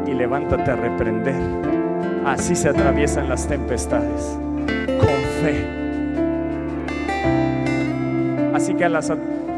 y 0.06 0.14
levántate 0.14 0.72
a 0.72 0.76
reprender. 0.76 1.42
Así 2.26 2.54
se 2.54 2.68
atraviesan 2.68 3.30
las 3.30 3.48
tempestades, 3.48 4.38
con 5.00 5.08
fe. 5.42 5.66
Así 8.54 8.74
que 8.74 8.84
a 8.84 8.90
las 8.90 9.10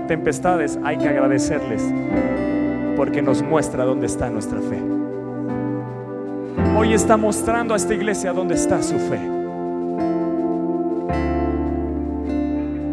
tempestades 0.08 0.78
hay 0.84 1.00
que 1.00 1.10
agradecerles 1.10 1.84
porque 2.96 3.24
nos 3.24 3.42
muestra 3.42 3.84
dónde 3.84 4.06
está 4.06 4.30
nuestra 4.30 4.60
fe. 4.60 4.80
Hoy 6.78 6.94
está 6.94 7.18
mostrando 7.18 7.74
a 7.74 7.78
esta 7.78 7.96
iglesia 7.96 8.32
dónde 8.32 8.54
está 8.54 8.84
su 8.84 9.00
fe. 9.00 9.20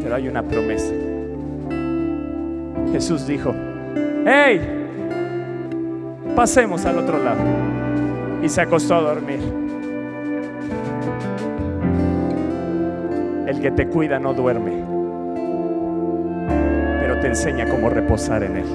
Pero 0.00 0.14
hay 0.14 0.28
una 0.28 0.42
promesa. 0.42 0.94
Jesús 2.94 3.26
dijo, 3.26 3.52
hey, 4.24 4.60
pasemos 6.36 6.86
al 6.86 6.98
otro 6.98 7.18
lado. 7.18 7.40
Y 8.40 8.48
se 8.48 8.60
acostó 8.60 8.94
a 8.94 9.00
dormir. 9.00 9.40
El 13.48 13.60
que 13.60 13.72
te 13.72 13.88
cuida 13.88 14.20
no 14.20 14.32
duerme, 14.32 14.84
pero 17.00 17.18
te 17.18 17.26
enseña 17.26 17.68
cómo 17.68 17.90
reposar 17.90 18.44
en 18.44 18.58
él. 18.58 18.66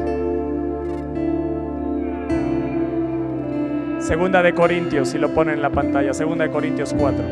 Segunda 4.00 4.44
de 4.44 4.54
Corintios, 4.54 5.08
si 5.08 5.18
lo 5.18 5.30
ponen 5.34 5.54
en 5.56 5.62
la 5.62 5.70
pantalla, 5.70 6.14
segunda 6.14 6.44
de 6.44 6.52
Corintios 6.52 6.94
4. 6.94 7.24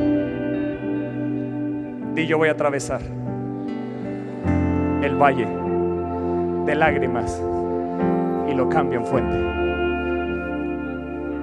Y 2.16 2.26
yo 2.26 2.38
voy 2.38 2.48
a 2.48 2.54
atravesar 2.54 3.02
el 5.04 5.16
valle 5.22 5.67
de 6.68 6.76
lágrimas 6.76 7.42
y 8.48 8.54
lo 8.54 8.70
cambio 8.70 9.00
en 9.00 9.06
fuente. 9.06 9.36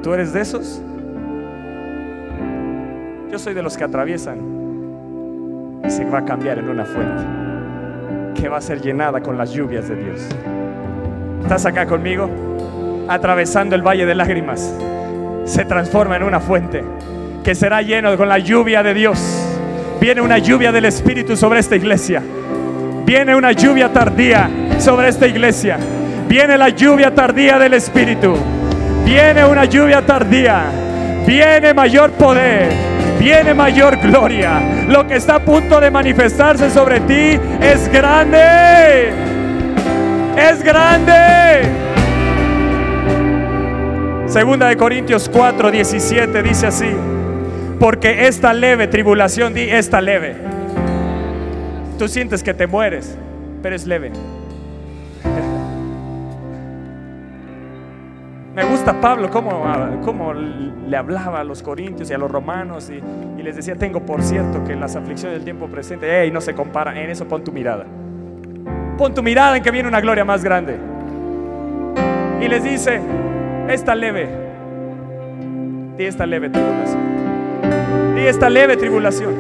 ¿Tú 0.03 0.13
eres 0.13 0.33
de 0.35 0.43
esos? 0.43 0.83
Yo 3.33 3.39
soy 3.39 3.55
de 3.55 3.63
los 3.63 3.77
que 3.77 3.85
atraviesan 3.85 4.39
y 5.83 5.91
se 5.91 6.05
va 6.05 6.19
a 6.19 6.25
cambiar 6.25 6.59
en 6.59 6.69
una 6.69 6.85
fuente 6.85 7.25
que 8.41 8.49
va 8.49 8.59
a 8.59 8.61
ser 8.61 8.81
llenada 8.83 9.21
con 9.23 9.39
las 9.39 9.51
lluvias 9.51 9.89
de 9.89 9.97
Dios. 9.97 10.29
¿Estás 11.43 11.65
acá 11.67 11.87
conmigo? 11.87 12.29
Atravesando 13.09 13.75
el 13.75 13.83
valle 13.83 14.05
de 14.05 14.15
lágrimas, 14.15 14.75
se 15.45 15.65
transforma 15.65 16.17
en 16.17 16.23
una 16.23 16.41
fuente 16.41 16.85
que 17.43 17.55
será 17.55 17.81
lleno 17.81 18.15
con 18.17 18.29
la 18.29 18.39
lluvia 18.39 18.83
de 18.83 18.93
Dios. 18.93 19.19
Viene 20.01 20.21
una 20.21 20.37
lluvia 20.39 20.71
del 20.71 20.85
Espíritu 20.85 21.35
sobre 21.35 21.61
esta 21.61 21.77
iglesia. 21.77 22.23
Viene 23.07 23.35
una 23.35 23.53
lluvia 23.53 23.91
tardía 23.93 24.51
sobre 24.85 25.09
esta 25.09 25.27
iglesia. 25.27 25.79
Viene 26.29 26.59
la 26.59 26.69
lluvia 26.69 27.15
tardía 27.15 27.59
del 27.59 27.73
Espíritu. 27.73 28.37
Viene 29.05 29.43
una 29.43 29.65
lluvia 29.65 30.05
tardía. 30.05 30.65
Viene 31.27 31.73
mayor 31.73 32.11
poder. 32.13 32.69
Viene 33.19 33.55
mayor 33.55 33.97
gloria. 33.97 34.61
Lo 34.87 35.07
que 35.07 35.17
está 35.17 35.37
a 35.37 35.41
punto 35.41 35.81
de 35.81 35.91
manifestarse 35.91 36.69
sobre 36.69 37.01
ti 37.01 37.41
es 37.63 37.91
grande. 37.91 39.09
Es 40.37 40.63
grande. 40.63 41.63
Segunda 44.27 44.69
de 44.69 44.77
Corintios 44.77 45.31
4, 45.33 45.71
17 45.71 46.43
dice 46.43 46.67
así. 46.67 46.91
porque 47.81 48.27
esta 48.29 48.53
leve 48.53 48.87
tribulación, 48.87 49.55
di 49.55 49.63
esta 49.63 50.01
leve. 50.01 50.37
Tú 51.99 52.09
sientes 52.09 52.43
que 52.43 52.55
te 52.55 52.67
mueres, 52.67 53.17
pero 53.63 53.75
es 53.75 53.87
leve. 53.87 54.13
Pablo 58.93 59.31
cómo, 59.31 59.65
cómo, 60.05 60.35
le 60.35 60.97
hablaba 60.97 61.41
a 61.41 61.45
los 61.45 61.63
corintios 61.63 62.11
y 62.11 62.15
a 62.15 62.19
los 62.19 62.31
romanos 62.31 62.91
y, 62.91 63.01
y, 63.41 63.43
les 63.43 63.57
decía, 63.57 63.77
tengo 63.77 64.01
por 64.01 64.23
cierto 64.23 64.63
que 64.65 64.77
las 64.77 64.95
aflicciones 64.95 65.39
del 65.39 65.45
tiempo 65.45 65.69
presente, 65.69 66.07
hey, 66.11 66.31
no 66.31 66.41
se 66.41 66.55
compara, 66.55 67.01
en 67.01 67.09
eso 67.09 67.27
pon 67.27 67.43
tu 67.43 67.53
mirada. 67.53 67.87
Pon 68.99 69.15
tu 69.15 69.23
mirada 69.23 69.57
en 69.57 69.63
que 69.63 69.71
viene 69.71 69.89
una 69.89 70.01
gloria 70.01 70.25
más 70.25 70.45
grande. 70.45 70.77
Y 72.41 72.49
les 72.49 72.63
dice, 72.63 73.01
esta 73.69 73.95
leve, 73.95 74.29
di 75.97 76.05
esta 76.05 76.27
leve 76.27 76.51
tribulación. 76.51 78.15
Di 78.15 78.21
esta 78.27 78.51
leve 78.51 78.77
tribulación. 78.77 79.35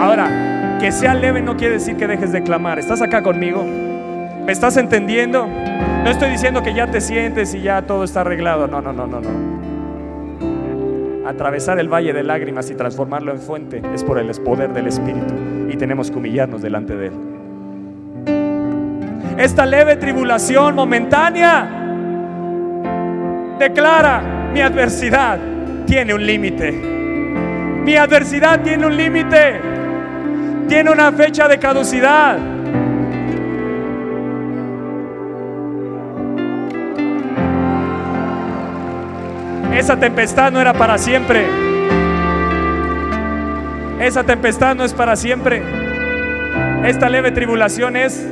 Ahora, 0.00 0.78
que 0.80 0.92
sea 0.92 1.14
leve 1.14 1.42
no 1.42 1.56
quiere 1.56 1.74
decir 1.74 1.96
que 1.96 2.06
dejes 2.06 2.32
de 2.32 2.42
clamar. 2.42 2.78
¿Estás 2.78 3.02
acá 3.02 3.22
conmigo? 3.22 3.62
¿Me 3.64 4.52
estás 4.52 4.76
entendiendo? 4.76 5.48
No 6.06 6.12
estoy 6.12 6.30
diciendo 6.30 6.62
que 6.62 6.72
ya 6.72 6.86
te 6.86 7.00
sientes 7.00 7.52
y 7.52 7.62
ya 7.62 7.82
todo 7.82 8.04
está 8.04 8.20
arreglado. 8.20 8.68
No, 8.68 8.80
no, 8.80 8.92
no, 8.92 9.08
no, 9.08 9.20
no. 9.20 9.28
Atravesar 11.28 11.80
el 11.80 11.92
valle 11.92 12.12
de 12.12 12.22
lágrimas 12.22 12.70
y 12.70 12.76
transformarlo 12.76 13.32
en 13.32 13.40
fuente 13.40 13.82
es 13.92 14.04
por 14.04 14.20
el 14.20 14.30
poder 14.40 14.72
del 14.72 14.86
Espíritu 14.86 15.34
y 15.68 15.76
tenemos 15.76 16.12
que 16.12 16.18
humillarnos 16.18 16.62
delante 16.62 16.94
de 16.94 17.06
Él. 17.08 17.14
Esta 19.36 19.66
leve 19.66 19.96
tribulación 19.96 20.76
momentánea 20.76 21.68
declara 23.58 24.50
mi 24.52 24.60
adversidad 24.60 25.40
tiene 25.86 26.14
un 26.14 26.24
límite. 26.24 26.70
Mi 26.70 27.96
adversidad 27.96 28.62
tiene 28.62 28.86
un 28.86 28.96
límite. 28.96 29.60
Tiene 30.68 30.88
una 30.88 31.10
fecha 31.10 31.48
de 31.48 31.58
caducidad. 31.58 32.55
Esa 39.76 39.96
tempestad 39.96 40.50
no 40.50 40.60
era 40.60 40.72
para 40.72 40.96
siempre. 40.96 41.44
Esa 44.00 44.24
tempestad 44.24 44.74
no 44.74 44.84
es 44.84 44.94
para 44.94 45.16
siempre. 45.16 45.62
Esta 46.84 47.10
leve 47.10 47.30
tribulación 47.30 47.96
es... 47.96 48.26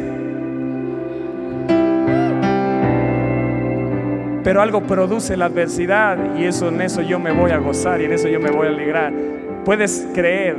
Pero 4.42 4.62
algo 4.62 4.82
produce 4.82 5.36
la 5.36 5.46
adversidad 5.46 6.16
y 6.36 6.44
eso 6.44 6.68
en 6.68 6.80
eso 6.80 7.02
yo 7.02 7.18
me 7.18 7.32
voy 7.32 7.50
a 7.50 7.58
gozar 7.58 8.00
y 8.00 8.06
en 8.06 8.12
eso 8.12 8.28
yo 8.28 8.40
me 8.40 8.50
voy 8.50 8.66
a 8.66 8.70
alegrar. 8.70 9.12
Puedes 9.66 10.06
creer 10.14 10.56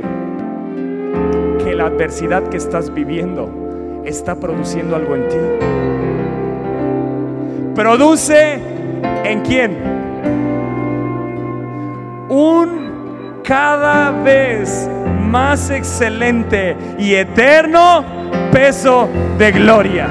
que 1.64 1.74
la 1.74 1.86
adversidad 1.86 2.48
que 2.48 2.58
estás 2.58 2.94
viviendo 2.94 4.02
está 4.04 4.36
produciendo 4.36 4.94
algo 4.94 5.16
en 5.16 5.28
ti. 5.28 5.36
Produce 7.74 8.60
en 9.24 9.40
quién? 9.42 9.85
Un 12.36 13.40
cada 13.42 14.10
vez 14.10 14.88
más 15.22 15.70
excelente 15.70 16.76
y 16.98 17.14
eterno 17.14 18.04
peso 18.52 19.08
de 19.38 19.52
gloria. 19.52 20.06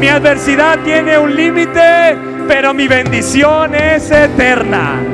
Mi 0.00 0.08
adversidad 0.08 0.78
tiene 0.84 1.18
un 1.18 1.34
límite, 1.34 2.16
pero 2.48 2.72
mi 2.72 2.88
bendición 2.88 3.74
es 3.74 4.10
eterna. 4.10 5.13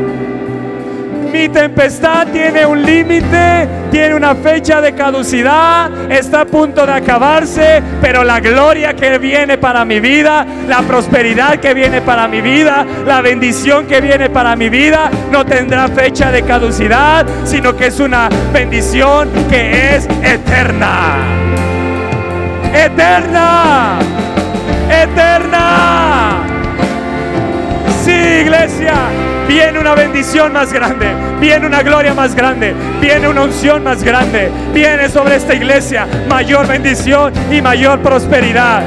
Mi 1.33 1.49
tempestad 1.49 2.27
tiene 2.33 2.67
un 2.67 2.85
límite, 2.85 3.69
tiene 3.93 4.17
una 4.17 4.35
fecha 4.35 4.81
de 4.81 4.95
caducidad, 4.95 6.11
está 6.11 6.41
a 6.41 6.45
punto 6.45 6.85
de 6.85 6.93
acabarse, 6.93 7.81
pero 8.01 8.25
la 8.25 8.41
gloria 8.41 8.95
que 8.95 9.17
viene 9.19 9.57
para 9.57 9.85
mi 9.85 10.01
vida, 10.01 10.45
la 10.67 10.83
prosperidad 10.83 11.61
que 11.61 11.73
viene 11.73 12.01
para 12.01 12.27
mi 12.27 12.41
vida, 12.41 12.85
la 13.07 13.21
bendición 13.21 13.87
que 13.87 14.01
viene 14.01 14.29
para 14.29 14.57
mi 14.57 14.69
vida, 14.69 15.09
no 15.31 15.47
tendrá 15.47 15.87
fecha 15.87 16.33
de 16.33 16.43
caducidad, 16.43 17.25
sino 17.45 17.77
que 17.77 17.87
es 17.87 18.01
una 18.01 18.29
bendición 18.53 19.31
que 19.49 19.95
es 19.95 20.09
eterna. 20.25 21.17
Eterna. 22.75 23.99
Eterna. 24.91 26.43
Sí, 28.05 28.11
iglesia 28.11 29.20
viene 29.51 29.81
una 29.81 29.97
bendición 29.97 30.53
más 30.53 30.73
grande, 30.73 31.09
viene 31.41 31.67
una 31.67 31.83
gloria 31.83 32.15
más 32.15 32.37
grande, 32.37 32.73
viene 33.01 33.27
una 33.27 33.43
unción 33.43 33.83
más 33.83 34.05
grande, 34.05 34.49
viene 34.73 35.09
sobre 35.09 35.35
esta 35.35 35.55
iglesia 35.55 36.07
mayor 36.29 36.69
bendición 36.69 37.33
y 37.51 37.61
mayor 37.61 37.99
prosperidad. 37.99 38.81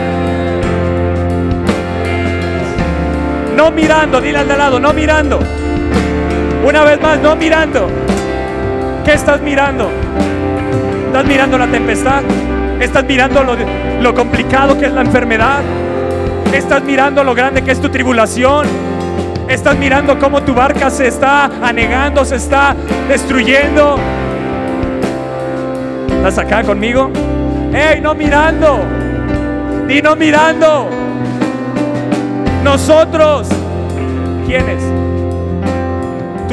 No 3.58 3.72
mirando, 3.72 4.22
dile 4.22 4.40
al 4.40 4.48
de 4.48 4.58
lado, 4.58 4.80
no 4.80 4.94
mirando. 4.94 5.40
Una 6.66 6.84
vez 6.84 7.02
más, 7.02 7.20
no 7.20 7.36
mirando. 7.36 7.90
¿Qué 9.04 9.12
estás 9.12 9.42
mirando? 9.42 9.92
¿Estás 11.08 11.26
mirando 11.26 11.58
la 11.58 11.68
tempestad? 11.68 12.24
¿Estás 12.80 13.04
mirando 13.04 13.44
lo, 13.44 13.58
lo 14.02 14.14
complicado 14.16 14.80
que 14.80 14.86
es 14.86 14.94
la 14.94 15.02
enfermedad? 15.02 15.60
¿Estás 16.54 16.84
mirando 16.84 17.22
lo 17.22 17.36
grande 17.36 17.64
que 17.64 17.72
es 17.72 17.82
tu 17.82 17.90
tribulación? 17.90 18.93
Estás 19.48 19.78
mirando 19.78 20.18
cómo 20.18 20.42
tu 20.42 20.54
barca 20.54 20.90
se 20.90 21.08
está 21.08 21.46
anegando, 21.62 22.24
se 22.26 22.36
está 22.38 22.76
destruyendo. 23.08 23.98
¿Estás 26.18 26.38
acá 26.38 26.64
conmigo? 26.64 27.12
¡Ey, 27.74 28.00
no 28.02 28.16
mirando! 28.16 28.80
¡Di 29.88 30.02
no 30.02 30.16
mirando! 30.16 30.90
Nosotros, 32.64 33.50
¿quiénes? 34.46 35.03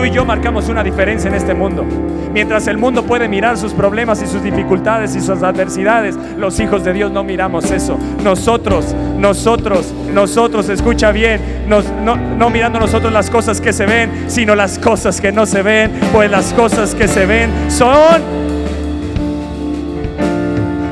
Tú 0.00 0.06
y 0.06 0.10
yo 0.12 0.24
marcamos 0.24 0.66
una 0.70 0.82
diferencia 0.82 1.28
en 1.28 1.34
este 1.34 1.52
mundo. 1.52 1.84
Mientras 2.32 2.66
el 2.68 2.78
mundo 2.78 3.04
puede 3.04 3.28
mirar 3.28 3.58
sus 3.58 3.74
problemas 3.74 4.22
y 4.22 4.26
sus 4.26 4.42
dificultades 4.42 5.14
y 5.14 5.20
sus 5.20 5.42
adversidades, 5.42 6.16
los 6.38 6.58
hijos 6.58 6.84
de 6.84 6.94
Dios 6.94 7.12
no 7.12 7.22
miramos 7.22 7.70
eso. 7.70 7.98
Nosotros, 8.24 8.94
nosotros, 9.18 9.92
nosotros, 10.10 10.70
escucha 10.70 11.12
bien, 11.12 11.66
no, 11.68 11.82
no 12.16 12.48
mirando 12.48 12.80
nosotros 12.80 13.12
las 13.12 13.28
cosas 13.28 13.60
que 13.60 13.74
se 13.74 13.84
ven, 13.84 14.24
sino 14.28 14.54
las 14.54 14.78
cosas 14.78 15.20
que 15.20 15.32
no 15.32 15.44
se 15.44 15.60
ven, 15.60 15.92
pues 16.14 16.30
las 16.30 16.54
cosas 16.54 16.94
que 16.94 17.06
se 17.06 17.26
ven 17.26 17.50
son... 17.68 18.22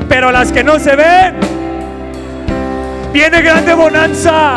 Pero 0.07 0.31
las 0.31 0.51
que 0.51 0.63
no 0.63 0.77
se 0.77 0.95
ven, 0.95 1.33
viene 3.11 3.41
grande 3.41 3.73
bonanza, 3.73 4.53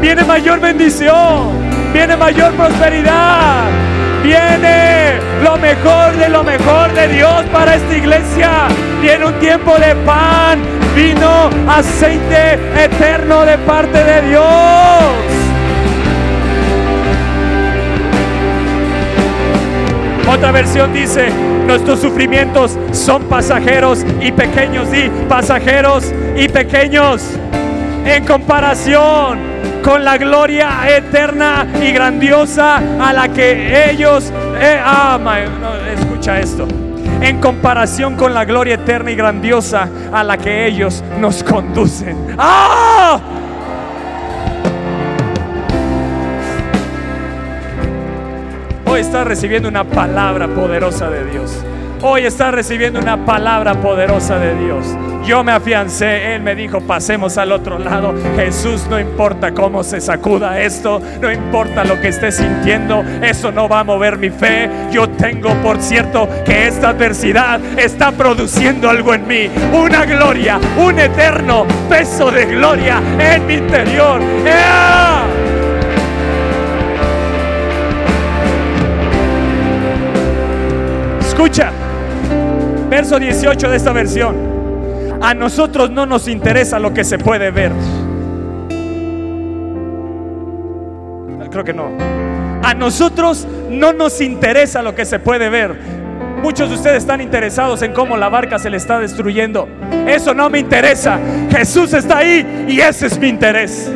viene 0.00 0.24
mayor 0.24 0.58
bendición, 0.58 1.67
viene 1.92 2.16
mayor 2.16 2.52
prosperidad 2.52 3.68
Viene 4.22 5.20
lo 5.42 5.56
mejor 5.56 6.16
de 6.16 6.28
lo 6.28 6.42
mejor 6.42 6.92
de 6.92 7.08
Dios 7.08 7.44
para 7.52 7.76
esta 7.76 7.96
iglesia. 7.96 8.50
Viene 9.00 9.24
un 9.24 9.34
tiempo 9.34 9.76
de 9.78 9.94
pan, 10.04 10.58
vino, 10.94 11.48
aceite 11.68 12.58
eterno 12.76 13.44
de 13.44 13.56
parte 13.58 14.02
de 14.04 14.28
Dios. 14.28 14.44
Otra 20.30 20.52
versión 20.52 20.92
dice, 20.92 21.30
nuestros 21.66 22.00
sufrimientos 22.00 22.76
son 22.92 23.22
pasajeros 23.24 24.04
y 24.20 24.30
pequeños, 24.32 24.88
y 24.92 25.08
pasajeros 25.26 26.12
y 26.36 26.48
pequeños 26.48 27.22
en 28.04 28.26
comparación 28.26 29.38
con 29.88 30.04
la 30.04 30.18
gloria 30.18 30.86
eterna 30.86 31.66
y 31.82 31.92
grandiosa 31.92 32.76
a 32.76 33.10
la 33.10 33.30
que 33.30 33.90
ellos 33.90 34.30
eh, 34.60 34.78
ah, 34.84 35.18
escucha 35.90 36.38
esto. 36.38 36.68
En 37.22 37.40
comparación 37.40 38.14
con 38.14 38.34
la 38.34 38.44
gloria 38.44 38.74
eterna 38.74 39.10
y 39.10 39.14
grandiosa 39.14 39.88
a 40.12 40.22
la 40.22 40.36
que 40.36 40.66
ellos 40.66 41.02
nos 41.18 41.42
conducen. 41.42 42.18
¡Ah! 42.36 43.18
Hoy 48.84 49.00
está 49.00 49.24
recibiendo 49.24 49.70
una 49.70 49.84
palabra 49.84 50.48
poderosa 50.48 51.08
de 51.08 51.24
Dios. 51.30 51.64
Hoy 52.02 52.26
está 52.26 52.50
recibiendo 52.50 53.00
una 53.00 53.24
palabra 53.24 53.72
poderosa 53.80 54.38
de 54.38 54.54
Dios. 54.54 54.94
Yo 55.28 55.44
me 55.44 55.52
afiancé, 55.52 56.34
Él 56.34 56.40
me 56.40 56.54
dijo, 56.54 56.80
pasemos 56.80 57.36
al 57.36 57.52
otro 57.52 57.78
lado. 57.78 58.14
Jesús, 58.34 58.86
no 58.88 58.98
importa 58.98 59.52
cómo 59.52 59.84
se 59.84 60.00
sacuda 60.00 60.58
esto, 60.58 61.02
no 61.20 61.30
importa 61.30 61.84
lo 61.84 62.00
que 62.00 62.08
esté 62.08 62.32
sintiendo, 62.32 63.04
eso 63.20 63.52
no 63.52 63.68
va 63.68 63.80
a 63.80 63.84
mover 63.84 64.16
mi 64.16 64.30
fe. 64.30 64.70
Yo 64.90 65.06
tengo 65.06 65.52
por 65.56 65.82
cierto 65.82 66.26
que 66.46 66.66
esta 66.66 66.88
adversidad 66.88 67.60
está 67.78 68.10
produciendo 68.10 68.88
algo 68.88 69.12
en 69.12 69.26
mí, 69.28 69.50
una 69.74 70.06
gloria, 70.06 70.58
un 70.78 70.98
eterno 70.98 71.66
peso 71.90 72.30
de 72.30 72.46
gloria 72.46 73.02
en 73.18 73.46
mi 73.46 73.54
interior. 73.56 74.22
Escucha, 81.20 81.70
verso 82.88 83.18
18 83.18 83.68
de 83.68 83.76
esta 83.76 83.92
versión. 83.92 84.57
A 85.20 85.34
nosotros 85.34 85.90
no 85.90 86.06
nos 86.06 86.28
interesa 86.28 86.78
lo 86.78 86.94
que 86.94 87.04
se 87.04 87.18
puede 87.18 87.50
ver. 87.50 87.72
Creo 91.50 91.64
que 91.64 91.72
no. 91.72 91.90
A 92.62 92.74
nosotros 92.74 93.46
no 93.70 93.92
nos 93.92 94.20
interesa 94.20 94.82
lo 94.82 94.94
que 94.94 95.04
se 95.04 95.18
puede 95.18 95.48
ver. 95.48 95.76
Muchos 96.42 96.68
de 96.68 96.76
ustedes 96.76 96.98
están 96.98 97.20
interesados 97.20 97.82
en 97.82 97.92
cómo 97.92 98.16
la 98.16 98.28
barca 98.28 98.58
se 98.58 98.70
le 98.70 98.76
está 98.76 99.00
destruyendo. 99.00 99.68
Eso 100.06 100.34
no 100.34 100.48
me 100.50 100.60
interesa. 100.60 101.18
Jesús 101.50 101.92
está 101.94 102.18
ahí 102.18 102.66
y 102.68 102.78
ese 102.80 103.06
es 103.06 103.18
mi 103.18 103.28
interés. 103.28 103.90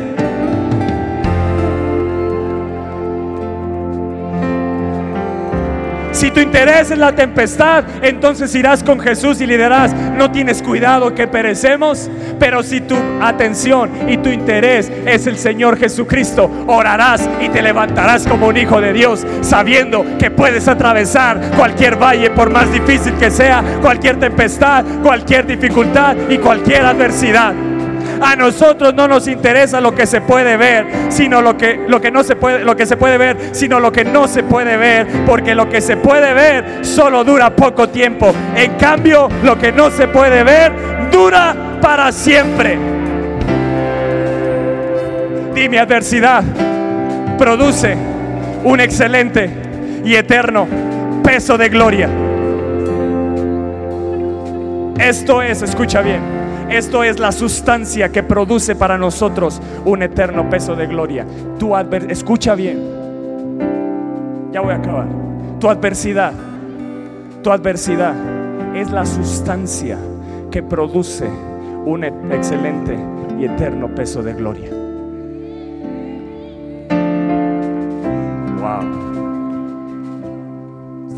Si 6.23 6.31
tu 6.31 6.39
interés 6.39 6.89
es 6.89 6.97
la 6.97 7.13
tempestad, 7.13 7.83
entonces 8.01 8.55
irás 8.55 8.81
con 8.81 8.97
Jesús 8.97 9.41
y 9.41 9.45
le 9.45 9.57
dirás, 9.57 9.93
no 9.93 10.31
tienes 10.31 10.63
cuidado 10.63 11.13
que 11.13 11.27
perecemos. 11.27 12.09
Pero 12.39 12.63
si 12.63 12.79
tu 12.79 12.95
atención 13.21 13.91
y 14.07 14.15
tu 14.15 14.29
interés 14.29 14.89
es 15.05 15.27
el 15.27 15.37
Señor 15.37 15.77
Jesucristo, 15.77 16.49
orarás 16.65 17.29
y 17.41 17.49
te 17.49 17.61
levantarás 17.61 18.25
como 18.25 18.47
un 18.47 18.55
hijo 18.55 18.79
de 18.79 18.93
Dios, 18.93 19.27
sabiendo 19.41 20.05
que 20.17 20.31
puedes 20.31 20.69
atravesar 20.69 21.41
cualquier 21.57 22.01
valle, 22.01 22.29
por 22.29 22.49
más 22.49 22.71
difícil 22.71 23.15
que 23.15 23.29
sea, 23.29 23.61
cualquier 23.81 24.17
tempestad, 24.17 24.85
cualquier 25.03 25.45
dificultad 25.45 26.15
y 26.29 26.37
cualquier 26.37 26.85
adversidad. 26.85 27.53
A 28.23 28.35
nosotros 28.35 28.93
no 28.93 29.07
nos 29.07 29.27
interesa 29.27 29.81
lo 29.81 29.93
que 29.93 30.05
se 30.05 30.21
puede 30.21 30.57
ver, 30.57 30.87
sino 31.09 31.41
lo 31.41 31.57
que, 31.57 31.81
lo 31.87 31.99
que 31.99 32.09
no 32.09 32.23
se 32.23 32.35
puede, 32.35 32.63
lo 32.63 32.75
que 32.75 32.85
se 32.85 32.97
puede 32.97 33.17
ver, 33.17 33.37
sino 33.51 33.79
lo 33.79 33.91
que 33.91 34.05
no 34.05 34.27
se 34.27 34.43
puede 34.43 34.77
ver, 34.77 35.07
porque 35.25 35.53
lo 35.53 35.69
que 35.69 35.81
se 35.81 35.97
puede 35.97 36.33
ver 36.33 36.85
solo 36.85 37.23
dura 37.23 37.55
poco 37.55 37.89
tiempo. 37.89 38.33
En 38.55 38.75
cambio, 38.75 39.29
lo 39.43 39.57
que 39.57 39.71
no 39.71 39.91
se 39.91 40.07
puede 40.07 40.43
ver 40.43 40.71
dura 41.11 41.77
para 41.81 42.11
siempre. 42.11 42.77
Dime 45.53 45.79
adversidad 45.79 46.43
produce 47.37 47.95
un 48.63 48.79
excelente 48.79 49.49
y 50.05 50.15
eterno 50.15 50.67
peso 51.23 51.57
de 51.57 51.69
gloria. 51.69 52.09
Esto 54.97 55.41
es, 55.41 55.61
escucha 55.61 56.01
bien, 56.01 56.21
esto 56.73 57.03
es 57.03 57.19
la 57.19 57.31
sustancia 57.31 58.11
que 58.11 58.23
produce 58.23 58.75
para 58.75 58.97
nosotros 58.97 59.61
un 59.85 60.01
eterno 60.01 60.49
peso 60.49 60.75
de 60.75 60.87
gloria. 60.87 61.25
Tu 61.59 61.75
escucha 62.09 62.55
bien. 62.55 62.79
Ya 64.51 64.61
voy 64.61 64.73
a 64.73 64.77
acabar. 64.77 65.07
Tu 65.59 65.69
adversidad, 65.69 66.33
tu 67.43 67.51
adversidad 67.51 68.15
es 68.75 68.91
la 68.91 69.05
sustancia 69.05 69.97
que 70.49 70.63
produce 70.63 71.29
un 71.85 72.03
e-, 72.03 72.13
excelente 72.31 72.97
y 73.39 73.45
eterno 73.45 73.93
peso 73.93 74.23
de 74.23 74.33
gloria. 74.33 74.69
Wow. 78.59 78.81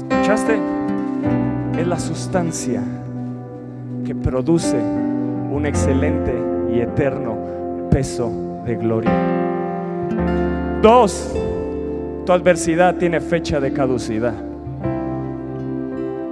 ¿Escuchaste? 0.10 0.60
Es 1.78 1.88
la 1.88 2.00
sustancia 2.00 2.82
que 4.06 4.14
produce 4.14 4.78
un 5.56 5.66
excelente 5.66 6.34
y 6.70 6.82
eterno 6.82 7.88
peso 7.90 8.62
de 8.66 8.76
gloria. 8.76 9.12
Dos, 10.82 11.34
tu 12.26 12.32
adversidad 12.34 12.96
tiene 12.96 13.22
fecha 13.22 13.62
de 13.62 13.72
caducidad. 13.72 14.34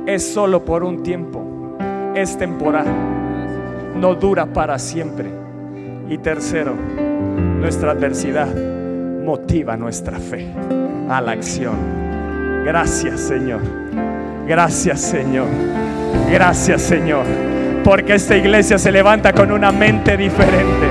Es 0.05 0.33
solo 0.33 0.65
por 0.65 0.83
un 0.83 1.03
tiempo, 1.03 1.41
es 2.13 2.37
temporal, 2.37 2.85
no 3.95 4.13
dura 4.15 4.45
para 4.45 4.77
siempre. 4.77 5.29
Y 6.09 6.17
tercero, 6.17 6.73
nuestra 7.59 7.91
adversidad 7.91 8.53
motiva 9.23 9.77
nuestra 9.77 10.19
fe 10.19 10.47
a 11.09 11.21
la 11.21 11.31
acción. 11.31 11.75
Gracias 12.65 13.21
Señor, 13.21 13.61
gracias 14.45 14.99
Señor, 14.99 15.47
gracias 16.29 16.81
Señor 16.81 17.52
porque 17.83 18.15
esta 18.15 18.35
iglesia 18.35 18.77
se 18.77 18.91
levanta 18.91 19.33
con 19.33 19.51
una 19.51 19.71
mente 19.71 20.17
diferente. 20.17 20.87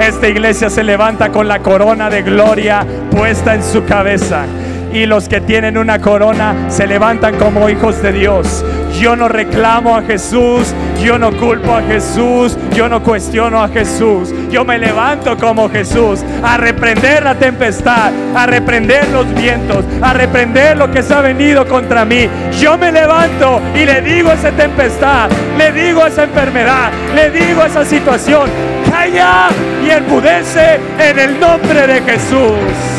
Esta 0.00 0.28
iglesia 0.28 0.70
se 0.70 0.84
levanta 0.84 1.30
con 1.30 1.48
la 1.48 1.60
corona 1.60 2.10
de 2.10 2.22
gloria 2.22 2.86
puesta 3.10 3.54
en 3.54 3.62
su 3.62 3.84
cabeza. 3.84 4.44
Y 4.92 5.06
los 5.06 5.28
que 5.28 5.40
tienen 5.40 5.76
una 5.76 6.00
corona 6.00 6.54
se 6.68 6.86
levantan 6.86 7.36
como 7.36 7.68
hijos 7.68 8.00
de 8.02 8.12
Dios. 8.12 8.64
Yo 9.00 9.14
no 9.14 9.28
reclamo 9.28 9.96
a 9.96 10.02
Jesús, 10.02 10.74
yo 11.02 11.18
no 11.18 11.30
culpo 11.32 11.74
a 11.74 11.82
Jesús, 11.82 12.56
yo 12.74 12.88
no 12.88 13.02
cuestiono 13.02 13.62
a 13.62 13.68
Jesús. 13.68 14.32
Yo 14.50 14.64
me 14.64 14.78
levanto 14.78 15.36
como 15.36 15.68
Jesús 15.68 16.24
a 16.42 16.56
reprender 16.56 17.22
la 17.22 17.34
tempestad, 17.34 18.10
a 18.34 18.46
reprender 18.46 19.06
los 19.08 19.32
vientos, 19.34 19.84
a 20.00 20.14
reprender 20.14 20.78
lo 20.78 20.90
que 20.90 21.02
se 21.02 21.12
ha 21.12 21.20
venido 21.20 21.66
contra 21.68 22.04
mí. 22.04 22.28
Yo 22.58 22.78
me 22.78 22.90
levanto 22.90 23.60
y 23.74 23.84
le 23.84 24.00
digo 24.00 24.30
a 24.30 24.34
esa 24.34 24.50
tempestad, 24.52 25.28
le 25.58 25.72
digo 25.72 26.02
a 26.02 26.08
esa 26.08 26.24
enfermedad, 26.24 26.90
le 27.14 27.30
digo 27.30 27.62
a 27.62 27.66
esa 27.66 27.84
situación, 27.84 28.48
calla 28.90 29.48
y 29.84 29.90
enmudece 29.90 30.80
en 30.98 31.18
el 31.18 31.38
nombre 31.38 31.86
de 31.86 32.00
Jesús. 32.00 32.95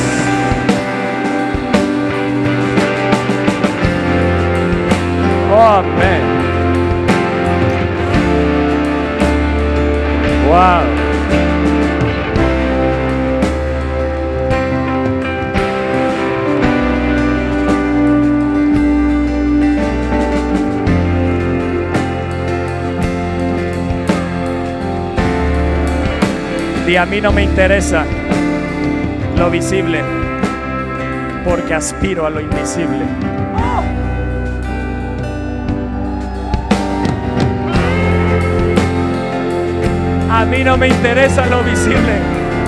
Amén. 5.62 6.22
Wow. 10.48 10.98
Y 26.88 26.96
a 26.96 27.06
mí 27.06 27.20
no 27.20 27.34
me 27.34 27.44
interesa 27.44 28.06
lo 29.38 29.52
visible, 29.52 30.02
porque 31.44 31.74
aspiro 31.74 32.26
a 32.26 32.30
lo 32.30 32.40
invisible. 32.40 33.37
A 40.38 40.46
mí 40.46 40.64
no 40.64 40.78
me 40.78 40.88
interesa 40.88 41.48
lo 41.48 41.64
visible 41.64 42.14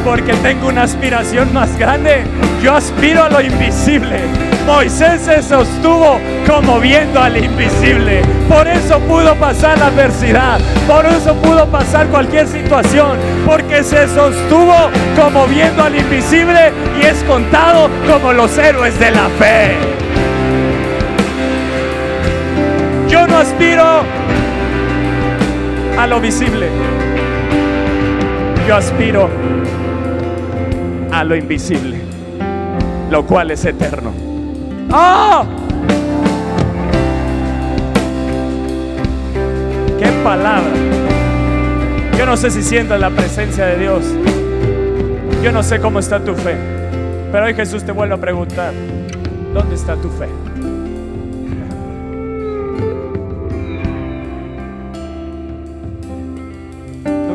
porque 0.03 0.34
tengo 0.38 0.70
una 0.70 0.84
aspiración 0.84 1.53
más 1.53 1.78
grande. 1.78 2.24
Yo 2.63 2.74
aspiro 2.74 3.26
a 3.26 3.30
lo 3.30 3.39
invisible. 3.41 4.22
Moisés 4.65 5.22
se 5.22 5.43
sostuvo 5.43 6.20
como 6.47 6.80
viendo 6.80 7.22
al 7.22 7.38
invisible. 7.38 8.24
Por 8.47 8.67
eso 8.67 8.99
pudo 9.01 9.36
pasar 9.36 9.78
la 9.78 9.86
adversidad. 9.86 10.59
Por 10.88 11.05
eso 11.05 11.36
pudo 11.36 11.67
pasar 11.67 12.07
cualquier 12.07 12.47
situación. 12.47 13.20
Porque 13.45 13.84
se 13.84 14.07
sostuvo 14.07 14.89
como 15.15 15.45
viendo 15.45 15.84
al 15.84 15.95
invisible 15.95 16.72
y 16.99 17.05
es 17.05 17.24
contado 17.26 17.88
como 18.11 18.34
los 18.34 18.57
héroes 18.57 18.99
de 18.99 19.11
la 19.11 19.30
fe. 19.38 19.78
Yo 23.07 23.28
no 23.28 23.38
aspiro 23.38 24.01
a 25.99 26.07
lo 26.07 26.20
visible 26.20 26.88
yo 28.70 28.76
aspiro 28.76 29.28
a 31.11 31.24
lo 31.24 31.36
invisible, 31.36 31.97
lo 33.09 33.26
cual 33.26 33.49
es 33.49 33.65
eterno. 33.65 34.13
¡Oh! 34.91 35.43
¡Qué 39.97 40.05
palabra! 40.24 40.70
Yo 42.15 42.28
no 42.28 42.38
sé 42.38 42.51
si 42.51 42.61
sientes 42.61 42.99
la 42.99 43.09
presencia 43.09 43.65
de 43.65 43.80
Dios. 43.80 44.03
Yo 45.43 45.51
no 45.51 45.63
sé 45.63 45.80
cómo 45.80 45.97
está 45.97 46.20
tu 46.24 46.36
fe. 46.36 46.55
Pero 47.32 47.45
hoy 47.45 47.55
Jesús 47.55 47.84
te 47.84 47.91
vuelve 47.91 48.13
a 48.13 48.17
preguntar, 48.17 48.72
¿dónde 49.51 49.74
está 49.74 49.95
tu 49.95 50.09
fe? 50.09 50.28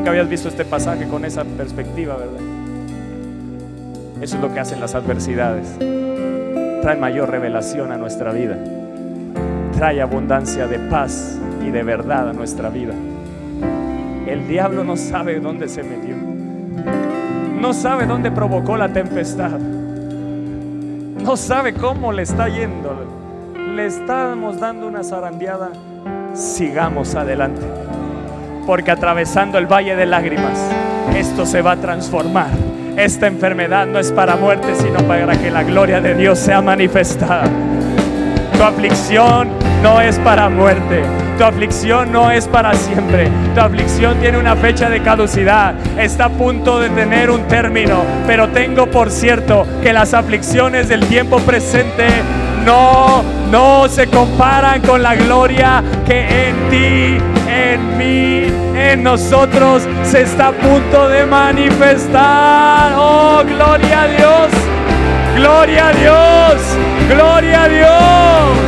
Habías 0.08 0.28
visto 0.28 0.48
este 0.48 0.64
pasaje 0.64 1.06
con 1.08 1.24
esa 1.24 1.44
perspectiva, 1.44 2.16
¿verdad? 2.16 2.40
Eso 4.20 4.36
es 4.36 4.42
lo 4.42 4.52
que 4.52 4.60
hacen 4.60 4.80
las 4.80 4.94
adversidades. 4.94 5.76
Trae 6.82 6.96
mayor 6.96 7.30
revelación 7.30 7.92
a 7.92 7.96
nuestra 7.96 8.32
vida. 8.32 8.56
Trae 9.72 10.00
abundancia 10.00 10.66
de 10.66 10.78
paz 10.78 11.38
y 11.66 11.70
de 11.70 11.82
verdad 11.82 12.28
a 12.28 12.32
nuestra 12.32 12.68
vida. 12.68 12.94
El 14.26 14.46
diablo 14.48 14.84
no 14.84 14.96
sabe 14.96 15.40
dónde 15.40 15.68
se 15.68 15.82
metió. 15.82 16.16
No 17.60 17.72
sabe 17.72 18.06
dónde 18.06 18.30
provocó 18.30 18.76
la 18.76 18.90
tempestad. 18.90 19.58
No 19.58 21.36
sabe 21.36 21.72
cómo 21.72 22.12
le 22.12 22.22
está 22.22 22.48
yendo. 22.48 22.94
le 23.74 23.86
estamos 23.86 24.60
dando 24.60 24.86
una 24.86 25.02
zarandeada, 25.02 25.70
sigamos 26.34 27.14
adelante. 27.14 27.62
Porque 28.66 28.90
atravesando 28.90 29.58
el 29.58 29.66
valle 29.66 29.96
de 29.96 30.06
lágrimas, 30.06 30.58
esto 31.16 31.46
se 31.46 31.62
va 31.62 31.72
a 31.72 31.76
transformar. 31.76 32.48
Esta 32.96 33.26
enfermedad 33.26 33.86
no 33.86 33.98
es 33.98 34.12
para 34.12 34.36
muerte, 34.36 34.74
sino 34.76 35.00
para 35.06 35.36
que 35.36 35.50
la 35.50 35.64
gloria 35.64 36.00
de 36.00 36.14
Dios 36.14 36.38
sea 36.38 36.62
manifestada. 36.62 37.44
Tu 38.56 38.62
aflicción 38.62 39.48
no 39.82 40.00
es 40.00 40.18
para 40.20 40.48
muerte. 40.48 41.02
Tu 41.36 41.44
aflicción 41.44 42.12
no 42.12 42.30
es 42.30 42.46
para 42.46 42.72
siempre. 42.74 43.28
Tu 43.54 43.60
aflicción 43.60 44.18
tiene 44.20 44.38
una 44.38 44.54
fecha 44.54 44.88
de 44.88 45.02
caducidad. 45.02 45.74
Está 45.98 46.26
a 46.26 46.28
punto 46.30 46.78
de 46.78 46.88
tener 46.90 47.30
un 47.30 47.42
término. 47.48 48.04
Pero 48.26 48.48
tengo 48.48 48.86
por 48.86 49.10
cierto 49.10 49.66
que 49.82 49.92
las 49.92 50.14
aflicciones 50.14 50.88
del 50.88 51.04
tiempo 51.06 51.38
presente 51.40 52.06
no, 52.64 53.24
no 53.50 53.88
se 53.88 54.06
comparan 54.06 54.80
con 54.80 55.02
la 55.02 55.16
gloria 55.16 55.82
que 56.06 56.48
en 56.48 56.70
ti, 56.70 57.33
en 57.48 57.98
mí, 57.98 58.46
en 58.74 59.02
nosotros 59.02 59.82
se 60.02 60.22
está 60.22 60.48
a 60.48 60.52
punto 60.52 61.08
de 61.08 61.26
manifestar. 61.26 62.92
Oh, 62.96 63.42
gloria 63.44 64.02
a 64.02 64.06
Dios. 64.08 64.50
Gloria 65.36 65.88
a 65.88 65.92
Dios. 65.92 66.54
Gloria 67.08 67.62
a 67.64 67.68
Dios. 67.68 68.58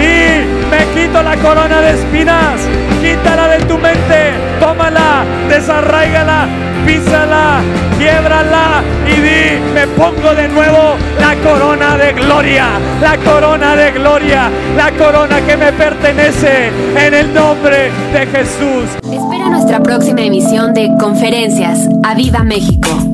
Y 0.00 0.44
me 0.70 0.84
quito 0.94 1.22
la 1.22 1.36
corona 1.36 1.80
de 1.80 1.90
espinas. 1.90 2.60
Quítala 3.00 3.48
de 3.48 3.58
tu 3.64 3.76
mente. 3.78 4.32
Tómala. 4.60 5.24
Desarraigala. 5.48 6.46
Písala. 6.86 7.60
Quiebrala. 7.98 8.82
Y 9.06 9.20
di, 9.20 9.72
me 9.74 9.86
pongo 9.88 10.34
de 10.34 10.48
nuevo 10.48 10.96
la 11.20 11.34
corona 11.36 11.96
de 11.96 12.12
gloria. 12.12 12.66
La 13.00 13.16
corona 13.18 13.76
de 13.76 13.90
gloria. 13.92 14.50
La 14.76 14.90
corona 14.92 15.40
que 15.40 15.56
me 15.56 15.72
pertenece. 15.72 16.70
En 16.96 17.14
el 17.14 17.34
nombre 17.34 17.90
de 18.12 18.26
Jesús. 18.26 18.84
Espera 19.10 19.48
nuestra 19.48 19.82
próxima 19.82 20.22
emisión 20.22 20.74
de 20.74 20.90
Conferencias. 20.98 21.88
¡A 22.02 22.14
Viva 22.14 22.42
México! 22.42 23.05